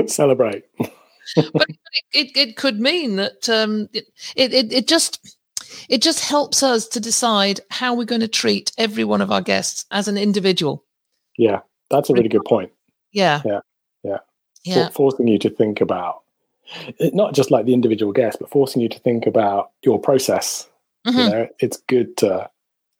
Celebrate. 0.10 0.66
but 1.54 1.68
it, 2.12 2.36
it 2.36 2.58
could 2.58 2.80
mean 2.80 3.18
that 3.18 3.48
um, 3.50 3.88
it, 3.94 4.06
it, 4.36 4.74
it 4.74 4.88
just 4.88 5.36
it 5.90 6.02
just 6.02 6.24
helps 6.26 6.64
us 6.64 6.88
to 6.88 7.00
decide 7.00 7.60
how 7.70 7.94
we're 7.94 8.06
going 8.06 8.22
to 8.22 8.28
treat 8.28 8.72
every 8.78 9.04
one 9.04 9.22
of 9.22 9.32
our 9.32 9.42
guests 9.42 9.86
as 9.92 10.08
an 10.08 10.18
individual. 10.18 10.84
Yeah, 11.38 11.60
that's 11.90 12.10
a 12.10 12.14
really 12.14 12.30
good 12.30 12.46
point. 12.46 12.72
Yeah. 13.12 13.42
Yeah. 13.46 13.60
Yeah. 14.04 14.18
Yeah. 14.64 14.90
forcing 14.90 15.28
you 15.28 15.38
to 15.40 15.50
think 15.50 15.82
about 15.82 16.24
not 17.00 17.34
just 17.34 17.52
like 17.52 17.66
the 17.66 17.74
individual 17.74 18.14
guest, 18.14 18.38
but 18.40 18.50
forcing 18.50 18.82
you 18.82 18.90
to 18.90 19.00
think 19.00 19.28
about 19.28 19.72
your 19.84 20.00
process 20.00 20.68
Mm-hmm. 21.06 21.20
You 21.20 21.30
know, 21.30 21.48
it's 21.60 21.78
good 21.88 22.18
to 22.18 22.50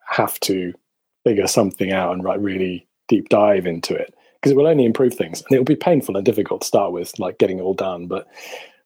have 0.08 0.40
to 0.42 0.74
figure 1.24 1.48
something 1.48 1.92
out 1.92 2.14
and 2.14 2.24
like 2.24 2.40
really 2.42 2.88
deep 3.08 3.30
dive 3.30 3.66
into 3.66 3.96
it 3.96 4.14
because 4.36 4.52
it 4.52 4.58
will 4.58 4.68
only 4.68 4.86
improve 4.86 5.14
things 5.14 5.42
and 5.42 5.52
it'll 5.54 5.64
be 5.64 5.76
painful 5.76 6.18
and 6.18 6.26
difficult 6.26 6.62
to 6.62 6.68
start 6.68 6.92
with, 6.92 7.18
like 7.20 7.38
getting 7.38 7.60
it 7.60 7.62
all 7.62 7.74
done. 7.74 8.08
But 8.08 8.28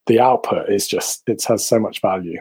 the 0.06 0.20
output 0.20 0.70
is 0.70 0.88
just 0.88 1.28
it 1.28 1.44
has 1.46 1.66
so 1.66 1.80
much 1.80 2.02
value. 2.02 2.40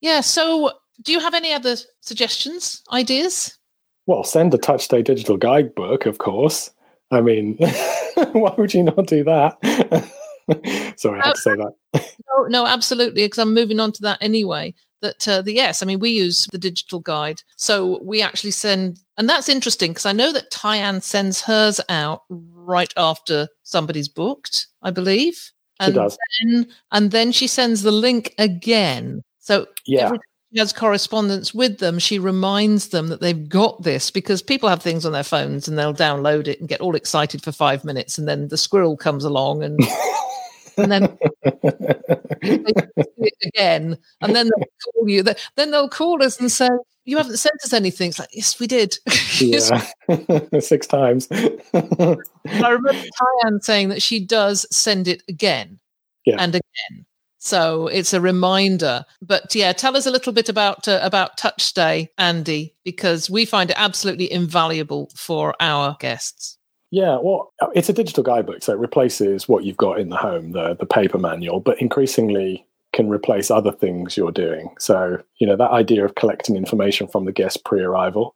Yeah. 0.00 0.20
So, 0.20 0.72
do 1.02 1.12
you 1.12 1.20
have 1.20 1.34
any 1.34 1.52
other 1.52 1.76
suggestions, 2.00 2.82
ideas? 2.92 3.58
Well, 4.06 4.24
send 4.24 4.52
a 4.52 4.58
Touchstay 4.58 5.02
digital 5.02 5.36
guidebook, 5.36 6.06
of 6.06 6.18
course. 6.18 6.70
I 7.10 7.20
mean, 7.20 7.56
why 8.32 8.54
would 8.56 8.74
you 8.74 8.82
not 8.82 9.06
do 9.06 9.24
that? 9.24 9.58
Sorry, 10.96 11.20
I 11.20 11.26
had 11.26 11.34
to 11.36 11.40
say 11.40 11.54
that. 11.54 11.72
no, 11.94 12.44
no, 12.48 12.66
absolutely, 12.66 13.24
because 13.24 13.38
I'm 13.38 13.54
moving 13.54 13.80
on 13.80 13.92
to 13.92 14.02
that 14.02 14.18
anyway 14.20 14.74
that 15.02 15.28
uh, 15.28 15.42
the 15.42 15.52
yes, 15.52 15.82
I 15.82 15.86
mean, 15.86 15.98
we 15.98 16.10
use 16.10 16.46
the 16.50 16.58
digital 16.58 17.00
guide. 17.00 17.42
So 17.56 18.00
we 18.02 18.22
actually 18.22 18.52
send, 18.52 18.98
and 19.18 19.28
that's 19.28 19.48
interesting 19.48 19.90
because 19.90 20.06
I 20.06 20.12
know 20.12 20.32
that 20.32 20.50
Tyann 20.50 21.02
sends 21.02 21.42
hers 21.42 21.80
out 21.88 22.22
right 22.30 22.92
after 22.96 23.48
somebody's 23.62 24.08
booked, 24.08 24.68
I 24.82 24.90
believe. 24.90 25.50
And 25.80 25.92
she 25.92 25.98
does. 25.98 26.18
Then, 26.42 26.66
and 26.92 27.10
then 27.10 27.32
she 27.32 27.46
sends 27.46 27.82
the 27.82 27.92
link 27.92 28.34
again. 28.38 29.22
So 29.40 29.66
yeah. 29.86 30.06
every 30.06 30.18
she 30.52 30.58
has 30.58 30.72
correspondence 30.72 31.54
with 31.54 31.78
them, 31.78 31.98
she 31.98 32.18
reminds 32.18 32.88
them 32.88 33.08
that 33.08 33.22
they've 33.22 33.48
got 33.48 33.82
this 33.82 34.10
because 34.10 34.42
people 34.42 34.68
have 34.68 34.82
things 34.82 35.06
on 35.06 35.12
their 35.12 35.22
phones 35.22 35.66
and 35.66 35.78
they'll 35.78 35.94
download 35.94 36.46
it 36.46 36.60
and 36.60 36.68
get 36.68 36.82
all 36.82 36.94
excited 36.94 37.42
for 37.42 37.52
five 37.52 37.84
minutes. 37.84 38.18
And 38.18 38.28
then 38.28 38.48
the 38.48 38.58
squirrel 38.58 38.96
comes 38.96 39.24
along 39.24 39.62
and 39.62 39.80
and 40.76 40.92
then 40.92 41.18
again, 43.44 43.98
and 44.20 44.36
then 44.36 44.48
they'll 44.48 44.66
call 44.94 45.08
you. 45.08 45.22
Then 45.22 45.70
they'll 45.70 45.88
call 45.88 46.22
us 46.22 46.40
and 46.40 46.50
say, 46.50 46.68
"You 47.04 47.16
haven't 47.16 47.38
sent 47.38 47.62
us 47.64 47.72
anything." 47.72 48.08
It's 48.08 48.18
like, 48.18 48.28
"Yes, 48.32 48.58
we 48.58 48.66
did." 48.66 48.96
yeah, 49.40 49.86
six 50.60 50.86
times. 50.86 51.28
I 51.30 52.16
remember 52.44 52.92
Tyann 52.92 53.62
saying 53.62 53.88
that 53.90 54.02
she 54.02 54.24
does 54.24 54.66
send 54.74 55.08
it 55.08 55.22
again 55.28 55.80
yeah. 56.24 56.36
and 56.38 56.54
again. 56.54 57.06
So 57.38 57.88
it's 57.88 58.14
a 58.14 58.20
reminder. 58.20 59.04
But 59.20 59.54
yeah, 59.54 59.72
tell 59.72 59.96
us 59.96 60.06
a 60.06 60.12
little 60.12 60.32
bit 60.32 60.48
about 60.48 60.86
uh, 60.86 61.00
about 61.02 61.38
TouchStay, 61.38 62.08
Andy, 62.16 62.74
because 62.84 63.28
we 63.28 63.44
find 63.44 63.70
it 63.70 63.76
absolutely 63.76 64.30
invaluable 64.30 65.10
for 65.16 65.54
our 65.60 65.96
guests. 65.98 66.58
Yeah, 66.92 67.18
well, 67.22 67.54
it's 67.74 67.88
a 67.88 67.94
digital 67.94 68.22
guidebook, 68.22 68.62
so 68.62 68.74
it 68.74 68.78
replaces 68.78 69.48
what 69.48 69.64
you've 69.64 69.78
got 69.78 69.98
in 69.98 70.10
the 70.10 70.16
home, 70.16 70.52
the 70.52 70.74
the 70.74 70.84
paper 70.84 71.18
manual, 71.18 71.58
but 71.58 71.80
increasingly 71.80 72.66
can 72.92 73.08
replace 73.08 73.50
other 73.50 73.72
things 73.72 74.14
you're 74.14 74.30
doing. 74.30 74.74
So, 74.78 75.16
you 75.38 75.46
know, 75.46 75.56
that 75.56 75.70
idea 75.70 76.04
of 76.04 76.16
collecting 76.16 76.54
information 76.54 77.08
from 77.08 77.24
the 77.24 77.32
guest 77.32 77.64
pre-arrival, 77.64 78.34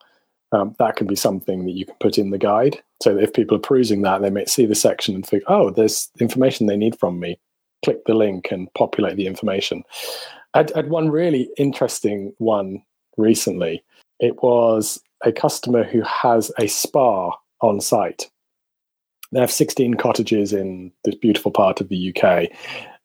um, 0.53 0.75
that 0.79 0.97
can 0.97 1.07
be 1.07 1.17
something 1.17 1.67
that 1.67 1.73
you 1.73 1.85
can 1.85 1.97
put 2.01 2.17
in 2.17 2.31
the 2.31 2.39
guide. 2.39 2.83
So 3.03 3.15
that 3.15 3.23
if 3.23 3.35
people 3.35 3.59
are 3.59 3.61
perusing 3.61 4.01
that, 4.03 4.23
they 4.23 4.31
may 4.31 4.47
see 4.47 4.65
the 4.65 4.75
section 4.75 5.15
and 5.15 5.27
think, 5.27 5.43
oh, 5.49 5.69
there's 5.69 6.11
information 6.19 6.67
they 6.67 6.79
need 6.79 6.99
from 6.99 7.21
me. 7.21 7.39
Click 7.85 8.07
the 8.07 8.15
link 8.15 8.51
and 8.51 8.73
populate 8.73 9.17
the 9.17 9.27
information. 9.27 9.83
I 10.55 10.65
had 10.75 10.89
one 10.89 11.11
really 11.11 11.51
interesting 11.59 12.33
one 12.39 12.83
recently. 13.19 13.85
It 14.19 14.43
was 14.43 14.99
a 15.23 15.31
customer 15.31 15.85
who 15.85 16.01
has 16.01 16.51
a 16.59 16.69
spa 16.69 17.33
on 17.61 17.83
site. 17.83 18.31
They 19.33 19.41
have 19.41 19.51
16 19.51 19.95
cottages 19.95 20.53
in 20.53 20.93
this 21.05 21.17
beautiful 21.17 21.51
part 21.51 21.81
of 21.81 21.89
the 21.89 22.15
UK 22.15 22.51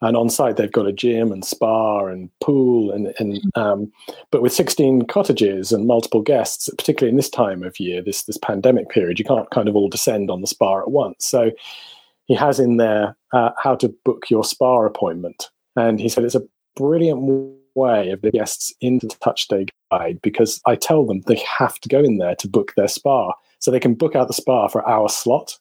and 0.01 0.17
on 0.17 0.29
site 0.29 0.57
they've 0.57 0.71
got 0.71 0.87
a 0.87 0.91
gym 0.91 1.31
and 1.31 1.45
spa 1.45 2.05
and 2.05 2.29
pool 2.41 2.91
and, 2.91 3.13
and 3.19 3.39
um, 3.55 3.91
but 4.31 4.41
with 4.41 4.53
16 4.53 5.03
cottages 5.03 5.71
and 5.71 5.87
multiple 5.87 6.21
guests 6.21 6.69
particularly 6.77 7.11
in 7.11 7.17
this 7.17 7.29
time 7.29 7.63
of 7.63 7.79
year 7.79 8.01
this 8.01 8.23
this 8.23 8.37
pandemic 8.37 8.89
period 8.89 9.19
you 9.19 9.25
can't 9.25 9.49
kind 9.51 9.69
of 9.69 9.75
all 9.75 9.89
descend 9.89 10.29
on 10.29 10.41
the 10.41 10.47
spa 10.47 10.79
at 10.81 10.91
once. 10.91 11.25
So 11.25 11.51
he 12.25 12.35
has 12.35 12.59
in 12.59 12.77
there 12.77 13.15
uh, 13.33 13.51
how 13.57 13.75
to 13.75 13.93
book 14.05 14.29
your 14.29 14.43
spa 14.43 14.85
appointment. 14.85 15.49
And 15.75 15.99
he 15.99 16.09
said 16.09 16.23
it's 16.23 16.35
a 16.35 16.47
brilliant 16.75 17.19
way 17.75 18.09
of 18.09 18.21
the 18.21 18.31
guests 18.31 18.73
into 18.81 19.07
the 19.07 19.15
TouchStay 19.15 19.69
guide 19.91 20.19
because 20.21 20.59
i 20.65 20.75
tell 20.75 21.05
them 21.05 21.21
they 21.21 21.41
have 21.57 21.79
to 21.79 21.89
go 21.89 21.99
in 21.99 22.17
there 22.17 22.35
to 22.35 22.47
book 22.47 22.73
their 22.75 22.87
spa. 22.87 23.33
So 23.59 23.69
they 23.69 23.79
can 23.79 23.93
book 23.93 24.15
out 24.15 24.27
the 24.27 24.33
spa 24.33 24.67
for 24.67 24.87
our 24.87 25.07
slot 25.09 25.57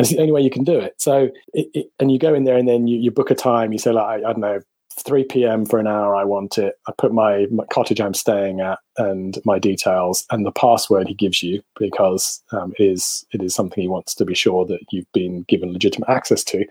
and 0.00 0.06
it's 0.06 0.16
the 0.16 0.20
only 0.20 0.32
way 0.32 0.40
you 0.40 0.48
can 0.48 0.64
do 0.64 0.78
it. 0.78 0.94
So, 0.96 1.28
it, 1.52 1.68
it, 1.74 1.92
and 2.00 2.10
you 2.10 2.18
go 2.18 2.32
in 2.32 2.44
there 2.44 2.56
and 2.56 2.66
then 2.66 2.86
you, 2.86 2.98
you 2.98 3.10
book 3.10 3.30
a 3.30 3.34
time. 3.34 3.70
You 3.70 3.78
say 3.78 3.92
like, 3.92 4.24
I, 4.24 4.30
I, 4.30 4.32
don't 4.32 4.40
know, 4.40 4.60
3 4.98 5.24
p.m. 5.24 5.66
for 5.66 5.78
an 5.78 5.86
hour. 5.86 6.16
I 6.16 6.24
want 6.24 6.56
it. 6.56 6.76
I 6.88 6.92
put 6.96 7.12
my, 7.12 7.46
my, 7.50 7.66
cottage 7.66 8.00
I'm 8.00 8.14
staying 8.14 8.60
at 8.60 8.78
and 8.96 9.38
my 9.44 9.58
details 9.58 10.24
and 10.30 10.46
the 10.46 10.52
password 10.52 11.06
he 11.06 11.12
gives 11.12 11.42
you 11.42 11.62
because 11.78 12.42
um, 12.52 12.72
it 12.78 12.84
is 12.84 13.26
it 13.32 13.42
is 13.42 13.54
something 13.54 13.82
he 13.82 13.88
wants 13.88 14.14
to 14.14 14.24
be 14.24 14.34
sure 14.34 14.64
that 14.66 14.80
you've 14.90 15.10
been 15.12 15.42
given 15.42 15.72
legitimate 15.72 16.08
access 16.08 16.42
to, 16.44 16.64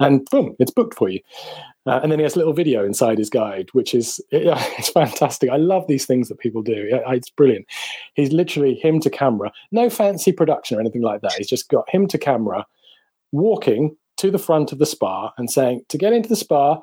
and 0.00 0.24
boom, 0.30 0.56
it's 0.58 0.72
booked 0.72 0.96
for 0.96 1.08
you. 1.08 1.20
Uh, 1.86 1.98
and 2.02 2.12
then 2.12 2.18
he 2.18 2.22
has 2.22 2.36
a 2.36 2.38
little 2.38 2.52
video 2.52 2.84
inside 2.84 3.18
his 3.18 3.30
guide, 3.30 3.68
which 3.72 3.94
is 3.94 4.20
it, 4.30 4.42
it's 4.78 4.90
fantastic. 4.90 5.50
I 5.50 5.56
love 5.56 5.86
these 5.86 6.06
things 6.06 6.28
that 6.28 6.38
people 6.38 6.62
do. 6.62 6.88
It, 6.90 7.02
it's 7.06 7.30
brilliant. 7.30 7.66
He's 8.14 8.32
literally 8.32 8.74
him 8.74 9.00
to 9.00 9.10
camera, 9.10 9.52
no 9.70 9.90
fancy 9.90 10.32
production 10.32 10.78
or 10.78 10.80
anything 10.80 11.02
like 11.02 11.20
that. 11.22 11.34
He's 11.34 11.48
just 11.48 11.68
got 11.68 11.88
him 11.88 12.06
to 12.08 12.18
camera, 12.18 12.66
walking 13.32 13.96
to 14.18 14.30
the 14.30 14.38
front 14.38 14.72
of 14.72 14.78
the 14.78 14.86
spa 14.86 15.32
and 15.38 15.50
saying, 15.50 15.82
"To 15.88 15.98
get 15.98 16.12
into 16.12 16.28
the 16.28 16.36
spa, 16.36 16.80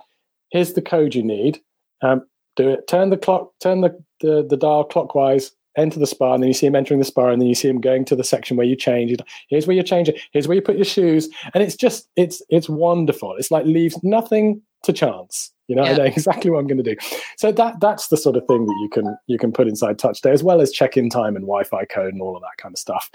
here's 0.49 0.73
the 0.73 0.81
code 0.81 1.15
you 1.15 1.23
need. 1.23 1.59
Um, 2.01 2.25
do 2.55 2.69
it. 2.69 2.87
Turn 2.87 3.09
the 3.09 3.17
clock. 3.17 3.51
Turn 3.61 3.81
the, 3.81 3.97
the 4.21 4.45
the 4.47 4.57
dial 4.57 4.83
clockwise 4.83 5.51
enter 5.77 5.99
the 5.99 6.07
spa, 6.07 6.33
and 6.33 6.43
then 6.43 6.47
you 6.47 6.53
see 6.53 6.65
him 6.65 6.75
entering 6.75 6.99
the 6.99 7.05
spa, 7.05 7.29
and 7.29 7.41
then 7.41 7.47
you 7.47 7.55
see 7.55 7.67
him 7.69 7.81
going 7.81 8.05
to 8.05 8.15
the 8.15 8.23
section 8.23 8.57
where 8.57 8.65
you 8.65 8.75
change. 8.75 9.15
Here's 9.49 9.67
where 9.67 9.75
you 9.75 9.83
change 9.83 10.09
it. 10.09 10.19
Here's 10.31 10.47
where 10.47 10.55
you 10.55 10.61
put 10.61 10.75
your 10.75 10.85
shoes, 10.85 11.29
and 11.53 11.63
it's 11.63 11.75
just 11.75 12.09
it's 12.15 12.41
it's 12.49 12.69
wonderful. 12.69 13.35
It's 13.37 13.51
like 13.51 13.65
leaves 13.65 13.97
nothing 14.03 14.61
to 14.83 14.93
chance. 14.93 15.51
You 15.67 15.75
know, 15.75 15.85
yeah. 15.85 15.91
I 15.91 15.97
know 15.97 16.03
exactly 16.05 16.49
what 16.49 16.59
I'm 16.59 16.67
going 16.67 16.83
to 16.83 16.95
do. 16.95 16.99
So 17.37 17.51
that 17.51 17.79
that's 17.79 18.07
the 18.07 18.17
sort 18.17 18.35
of 18.35 18.45
thing 18.47 18.65
that 18.65 18.77
you 18.81 18.89
can 18.89 19.15
you 19.27 19.37
can 19.37 19.51
put 19.51 19.67
inside 19.67 19.97
TouchStay, 19.97 20.31
as 20.31 20.43
well 20.43 20.61
as 20.61 20.71
check-in 20.71 21.09
time 21.09 21.35
and 21.35 21.45
Wi-Fi 21.45 21.85
code 21.85 22.13
and 22.13 22.21
all 22.21 22.35
of 22.35 22.41
that 22.41 22.57
kind 22.57 22.73
of 22.73 22.79
stuff. 22.79 23.09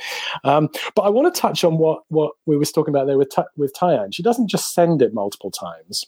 Um, 0.45 0.69
but 0.95 1.03
I 1.03 1.11
want 1.11 1.35
to 1.35 1.41
touch 1.41 1.65
on 1.65 1.79
what 1.79 2.03
what 2.09 2.33
we 2.47 2.57
was 2.57 2.73
talking 2.73 2.95
about 2.95 3.07
there 3.07 3.19
with 3.19 3.33
with 3.57 3.75
Tyann. 3.75 4.15
She 4.15 4.23
doesn't 4.23 4.49
just 4.49 4.73
send 4.73 5.03
it 5.03 5.13
multiple 5.13 5.51
times. 5.51 6.07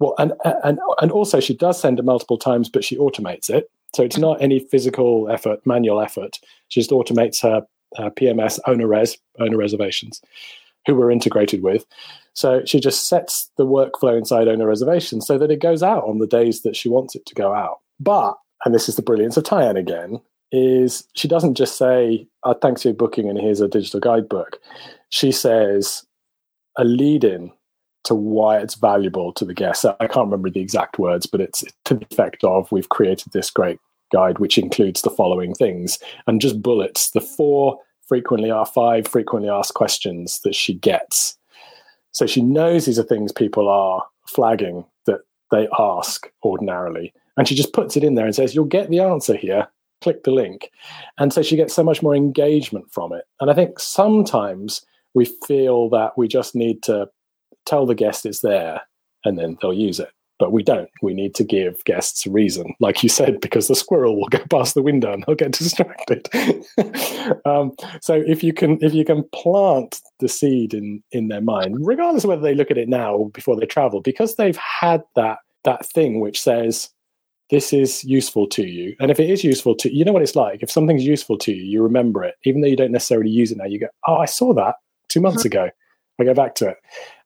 Well, 0.00 0.14
and 0.18 0.32
and 0.44 0.80
and 1.00 1.12
also 1.12 1.38
she 1.38 1.54
does 1.54 1.80
send 1.80 1.98
it 1.98 2.04
multiple 2.04 2.38
times, 2.38 2.68
but 2.68 2.84
she 2.84 2.96
automates 2.96 3.50
it. 3.50 3.70
So 3.94 4.02
it's 4.02 4.18
not 4.18 4.42
any 4.42 4.58
physical 4.58 5.28
effort, 5.30 5.64
manual 5.64 6.00
effort. 6.00 6.40
She 6.68 6.80
just 6.80 6.90
automates 6.90 7.40
her, 7.42 7.64
her 7.96 8.10
PMS 8.10 8.58
OwnerRez, 8.66 9.16
owner 9.38 9.56
reservations, 9.56 10.20
who 10.86 10.94
we're 10.94 11.10
integrated 11.10 11.62
with. 11.62 11.84
So 12.34 12.64
she 12.64 12.80
just 12.80 13.08
sets 13.08 13.50
the 13.56 13.66
workflow 13.66 14.18
inside 14.18 14.48
owner 14.48 14.66
reservations 14.66 15.26
so 15.26 15.38
that 15.38 15.50
it 15.50 15.60
goes 15.60 15.82
out 15.82 16.04
on 16.04 16.18
the 16.18 16.26
days 16.26 16.62
that 16.62 16.76
she 16.76 16.88
wants 16.88 17.14
it 17.14 17.24
to 17.26 17.34
go 17.34 17.54
out. 17.54 17.78
But, 18.00 18.34
and 18.64 18.74
this 18.74 18.88
is 18.88 18.96
the 18.96 19.02
brilliance 19.02 19.36
of 19.36 19.44
Tyann 19.44 19.78
again, 19.78 20.20
is 20.50 21.06
she 21.14 21.28
doesn't 21.28 21.54
just 21.54 21.78
say, 21.78 22.26
oh, 22.42 22.54
thanks 22.54 22.82
for 22.82 22.88
your 22.88 22.96
booking 22.96 23.28
and 23.28 23.38
here's 23.38 23.60
a 23.60 23.68
digital 23.68 24.00
guidebook. 24.00 24.60
She 25.10 25.30
says 25.30 26.04
a 26.76 26.84
lead 26.84 27.24
in 27.24 27.52
to 28.04 28.14
why 28.14 28.58
it's 28.58 28.74
valuable 28.74 29.32
to 29.32 29.44
the 29.44 29.54
guests. 29.54 29.84
I 29.84 30.06
can't 30.06 30.26
remember 30.26 30.50
the 30.50 30.60
exact 30.60 30.98
words, 30.98 31.26
but 31.26 31.40
it's 31.40 31.64
to 31.86 31.94
the 31.94 32.06
effect 32.10 32.44
of 32.44 32.70
we've 32.70 32.88
created 32.88 33.32
this 33.32 33.50
great 33.50 33.78
guide 34.12 34.38
which 34.38 34.58
includes 34.58 35.02
the 35.02 35.10
following 35.10 35.54
things 35.54 35.98
and 36.26 36.40
just 36.40 36.62
bullets 36.62 37.10
the 37.10 37.20
four 37.20 37.78
frequently 38.06 38.50
asked 38.50 38.74
five 38.74 39.08
frequently 39.08 39.48
asked 39.48 39.74
questions 39.74 40.40
that 40.44 40.54
she 40.54 40.74
gets. 40.74 41.36
So 42.12 42.26
she 42.26 42.42
knows 42.42 42.84
these 42.84 42.98
are 42.98 43.04
things 43.04 43.32
people 43.32 43.68
are 43.68 44.04
flagging 44.28 44.84
that 45.06 45.20
they 45.50 45.68
ask 45.78 46.30
ordinarily. 46.44 47.12
And 47.36 47.48
she 47.48 47.54
just 47.54 47.72
puts 47.72 47.96
it 47.96 48.04
in 48.04 48.14
there 48.14 48.26
and 48.26 48.34
says, 48.34 48.54
You'll 48.54 48.66
get 48.66 48.90
the 48.90 49.00
answer 49.00 49.36
here. 49.36 49.68
Click 50.00 50.24
the 50.24 50.30
link. 50.30 50.70
And 51.18 51.32
so 51.32 51.42
she 51.42 51.56
gets 51.56 51.74
so 51.74 51.82
much 51.82 52.02
more 52.02 52.14
engagement 52.14 52.92
from 52.92 53.12
it. 53.12 53.24
And 53.40 53.50
I 53.50 53.54
think 53.54 53.78
sometimes 53.78 54.84
we 55.14 55.24
feel 55.24 55.88
that 55.90 56.16
we 56.16 56.28
just 56.28 56.54
need 56.54 56.82
to 56.84 57.08
tell 57.64 57.86
the 57.86 57.94
guest 57.94 58.26
it's 58.26 58.40
there 58.40 58.82
and 59.24 59.38
then 59.38 59.56
they'll 59.60 59.72
use 59.72 59.98
it 59.98 60.10
but 60.38 60.52
we 60.52 60.62
don't. 60.62 60.88
We 61.02 61.14
need 61.14 61.34
to 61.36 61.44
give 61.44 61.84
guests 61.84 62.26
a 62.26 62.30
reason 62.30 62.74
like 62.80 63.02
you 63.02 63.08
said 63.08 63.40
because 63.40 63.68
the 63.68 63.74
squirrel 63.74 64.16
will 64.16 64.28
go 64.28 64.44
past 64.50 64.74
the 64.74 64.82
window 64.82 65.12
and 65.12 65.24
they'll 65.26 65.36
get 65.36 65.52
distracted. 65.52 66.28
Um, 67.46 67.72
so 68.02 68.22
if 68.26 68.44
you 68.44 68.52
can 68.52 68.78
if 68.82 68.92
you 68.92 69.04
can 69.04 69.24
plant 69.34 70.00
the 70.20 70.28
seed 70.28 70.74
in 70.74 71.02
in 71.12 71.28
their 71.28 71.40
mind 71.40 71.76
regardless 71.80 72.24
of 72.24 72.28
whether 72.28 72.42
they 72.42 72.54
look 72.54 72.70
at 72.70 72.76
it 72.76 72.88
now 72.88 73.14
or 73.14 73.30
before 73.30 73.56
they 73.56 73.64
travel 73.64 74.00
because 74.00 74.36
they've 74.36 74.56
had 74.56 75.02
that 75.16 75.38
that 75.64 75.86
thing 75.86 76.20
which 76.20 76.40
says 76.40 76.90
this 77.50 77.72
is 77.72 78.04
useful 78.04 78.46
to 78.48 78.66
you. 78.66 78.94
And 79.00 79.10
if 79.10 79.18
it 79.18 79.30
is 79.30 79.42
useful 79.42 79.74
to 79.76 79.94
you 79.94 80.04
know 80.04 80.12
what 80.12 80.22
it's 80.22 80.36
like. 80.36 80.62
If 80.62 80.70
something's 80.70 81.04
useful 81.04 81.38
to 81.38 81.52
you 81.52 81.62
you 81.62 81.82
remember 81.82 82.22
it 82.24 82.34
even 82.44 82.60
though 82.60 82.68
you 82.68 82.76
don't 82.76 82.92
necessarily 82.92 83.30
use 83.30 83.50
it 83.50 83.58
now 83.58 83.64
you 83.64 83.80
go 83.80 83.88
oh 84.06 84.16
i 84.16 84.26
saw 84.26 84.52
that 84.54 84.76
two 85.08 85.20
months 85.20 85.44
mm-hmm. 85.44 85.58
ago. 85.58 85.70
I 86.20 86.24
go 86.24 86.34
back 86.34 86.54
to 86.56 86.68
it 86.68 86.76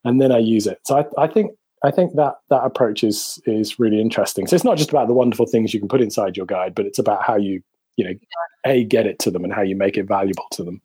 and 0.05 0.21
then 0.21 0.33
I 0.33 0.39
use 0.39 0.67
it. 0.67 0.79
So 0.85 0.99
I, 0.99 1.25
I 1.25 1.27
think 1.27 1.53
I 1.83 1.91
think 1.91 2.15
that 2.17 2.35
that 2.51 2.65
approach 2.65 3.05
is 3.05 3.41
is 3.47 3.79
really 3.79 4.01
interesting. 4.01 4.47
So 4.47 4.57
it's 4.57 4.65
not 4.65 4.77
just 4.77 4.91
about 4.91 5.09
the 5.09 5.15
wonderful 5.15 5.47
things 5.47 5.73
you 5.73 5.81
can 5.81 5.89
put 5.89 6.01
inside 6.01 6.37
your 6.37 6.47
guide, 6.47 6.75
but 6.75 6.87
it's 6.87 6.99
about 6.99 7.23
how 7.23 7.37
you 7.37 7.63
you 7.97 8.05
know 8.05 8.15
a 8.67 8.85
get 8.85 9.07
it 9.07 9.19
to 9.21 9.31
them 9.31 9.45
and 9.45 9.53
how 9.53 9.63
you 9.63 9.77
make 9.77 9.97
it 9.97 10.05
valuable 10.05 10.47
to 10.53 10.65
them. 10.65 10.81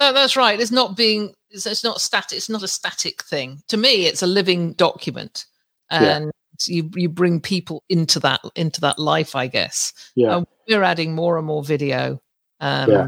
No, 0.00 0.12
that's 0.12 0.36
right. 0.36 0.58
It's 0.58 0.70
not 0.70 0.96
being 0.96 1.34
it's, 1.50 1.66
it's 1.66 1.84
not 1.84 2.00
static. 2.00 2.36
It's 2.36 2.48
not 2.48 2.62
a 2.62 2.68
static 2.68 3.22
thing. 3.22 3.62
To 3.68 3.76
me, 3.76 4.06
it's 4.06 4.22
a 4.22 4.26
living 4.26 4.72
document, 4.74 5.46
and 5.90 6.32
yeah. 6.66 6.74
you 6.74 6.90
you 6.94 7.08
bring 7.08 7.40
people 7.40 7.82
into 7.88 8.20
that 8.20 8.40
into 8.54 8.80
that 8.82 8.98
life. 8.98 9.34
I 9.34 9.46
guess. 9.48 9.92
Yeah. 10.14 10.38
And 10.38 10.46
we're 10.68 10.82
adding 10.82 11.14
more 11.14 11.38
and 11.38 11.46
more 11.46 11.64
video. 11.64 12.20
Um, 12.60 12.90
yeah. 12.90 13.06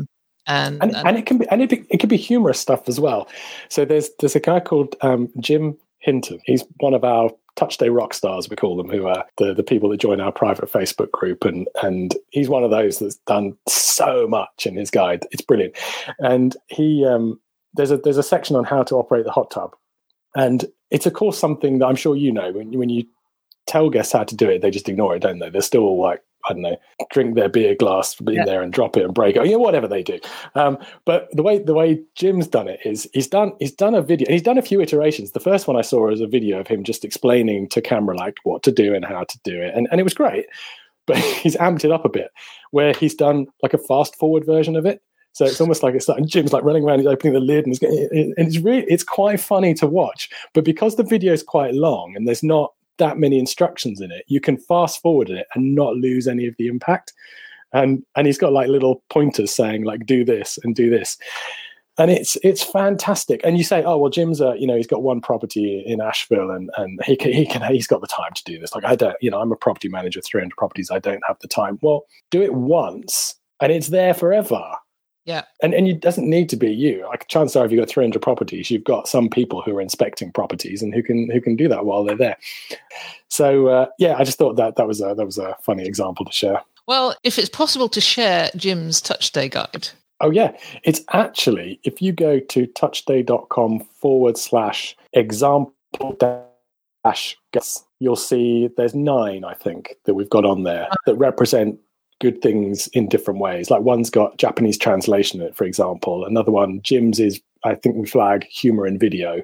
And, 0.48 0.82
and, 0.82 0.96
and, 0.96 1.16
it 1.16 1.24
can 1.24 1.38
be 1.38 1.48
and 1.50 1.62
it, 1.62 1.70
be, 1.70 1.84
it 1.88 2.00
can 2.00 2.08
be 2.08 2.16
humorous 2.16 2.58
stuff 2.58 2.88
as 2.88 2.98
well. 2.98 3.28
So 3.68 3.84
there's 3.84 4.10
there's 4.18 4.34
a 4.34 4.40
guy 4.40 4.58
called 4.58 4.96
um, 5.00 5.30
Jim 5.38 5.78
Hinton. 6.03 6.40
He's 6.44 6.64
one 6.80 6.94
of 6.94 7.05
our 7.05 7.30
TouchStay 7.57 7.94
rock 7.94 8.14
stars, 8.14 8.48
we 8.48 8.57
call 8.57 8.76
them, 8.76 8.88
who 8.88 9.07
are 9.07 9.24
the, 9.38 9.55
the 9.55 9.62
people 9.62 9.88
that 9.90 10.00
join 10.00 10.20
our 10.20 10.32
private 10.32 10.70
Facebook 10.70 11.11
group. 11.11 11.44
And 11.44 11.68
and 11.82 12.14
he's 12.30 12.48
one 12.48 12.64
of 12.64 12.70
those 12.70 12.98
that's 12.98 13.16
done 13.26 13.57
so 13.68 14.26
much 14.26 14.66
in 14.66 14.76
his 14.76 14.90
guide. 14.90 15.26
It's 15.30 15.42
brilliant. 15.42 15.76
And 16.18 16.57
he 16.68 17.07
um, 17.07 17.40
there's 17.74 17.90
a 17.90 17.98
there's 17.98 18.18
a 18.18 18.22
section 18.22 18.57
on 18.57 18.64
how 18.64 18.82
to 18.84 18.96
operate 18.96 19.24
the 19.24 19.32
hot 19.32 19.50
tub. 19.50 19.76
And 20.34 20.64
it's 20.90 21.07
of 21.07 21.12
course 21.12 21.38
something 21.38 21.78
that 21.78 21.86
I'm 21.86 21.96
sure 21.96 22.16
you 22.16 22.32
know 22.32 22.53
when 22.53 22.76
when 22.78 22.88
you 22.88 23.05
tell 23.66 23.90
guests 23.90 24.12
how 24.12 24.24
to 24.24 24.36
do 24.36 24.48
it, 24.48 24.62
they 24.62 24.70
just 24.70 24.88
ignore 24.88 25.14
it, 25.14 25.20
don't 25.20 25.38
they? 25.38 25.50
They're 25.50 25.62
still 25.62 26.00
like 26.00 26.22
I 26.49 26.53
don't 26.53 26.62
know, 26.62 26.76
drink 27.11 27.34
their 27.34 27.49
beer 27.49 27.74
glass 27.74 28.18
in 28.20 28.32
yeah. 28.32 28.45
there 28.45 28.62
and 28.62 28.72
drop 28.72 28.97
it 28.97 29.05
and 29.05 29.14
break 29.14 29.36
it, 29.36 29.47
yeah, 29.47 29.57
whatever 29.57 29.86
they 29.86 30.03
do. 30.03 30.18
Um, 30.55 30.78
but 31.05 31.28
the 31.32 31.43
way 31.43 31.59
the 31.59 31.74
way 31.74 32.03
Jim's 32.14 32.49
done 32.49 32.68
it 32.68 32.80
is 32.84 33.09
he's 33.12 33.28
done 33.28 33.53
he's 33.59 33.72
done 33.72 33.95
a 33.95 34.03
video. 34.03 34.28
He's 34.30 34.43
done 34.43 34.59
a 34.59 34.62
few 34.62 34.80
iterations. 34.80 35.32
The 35.32 35.40
first 35.40 35.68
one 35.68 35.76
I 35.76 35.82
saw 35.82 36.09
was 36.09 36.20
a 36.20 36.26
video 36.26 36.61
of 36.61 36.66
him 36.66 36.84
just 36.84 37.05
explaining 37.05 37.68
to 37.70 37.80
camera 37.80 38.16
like 38.16 38.38
what 38.45 38.62
to 38.64 38.72
do 38.72 38.95
and 38.95 39.05
how 39.05 39.24
to 39.24 39.38
do 39.45 39.61
it, 39.61 39.74
and 39.74 39.88
and 39.90 40.01
it 40.01 40.05
was 40.05 40.14
great. 40.14 40.47
But 41.07 41.16
he's 41.43 41.57
amped 41.57 41.84
it 41.84 41.93
up 41.93 42.05
a 42.05 42.11
bit, 42.11 42.30
where 42.70 42.93
he's 42.95 43.14
done 43.14 43.47
like 43.62 43.74
a 43.74 43.78
fast 43.78 44.16
forward 44.16 44.45
version 44.45 44.76
of 44.76 44.86
it. 44.86 45.03
So 45.34 45.47
it's 45.47 45.61
almost 45.61 45.82
like 45.82 45.95
it's 45.95 46.09
like 46.09 46.24
Jim's 46.26 46.53
like 46.53 46.62
running 46.62 46.84
around, 46.84 46.99
he's 46.99 47.09
opening 47.09 47.32
the 47.32 47.40
lid, 47.40 47.66
and, 47.66 47.78
getting, 47.78 48.34
and 48.36 48.47
it's 48.47 48.59
really 48.59 48.84
it's 48.88 49.05
quite 49.05 49.40
funny 49.40 49.74
to 49.74 49.86
watch. 49.86 50.28
But 50.53 50.64
because 50.64 50.97
the 50.97 51.05
video 51.05 51.32
is 51.32 51.43
quite 51.43 51.74
long 51.74 52.14
and 52.16 52.28
there's 52.28 52.43
not 52.43 52.74
that 52.99 53.18
many 53.18 53.38
instructions 53.38 54.01
in 54.01 54.11
it, 54.11 54.24
you 54.28 54.40
can 54.40 54.57
fast 54.57 55.01
forward 55.01 55.30
it 55.30 55.47
and 55.55 55.74
not 55.74 55.97
lose 55.97 56.28
any 56.28 56.47
of 56.47 56.55
the 56.59 56.66
impact. 56.66 57.12
And 57.72 58.05
and 58.16 58.26
he's 58.26 58.38
got 58.38 58.53
like 58.53 58.68
little 58.68 59.03
pointers 59.09 59.55
saying 59.55 59.84
like 59.84 60.05
do 60.07 60.24
this 60.24 60.59
and 60.62 60.74
do 60.74 60.90
this. 60.90 61.16
And 61.99 62.11
it's 62.11 62.36
it's 62.43 62.62
fantastic. 62.62 63.40
And 63.45 63.57
you 63.59 63.64
say, 63.64 63.82
oh 63.84 63.97
well, 63.97 64.11
Jim's 64.11 64.40
a 64.40 64.55
you 64.59 64.66
know 64.66 64.76
he's 64.76 64.86
got 64.86 65.03
one 65.03 65.20
property 65.20 65.82
in 65.86 66.01
Asheville, 66.01 66.51
and 66.51 66.70
and 66.76 67.01
he 67.05 67.16
can 67.16 67.32
he 67.32 67.47
can 67.47 67.62
he's 67.72 67.86
got 67.86 68.01
the 68.01 68.07
time 68.07 68.32
to 68.34 68.45
do 68.45 68.59
this. 68.59 68.74
Like 68.74 68.84
I 68.84 68.95
don't, 68.95 69.16
you 69.20 69.30
know, 69.30 69.40
I'm 69.40 69.53
a 69.53 69.57
property 69.57 69.88
manager, 69.88 70.20
300 70.20 70.57
properties. 70.57 70.90
I 70.90 70.99
don't 70.99 71.22
have 71.26 71.38
the 71.40 71.49
time. 71.49 71.78
Well, 71.82 72.05
do 72.30 72.43
it 72.43 72.55
once, 72.55 73.34
and 73.61 73.72
it's 73.72 73.88
there 73.88 74.14
forever. 74.14 74.62
Yeah. 75.24 75.42
And 75.62 75.72
and 75.74 75.86
it 75.86 76.00
doesn't 76.00 76.28
need 76.28 76.48
to 76.48 76.56
be 76.56 76.72
you. 76.72 77.04
Like 77.06 77.28
chances 77.28 77.56
are 77.56 77.64
if 77.64 77.70
you've 77.70 77.80
got 77.80 77.88
300 77.88 78.20
properties, 78.20 78.70
you've 78.70 78.84
got 78.84 79.08
some 79.08 79.28
people 79.28 79.62
who 79.62 79.76
are 79.76 79.80
inspecting 79.80 80.32
properties 80.32 80.82
and 80.82 80.94
who 80.94 81.02
can 81.02 81.30
who 81.30 81.40
can 81.40 81.56
do 81.56 81.68
that 81.68 81.84
while 81.84 82.04
they're 82.04 82.16
there. 82.16 82.36
So 83.28 83.68
uh, 83.68 83.86
yeah, 83.98 84.16
I 84.16 84.24
just 84.24 84.38
thought 84.38 84.56
that 84.56 84.76
that 84.76 84.86
was 84.86 85.00
a 85.00 85.14
that 85.14 85.24
was 85.24 85.38
a 85.38 85.56
funny 85.62 85.86
example 85.86 86.26
to 86.26 86.32
share. 86.32 86.62
Well, 86.88 87.14
if 87.22 87.38
it's 87.38 87.48
possible 87.48 87.88
to 87.90 88.00
share 88.00 88.50
Jim's 88.56 89.00
TouchStay 89.00 89.50
guide. 89.50 89.88
Oh 90.20 90.30
yeah, 90.30 90.56
it's 90.84 91.00
actually 91.12 91.80
if 91.84 92.02
you 92.02 92.12
go 92.12 92.40
to 92.40 92.66
touchstay.com 92.66 93.80
forward 93.80 94.36
slash 94.36 94.96
example 95.12 96.16
dash 96.18 97.36
guess, 97.52 97.84
you'll 98.00 98.16
see 98.16 98.70
there's 98.76 98.94
nine, 98.94 99.44
I 99.44 99.54
think, 99.54 99.96
that 100.04 100.14
we've 100.14 100.30
got 100.30 100.44
on 100.44 100.64
there 100.64 100.88
that 101.06 101.14
represent 101.16 101.78
good 102.22 102.40
things 102.40 102.86
in 102.88 103.08
different 103.08 103.40
ways. 103.40 103.68
Like 103.68 103.82
one's 103.82 104.08
got 104.08 104.38
Japanese 104.38 104.78
translation 104.78 105.40
in 105.40 105.48
it, 105.48 105.56
for 105.56 105.64
example. 105.64 106.24
Another 106.24 106.52
one, 106.52 106.80
Jim's 106.82 107.18
is, 107.18 107.42
I 107.64 107.74
think 107.74 107.96
we 107.96 108.06
flag 108.06 108.44
humor 108.44 108.86
in 108.86 108.96
video. 108.96 109.42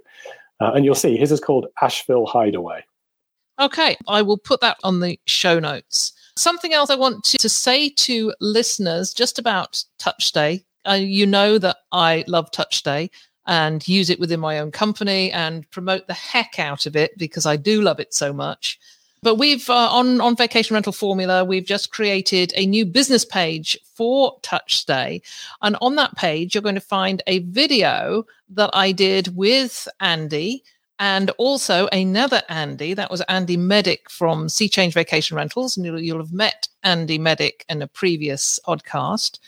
Uh, 0.61 0.71
and 0.75 0.85
you'll 0.85 0.95
see 0.95 1.17
his 1.17 1.33
is 1.33 1.41
called 1.41 1.67
Asheville 1.83 2.27
Hideaway. 2.27 2.85
Okay, 3.61 3.97
I 4.07 4.23
will 4.23 4.39
put 4.39 4.61
that 4.61 4.79
on 4.85 5.01
the 5.01 5.19
show 5.27 5.59
notes. 5.59 6.13
Something 6.37 6.73
else 6.73 6.89
I 6.89 6.95
want 6.95 7.25
to, 7.25 7.39
to 7.39 7.49
say 7.49 7.91
to 7.91 8.33
listeners 8.41 9.13
just 9.13 9.41
about 9.41 9.83
TouchStay. 10.01 10.65
Uh, 10.89 10.93
you 10.93 11.27
know 11.27 11.59
that 11.59 11.79
I 11.91 12.25
love 12.29 12.53
TouchStay 12.53 13.11
and 13.47 13.87
use 13.89 14.09
it 14.09 14.21
within 14.21 14.39
my 14.39 14.61
own 14.61 14.71
company 14.71 15.33
and 15.33 15.69
promote 15.73 16.07
the 16.07 16.15
heck 16.15 16.61
out 16.61 16.87
of 16.87 16.95
it 16.95 17.19
because 17.19 17.45
I 17.45 17.57
do 17.57 17.83
love 17.83 17.99
it 17.99 18.15
so 18.15 18.33
much. 18.33 18.79
But 19.23 19.37
we've 19.37 19.69
uh, 19.69 19.91
on 19.91 20.21
on 20.21 20.37
Vacation 20.37 20.75
Rental 20.75 20.93
Formula, 20.93 21.45
we've 21.45 21.65
just 21.65 21.91
created 21.91 22.53
a 22.57 22.67
new 22.67 22.85
business 22.85 23.25
page 23.25 23.77
for 23.95 24.39
TouchStay, 24.41 25.23
and 25.63 25.77
on 25.81 25.97
that 25.97 26.17
page, 26.17 26.55
you're 26.55 26.63
going 26.63 26.75
to 26.75 26.81
find 26.81 27.23
a 27.27 27.41
video 27.41 28.25
that 28.51 28.71
I 28.73 28.93
did 28.93 29.37
with 29.37 29.89
Andy. 30.01 30.63
And 31.01 31.31
also 31.39 31.87
another 31.93 32.43
Andy, 32.49 32.93
that 32.95 33.09
was 33.09 33.21
Andy 33.29 33.57
Medic 33.57 34.11
from 34.11 34.49
Sea 34.49 34.69
Change 34.69 34.95
Vacation 34.95 35.37
Rentals. 35.37 35.77
And 35.77 35.87
you'll, 35.87 36.01
you'll 36.01 36.19
have 36.19 36.33
met 36.33 36.67
Andy 36.83 37.19
Medic 37.19 37.65
in 37.69 37.83
a 37.83 37.87
previous 37.87 38.59
podcast 38.67 39.39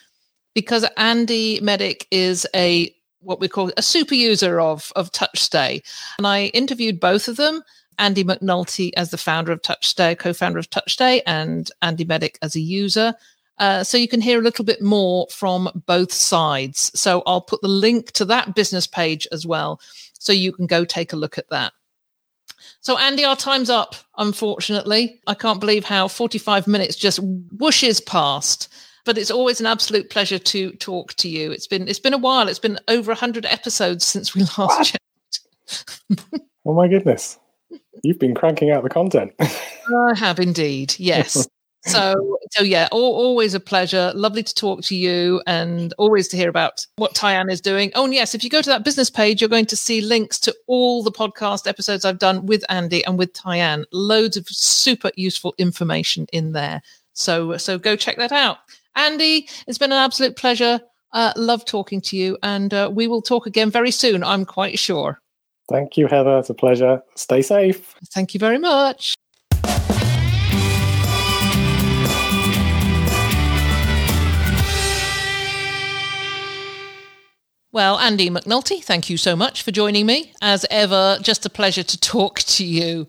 because 0.54 0.86
Andy 0.96 1.58
Medic 1.60 2.06
is 2.12 2.46
a 2.54 2.94
what 3.20 3.40
we 3.40 3.48
call 3.48 3.70
a 3.76 3.82
super 3.82 4.14
user 4.14 4.60
of 4.60 4.92
of 4.96 5.12
TouchStay. 5.12 5.82
And 6.18 6.26
I 6.26 6.46
interviewed 6.46 7.00
both 7.00 7.28
of 7.28 7.36
them 7.36 7.62
Andy 8.00 8.24
McNulty 8.24 8.90
as 8.96 9.10
the 9.10 9.18
founder 9.18 9.52
of 9.52 9.62
TouchStay, 9.62 10.18
co-founder 10.18 10.58
of 10.58 10.70
TouchStay, 10.70 11.22
and 11.26 11.70
Andy 11.82 12.04
Medic 12.04 12.38
as 12.42 12.56
a 12.56 12.60
user. 12.60 13.14
Uh, 13.58 13.84
so 13.84 13.98
you 13.98 14.08
can 14.08 14.22
hear 14.22 14.40
a 14.40 14.42
little 14.42 14.64
bit 14.64 14.80
more 14.80 15.26
from 15.30 15.70
both 15.86 16.12
sides. 16.12 16.90
So 16.98 17.22
I'll 17.26 17.42
put 17.42 17.60
the 17.60 17.68
link 17.68 18.10
to 18.12 18.24
that 18.24 18.54
business 18.54 18.86
page 18.86 19.28
as 19.32 19.46
well, 19.46 19.80
so 20.18 20.32
you 20.32 20.50
can 20.50 20.66
go 20.66 20.84
take 20.84 21.12
a 21.12 21.16
look 21.16 21.36
at 21.36 21.50
that. 21.50 21.74
So 22.80 22.96
Andy, 22.96 23.24
our 23.24 23.36
time's 23.36 23.68
up. 23.68 23.94
Unfortunately, 24.16 25.20
I 25.26 25.34
can't 25.34 25.60
believe 25.60 25.84
how 25.84 26.08
45 26.08 26.66
minutes 26.66 26.96
just 26.96 27.20
whooshes 27.20 28.04
past. 28.04 28.68
But 29.04 29.18
it's 29.18 29.30
always 29.30 29.60
an 29.60 29.66
absolute 29.66 30.10
pleasure 30.10 30.38
to 30.38 30.72
talk 30.72 31.14
to 31.14 31.28
you. 31.28 31.52
It's 31.52 31.66
been 31.66 31.88
it's 31.88 31.98
been 31.98 32.14
a 32.14 32.18
while. 32.18 32.48
It's 32.48 32.58
been 32.58 32.78
over 32.88 33.10
100 33.10 33.46
episodes 33.46 34.06
since 34.06 34.34
we 34.34 34.42
last 34.58 34.92
checked. 34.92 35.40
oh 36.66 36.74
my 36.74 36.88
goodness. 36.88 37.38
You've 38.02 38.18
been 38.18 38.34
cranking 38.34 38.70
out 38.70 38.82
the 38.82 38.88
content. 38.88 39.32
I 39.40 40.14
have 40.16 40.38
indeed. 40.38 40.94
Yes. 40.98 41.48
so 41.86 42.38
so 42.50 42.62
yeah 42.62 42.88
all, 42.92 43.14
always 43.14 43.54
a 43.54 43.60
pleasure 43.60 44.12
lovely 44.14 44.42
to 44.42 44.54
talk 44.54 44.82
to 44.82 44.94
you 44.94 45.42
and 45.46 45.94
always 45.96 46.28
to 46.28 46.36
hear 46.36 46.50
about 46.50 46.86
what 46.96 47.14
tyann 47.14 47.50
is 47.50 47.60
doing 47.60 47.90
oh 47.94 48.04
and 48.04 48.12
yes 48.12 48.34
if 48.34 48.44
you 48.44 48.50
go 48.50 48.60
to 48.60 48.68
that 48.68 48.84
business 48.84 49.08
page 49.08 49.40
you're 49.40 49.48
going 49.48 49.64
to 49.64 49.76
see 49.76 50.02
links 50.02 50.38
to 50.38 50.54
all 50.66 51.02
the 51.02 51.10
podcast 51.10 51.66
episodes 51.66 52.04
i've 52.04 52.18
done 52.18 52.44
with 52.44 52.62
andy 52.68 53.04
and 53.06 53.18
with 53.18 53.32
tyann 53.32 53.84
loads 53.92 54.36
of 54.36 54.46
super 54.46 55.10
useful 55.16 55.54
information 55.56 56.26
in 56.34 56.52
there 56.52 56.82
so 57.14 57.56
so 57.56 57.78
go 57.78 57.96
check 57.96 58.18
that 58.18 58.32
out 58.32 58.58
andy 58.94 59.48
it's 59.66 59.78
been 59.78 59.92
an 59.92 59.98
absolute 59.98 60.36
pleasure 60.36 60.80
uh, 61.12 61.32
love 61.34 61.64
talking 61.64 62.00
to 62.00 62.16
you 62.16 62.38
and 62.42 62.72
uh, 62.72 62.88
we 62.92 63.08
will 63.08 63.22
talk 63.22 63.46
again 63.46 63.70
very 63.70 63.90
soon 63.90 64.22
i'm 64.22 64.44
quite 64.44 64.78
sure 64.78 65.18
Thank 65.70 65.96
you, 65.96 66.08
Heather. 66.08 66.38
It's 66.38 66.50
a 66.50 66.54
pleasure. 66.54 67.00
Stay 67.14 67.42
safe. 67.42 67.94
Thank 68.12 68.34
you 68.34 68.40
very 68.40 68.58
much. 68.58 69.14
Well, 77.72 78.00
Andy 78.00 78.30
McNulty, 78.30 78.82
thank 78.82 79.08
you 79.08 79.16
so 79.16 79.36
much 79.36 79.62
for 79.62 79.70
joining 79.70 80.06
me. 80.06 80.32
As 80.42 80.66
ever, 80.72 81.18
just 81.22 81.46
a 81.46 81.50
pleasure 81.50 81.84
to 81.84 82.00
talk 82.00 82.40
to 82.40 82.64
you. 82.66 83.06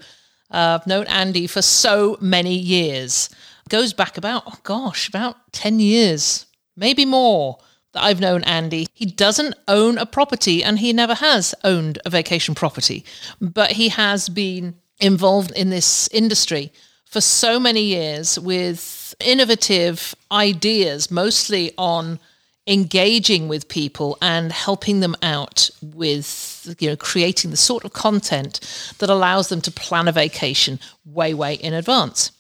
Uh, 0.52 0.78
I've 0.80 0.86
known 0.86 1.08
Andy 1.08 1.48
for 1.48 1.64
so 1.64 2.16
many 2.22 2.54
years. 2.54 3.32
Goes 3.70 3.92
back 3.92 4.20
about, 4.20 4.44
oh 4.46 4.60
gosh, 4.62 5.10
about 5.10 5.52
10 5.54 5.80
years, 5.80 6.46
maybe 6.78 7.06
more 7.06 7.58
that 7.94 8.04
I've 8.04 8.20
known 8.20 8.44
Andy, 8.44 8.88
he 8.94 9.06
doesn't 9.06 9.56
own 9.68 9.98
a 9.98 10.06
property 10.06 10.64
and 10.64 10.80
he 10.80 10.94
never 10.94 11.16
has 11.16 11.54
owned 11.64 12.00
a 12.06 12.10
vacation 12.10 12.56
property, 12.56 13.04
but 13.40 13.74
he 13.74 13.90
has 13.90 14.30
been 14.30 14.76
involved 15.00 15.52
in 15.52 15.70
this 15.70 16.08
industry 16.10 16.72
for 17.06 17.22
so 17.22 17.60
many 17.60 17.82
years 17.82 18.40
with 18.40 19.14
innovative 19.20 20.16
ideas, 20.32 21.12
mostly 21.12 21.74
on 21.78 22.20
engaging 22.68 23.48
with 23.48 23.68
people 23.68 24.18
and 24.22 24.52
helping 24.52 25.00
them 25.00 25.16
out 25.24 25.70
with 25.82 26.76
you 26.80 26.90
know 26.90 26.96
creating 26.96 27.50
the 27.50 27.58
sort 27.58 27.84
of 27.84 27.92
content 27.92 28.60
that 29.00 29.10
allows 29.10 29.50
them 29.50 29.60
to 29.60 29.72
plan 29.72 30.08
a 30.08 30.12
vacation 30.12 30.80
way 31.04 31.34
way 31.34 31.56
in 31.56 31.74
advance 31.74 32.32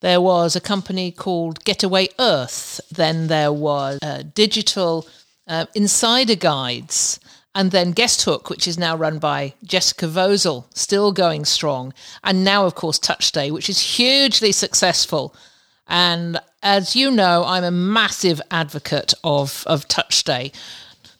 there 0.00 0.20
was 0.20 0.54
a 0.54 0.60
company 0.60 1.10
called 1.10 1.64
Getaway 1.64 2.08
Earth. 2.18 2.80
Then 2.90 3.28
there 3.28 3.52
was 3.52 3.98
uh, 4.02 4.22
Digital 4.34 5.06
uh, 5.46 5.66
Insider 5.74 6.34
Guides. 6.34 7.18
And 7.54 7.70
then 7.70 7.94
Guesthook, 7.94 8.50
which 8.50 8.68
is 8.68 8.76
now 8.76 8.94
run 8.94 9.18
by 9.18 9.54
Jessica 9.64 10.06
Vosel, 10.06 10.66
still 10.74 11.10
going 11.10 11.46
strong. 11.46 11.94
And 12.22 12.44
now, 12.44 12.66
of 12.66 12.74
course, 12.74 12.98
TouchStay, 12.98 13.50
which 13.50 13.70
is 13.70 13.96
hugely 13.96 14.52
successful. 14.52 15.34
And 15.88 16.38
as 16.62 16.94
you 16.94 17.10
know, 17.10 17.44
I'm 17.46 17.64
a 17.64 17.70
massive 17.70 18.42
advocate 18.50 19.14
of, 19.24 19.64
of 19.66 19.88
TouchStay. 19.88 20.54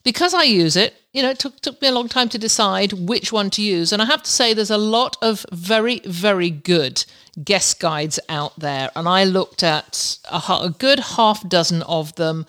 Because 0.03 0.35
I 0.35 0.43
use 0.43 0.77
it, 0.77 0.95
you 1.17 1.23
know, 1.23 1.31
it 1.31 1.39
took, 1.39 1.61
took 1.61 1.81
me 1.81 1.89
a 1.89 1.93
long 1.93 2.09
time 2.09 2.29
to 2.29 2.39
decide 2.39 2.93
which 2.93 3.33
one 3.33 3.49
to 3.51 3.62
use. 3.62 3.91
And 3.91 4.03
I 4.03 4.05
have 4.05 4.23
to 4.23 4.31
say, 4.31 4.53
there's 4.53 4.71
a 4.71 4.77
lot 4.77 5.17
of 5.23 5.47
very, 5.51 6.01
very 6.01 6.51
good 6.51 7.05
guest 7.43 7.81
guides 7.81 8.21
out 8.29 8.59
there. 8.59 8.91
And 8.95 9.09
I 9.09 9.25
looked 9.25 9.62
at 9.62 10.19
a, 10.31 10.37
a 10.37 10.75
good 10.79 11.01
half 11.01 11.49
dozen 11.49 11.81
of 11.83 12.14
them. 12.17 12.45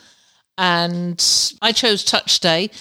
And 0.57 1.23
I 1.61 1.71
chose 1.71 2.03
TouchStay 2.03 2.71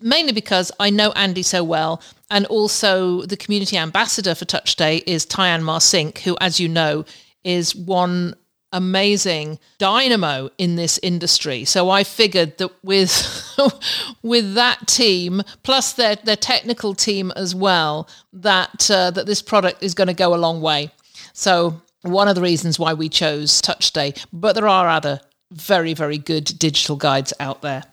mainly 0.00 0.32
because 0.32 0.70
I 0.78 0.90
know 0.90 1.12
Andy 1.12 1.42
so 1.42 1.64
well. 1.64 2.02
And 2.30 2.44
also, 2.46 3.22
the 3.22 3.36
community 3.36 3.78
ambassador 3.78 4.34
for 4.34 4.44
TouchStay 4.44 5.02
is 5.06 5.24
Tyann 5.24 5.62
Marcink, 5.62 6.18
who, 6.18 6.36
as 6.40 6.60
you 6.60 6.68
know, 6.68 7.06
is 7.42 7.74
one 7.74 8.34
amazing 8.72 9.58
dynamo 9.78 10.50
in 10.58 10.76
this 10.76 10.98
industry. 11.02 11.64
So 11.64 11.90
I 11.90 12.04
figured 12.04 12.58
that 12.58 12.72
with 12.82 13.58
with 14.22 14.54
that 14.54 14.86
team 14.86 15.42
plus 15.62 15.92
their 15.92 16.16
their 16.16 16.36
technical 16.36 16.94
team 16.94 17.32
as 17.36 17.54
well, 17.54 18.08
that 18.32 18.90
uh, 18.90 19.10
that 19.12 19.26
this 19.26 19.42
product 19.42 19.82
is 19.82 19.94
going 19.94 20.08
to 20.08 20.14
go 20.14 20.34
a 20.34 20.36
long 20.36 20.60
way. 20.60 20.90
So 21.32 21.80
one 22.02 22.28
of 22.28 22.34
the 22.34 22.42
reasons 22.42 22.78
why 22.78 22.94
we 22.94 23.08
chose 23.08 23.60
TouchStay, 23.62 24.26
but 24.32 24.54
there 24.54 24.68
are 24.68 24.88
other 24.88 25.20
very 25.52 25.94
very 25.94 26.18
good 26.18 26.44
digital 26.58 26.96
guides 26.96 27.32
out 27.40 27.62
there. 27.62 27.84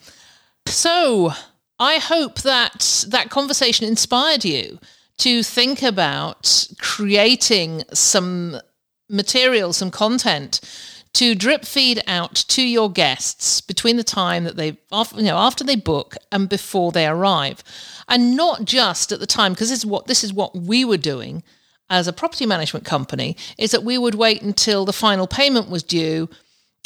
So 0.66 1.32
I 1.78 1.98
hope 1.98 2.42
that 2.42 3.04
that 3.08 3.30
conversation 3.30 3.86
inspired 3.86 4.44
you 4.44 4.78
to 5.18 5.42
think 5.42 5.82
about 5.82 6.66
creating 6.80 7.84
some 7.92 8.60
material, 9.08 9.72
some 9.72 9.90
content 9.90 10.60
to 11.14 11.34
drip 11.34 11.64
feed 11.64 12.02
out 12.06 12.34
to 12.34 12.62
your 12.62 12.90
guests 12.90 13.60
between 13.60 13.96
the 13.96 14.04
time 14.04 14.44
that 14.44 14.56
they 14.56 14.76
you 15.16 15.22
know 15.22 15.36
after 15.36 15.64
they 15.64 15.76
book 15.76 16.16
and 16.30 16.48
before 16.48 16.92
they 16.92 17.06
arrive. 17.06 17.62
And 18.08 18.36
not 18.36 18.64
just 18.64 19.12
at 19.12 19.20
the 19.20 19.26
time 19.26 19.52
because 19.52 19.70
this 19.70 19.78
is 19.78 19.86
what 19.86 20.06
this 20.06 20.22
is 20.22 20.32
what 20.32 20.54
we 20.54 20.84
were 20.84 20.98
doing 20.98 21.42
as 21.88 22.08
a 22.08 22.12
property 22.12 22.46
management 22.46 22.84
company 22.84 23.36
is 23.58 23.70
that 23.70 23.84
we 23.84 23.96
would 23.96 24.14
wait 24.14 24.42
until 24.42 24.84
the 24.84 24.92
final 24.92 25.26
payment 25.26 25.70
was 25.70 25.82
due 25.82 26.28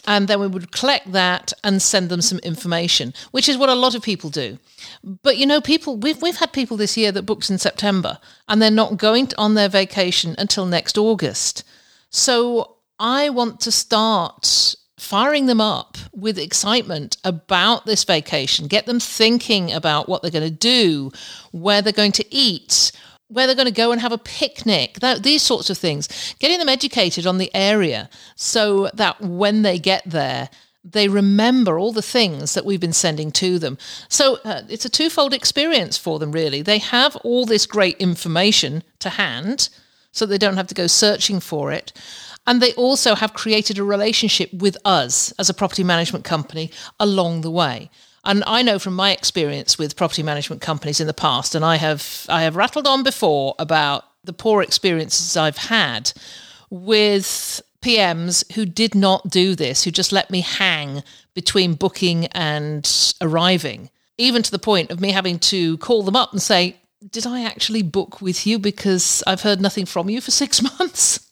and 0.07 0.29
then 0.29 0.41
we 0.41 0.47
would 0.47 0.73
collect 0.73 1.11
that 1.13 1.53
and 1.65 1.81
send 1.81 2.09
them 2.09 2.21
some 2.21 2.39
information 2.41 3.15
which 3.31 3.49
is 3.49 3.57
what 3.57 3.69
a 3.71 3.75
lot 3.75 3.95
of 3.95 4.03
people 4.03 4.29
do. 4.29 4.59
But 5.03 5.39
you 5.39 5.47
know 5.47 5.63
people 5.63 5.97
we've, 5.97 6.21
we've 6.21 6.37
had 6.37 6.53
people 6.53 6.77
this 6.77 6.99
year 6.99 7.13
that 7.13 7.23
booked 7.23 7.49
in 7.49 7.57
september 7.57 8.19
and 8.47 8.61
they're 8.61 8.71
not 8.71 8.99
going 8.99 9.31
on 9.39 9.55
their 9.55 9.71
vacation 9.71 10.35
until 10.37 10.67
next 10.67 10.99
august 10.99 11.65
so 12.11 12.77
I 12.99 13.31
want 13.31 13.61
to 13.61 13.73
start 13.73 14.75
firing 14.99 15.47
them 15.47 15.61
up 15.61 15.97
with 16.13 16.39
excitement 16.39 17.17
about 17.25 17.87
this 17.87 18.05
vacation, 18.05 18.67
get 18.67 18.87
them 18.87 19.01
thinking 19.01 19.73
about 19.73 20.09
what 20.09 20.23
they're 20.23 20.31
going 20.31 20.45
to 20.45 20.51
do, 20.51 21.11
where 21.53 21.81
they're 21.81 21.93
going 21.93 22.13
to 22.13 22.35
eat, 22.35 22.93
where 23.29 23.47
they're 23.47 23.55
going 23.55 23.67
to 23.67 23.73
go 23.73 23.93
and 23.93 24.01
have 24.01 24.13
a 24.13 24.19
picnic, 24.19 24.99
that, 25.01 25.23
these 25.23 25.43
sorts 25.43 25.71
of 25.71 25.79
things. 25.79 26.35
Getting 26.41 26.59
them 26.59 26.69
educated 26.69 27.27
on 27.27 27.39
the 27.39 27.55
area 27.55 28.11
so 28.35 28.91
that 28.95 29.21
when 29.21 29.63
they 29.63 29.79
get 29.79 30.03
there, 30.05 30.51
they 30.85 31.09
remember 31.09 31.79
all 31.79 31.93
the 31.93 32.03
things 32.03 32.55
that 32.55 32.65
we've 32.65 32.81
been 32.81 32.93
sending 32.93 33.31
to 33.33 33.59
them. 33.59 33.79
So 34.09 34.39
uh, 34.45 34.63
it's 34.69 34.85
a 34.85 34.91
twofold 34.91 35.35
experience 35.35 35.99
for 35.99 36.19
them, 36.19 36.33
really. 36.33 36.63
They 36.63 36.79
have 36.79 37.17
all 37.17 37.47
this 37.47 37.67
great 37.67 37.97
information 37.99 38.83
to 39.01 39.11
hand, 39.11 39.69
so 40.19 40.27
they 40.27 40.39
don't 40.39 40.57
have 40.57 40.67
to 40.67 40.75
go 40.75 40.87
searching 40.87 41.41
for 41.41 41.73
it. 41.73 41.93
And 42.47 42.61
they 42.61 42.73
also 42.75 43.15
have 43.15 43.35
created 43.35 43.79
a 43.79 43.85
relationship 43.85 44.53
with 44.53 44.77
us 44.85 45.33
as 45.39 45.49
a 45.49 45.55
property 45.55 45.85
management 45.85 46.25
company 46.25 46.71
along 46.99 47.43
the 47.43 47.51
way. 47.51 47.91
And 48.25 48.43
I 48.47 48.63
know 48.63 48.79
from 48.79 48.95
my 48.95 49.13
experience 49.13 49.79
with 49.79 49.97
property 49.97 50.23
management 50.23 50.61
companies 50.61 51.01
in 51.01 51.07
the 51.07 51.15
past, 51.15 51.55
and 51.55 51.65
I 51.65 51.77
have 51.77 52.27
I 52.29 52.43
have 52.43 52.57
rattled 52.57 52.87
on 52.87 53.03
before 53.03 53.55
about 53.59 54.05
the 54.25 54.33
poor 54.33 54.63
experiences 54.63 55.37
I've 55.37 55.57
had 55.57 56.13
with 56.69 57.63
PMs 57.81 58.51
who 58.53 58.67
did 58.67 58.95
not 58.95 59.31
do 59.31 59.55
this, 59.55 59.85
who 59.85 59.91
just 59.91 60.13
let 60.13 60.31
me 60.31 60.41
hang 60.41 61.03
between 61.35 61.75
booking 61.75 62.27
and 62.27 63.15
arriving, 63.21 63.91
even 64.19 64.43
to 64.43 64.51
the 64.51 64.59
point 64.59 64.91
of 64.91 65.01
me 65.01 65.13
having 65.13 65.39
to 65.39 65.79
call 65.79 66.03
them 66.03 66.17
up 66.17 66.33
and 66.33 66.43
say, 66.43 66.77
Did 67.07 67.27
I 67.27 67.45
actually 67.45 67.83
book 67.83 68.21
with 68.21 68.47
you? 68.47 68.59
Because 68.59 69.23
I've 69.27 69.43
heard 69.43 69.61
nothing 69.61 69.87
from 69.87 70.11
you 70.11 70.21
for 70.21 70.31
six 70.43 70.63
months. 70.63 71.25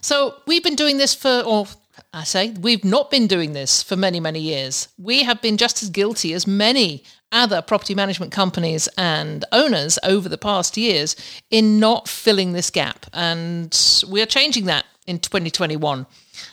So 0.00 0.36
we've 0.46 0.62
been 0.62 0.74
doing 0.74 0.96
this 0.96 1.14
for, 1.14 1.42
or 1.46 1.66
I 2.12 2.24
say, 2.24 2.50
we've 2.50 2.84
not 2.84 3.10
been 3.10 3.26
doing 3.26 3.52
this 3.52 3.82
for 3.82 3.96
many, 3.96 4.20
many 4.20 4.40
years. 4.40 4.88
We 4.98 5.22
have 5.22 5.40
been 5.40 5.56
just 5.56 5.82
as 5.82 5.90
guilty 5.90 6.32
as 6.32 6.46
many 6.46 7.04
other 7.30 7.60
property 7.60 7.94
management 7.94 8.32
companies 8.32 8.88
and 8.96 9.44
owners 9.52 9.98
over 10.02 10.28
the 10.28 10.38
past 10.38 10.76
years 10.76 11.14
in 11.50 11.78
not 11.78 12.08
filling 12.08 12.52
this 12.52 12.70
gap. 12.70 13.06
And 13.12 13.76
we 14.08 14.22
are 14.22 14.26
changing 14.26 14.64
that 14.64 14.86
in 15.06 15.18
2021. 15.18 16.06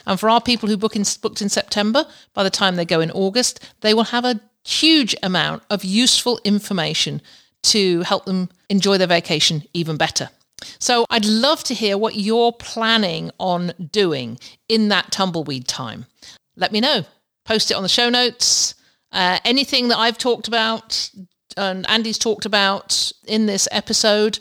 And 0.06 0.20
for 0.20 0.30
our 0.30 0.41
people 0.41 0.68
who 0.70 0.78
book 0.78 0.96
in, 0.96 1.04
booked 1.22 1.41
in 1.41 1.50
September, 1.50 2.06
by 2.34 2.43
the 2.43 2.50
time 2.50 2.76
they 2.76 2.86
go 2.86 3.00
in 3.00 3.12
August, 3.12 3.60
they 3.82 3.93
will 3.93 4.06
have 4.06 4.26
a 4.26 4.41
huge 4.66 5.16
amount 5.24 5.64
of 5.70 5.84
useful 5.84 6.39
information 6.43 7.22
to 7.66 8.01
help 8.01 8.26
them 8.26 8.49
enjoy 8.70 8.97
their 8.97 9.07
vacation 9.07 9.63
even 9.74 9.97
better. 9.97 10.30
So 10.80 11.05
I'd 11.09 11.26
love 11.26 11.63
to 11.66 11.74
hear 11.74 11.97
what 11.97 12.16
you're 12.16 12.53
planning 12.53 13.32
on 13.39 13.74
doing 13.91 14.39
in 14.70 14.89
that 14.89 15.11
tumbleweed 15.11 15.68
time. 15.68 16.05
Let 16.55 16.72
me 16.72 16.80
know. 16.80 17.05
Post 17.45 17.72
it 17.72 17.76
on 17.76 17.84
the 17.84 17.89
show 17.89 18.09
notes. 18.09 18.76
Uh, 19.11 19.39
anything 19.45 19.89
that 19.89 19.97
I've 19.97 20.18
talked 20.18 20.47
about 20.47 21.09
and 21.57 21.88
Andy's 21.89 22.18
talked 22.18 22.45
about 22.45 23.11
in 23.28 23.45
this 23.45 23.68
episode, 23.72 24.39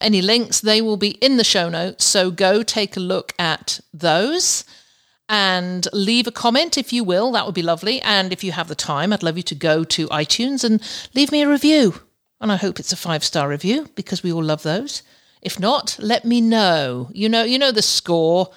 any 0.00 0.22
links, 0.22 0.60
they 0.60 0.80
will 0.80 0.96
be 0.96 1.10
in 1.10 1.36
the 1.36 1.44
show 1.44 1.68
notes. 1.68 2.04
So 2.04 2.30
go 2.30 2.62
take 2.62 2.96
a 2.96 3.00
look 3.00 3.32
at 3.38 3.80
those 3.92 4.64
and 5.28 5.88
leave 5.92 6.26
a 6.26 6.32
comment 6.32 6.78
if 6.78 6.92
you 6.92 7.02
will. 7.04 7.32
That 7.32 7.46
would 7.46 7.54
be 7.54 7.62
lovely. 7.62 8.00
And 8.02 8.32
if 8.32 8.44
you 8.44 8.52
have 8.52 8.68
the 8.68 8.74
time, 8.74 9.12
I'd 9.12 9.22
love 9.22 9.36
you 9.36 9.42
to 9.44 9.54
go 9.54 9.84
to 9.84 10.08
iTunes 10.08 10.64
and 10.64 10.82
leave 11.14 11.32
me 11.32 11.42
a 11.42 11.48
review. 11.48 11.94
And 12.44 12.52
I 12.52 12.56
hope 12.56 12.78
it's 12.78 12.92
a 12.92 12.96
five 12.96 13.24
star 13.24 13.48
review 13.48 13.88
because 13.94 14.22
we 14.22 14.30
all 14.30 14.44
love 14.44 14.64
those. 14.64 15.02
If 15.40 15.58
not, 15.58 15.96
let 15.98 16.26
me 16.26 16.42
know. 16.42 17.08
You 17.14 17.26
know, 17.26 17.42
you 17.42 17.58
know 17.58 17.72
the 17.72 17.80
score. 17.80 18.50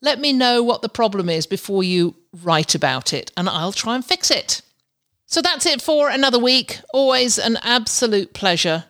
Let 0.00 0.20
me 0.20 0.32
know 0.32 0.62
what 0.62 0.82
the 0.82 0.88
problem 0.88 1.28
is 1.28 1.44
before 1.44 1.82
you 1.82 2.14
write 2.44 2.76
about 2.76 3.12
it, 3.12 3.32
and 3.36 3.48
I'll 3.48 3.72
try 3.72 3.96
and 3.96 4.04
fix 4.04 4.30
it. 4.30 4.62
So 5.26 5.42
that's 5.42 5.66
it 5.66 5.82
for 5.82 6.10
another 6.10 6.38
week. 6.38 6.78
Always 6.92 7.36
an 7.36 7.58
absolute 7.62 8.34
pleasure. 8.34 8.84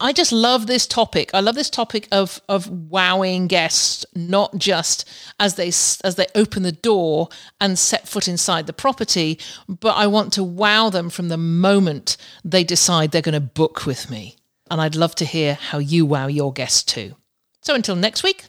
I 0.00 0.12
just 0.12 0.32
love 0.32 0.66
this 0.66 0.86
topic. 0.86 1.30
I 1.34 1.40
love 1.40 1.54
this 1.54 1.70
topic 1.70 2.08
of 2.12 2.40
of 2.48 2.68
wowing 2.68 3.46
guests, 3.46 4.06
not 4.14 4.56
just 4.56 5.08
as 5.38 5.54
they 5.54 5.68
as 5.68 6.14
they 6.16 6.26
open 6.34 6.62
the 6.62 6.72
door 6.72 7.28
and 7.60 7.78
set 7.78 8.08
foot 8.08 8.28
inside 8.28 8.66
the 8.66 8.72
property, 8.72 9.38
but 9.68 9.96
I 9.96 10.06
want 10.06 10.32
to 10.34 10.44
wow 10.44 10.90
them 10.90 11.10
from 11.10 11.28
the 11.28 11.36
moment 11.36 12.16
they 12.44 12.64
decide 12.64 13.10
they're 13.10 13.22
going 13.22 13.34
to 13.34 13.40
book 13.40 13.86
with 13.86 14.10
me 14.10 14.36
and 14.70 14.80
I'd 14.80 14.96
love 14.96 15.14
to 15.16 15.24
hear 15.24 15.54
how 15.54 15.78
you 15.78 16.06
wow 16.06 16.26
your 16.26 16.52
guests 16.52 16.82
too. 16.82 17.14
So 17.62 17.74
until 17.74 17.96
next 17.96 18.22
week, 18.22 18.44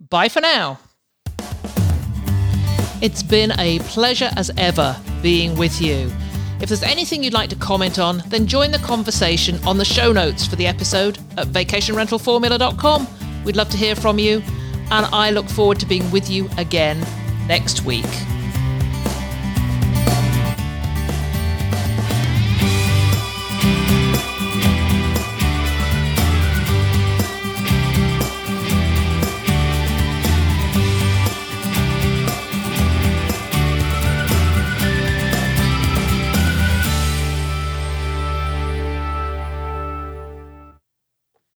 bye 0.00 0.28
for 0.28 0.40
now. 0.40 0.78
It's 3.02 3.22
been 3.22 3.52
a 3.58 3.78
pleasure 3.80 4.30
as 4.36 4.50
ever 4.56 4.96
being 5.22 5.56
with 5.56 5.80
you. 5.82 6.10
If 6.60 6.68
there's 6.68 6.82
anything 6.82 7.22
you'd 7.22 7.34
like 7.34 7.50
to 7.50 7.56
comment 7.56 7.98
on, 7.98 8.22
then 8.28 8.46
join 8.46 8.70
the 8.70 8.78
conversation 8.78 9.62
on 9.66 9.76
the 9.76 9.84
show 9.84 10.12
notes 10.12 10.46
for 10.46 10.56
the 10.56 10.66
episode 10.66 11.18
at 11.36 11.48
vacationrentalformula.com. 11.48 13.06
We'd 13.44 13.56
love 13.56 13.68
to 13.70 13.76
hear 13.76 13.94
from 13.94 14.18
you, 14.18 14.42
and 14.90 15.06
I 15.06 15.30
look 15.30 15.48
forward 15.48 15.78
to 15.80 15.86
being 15.86 16.10
with 16.10 16.30
you 16.30 16.48
again 16.56 17.04
next 17.46 17.84
week. 17.84 18.06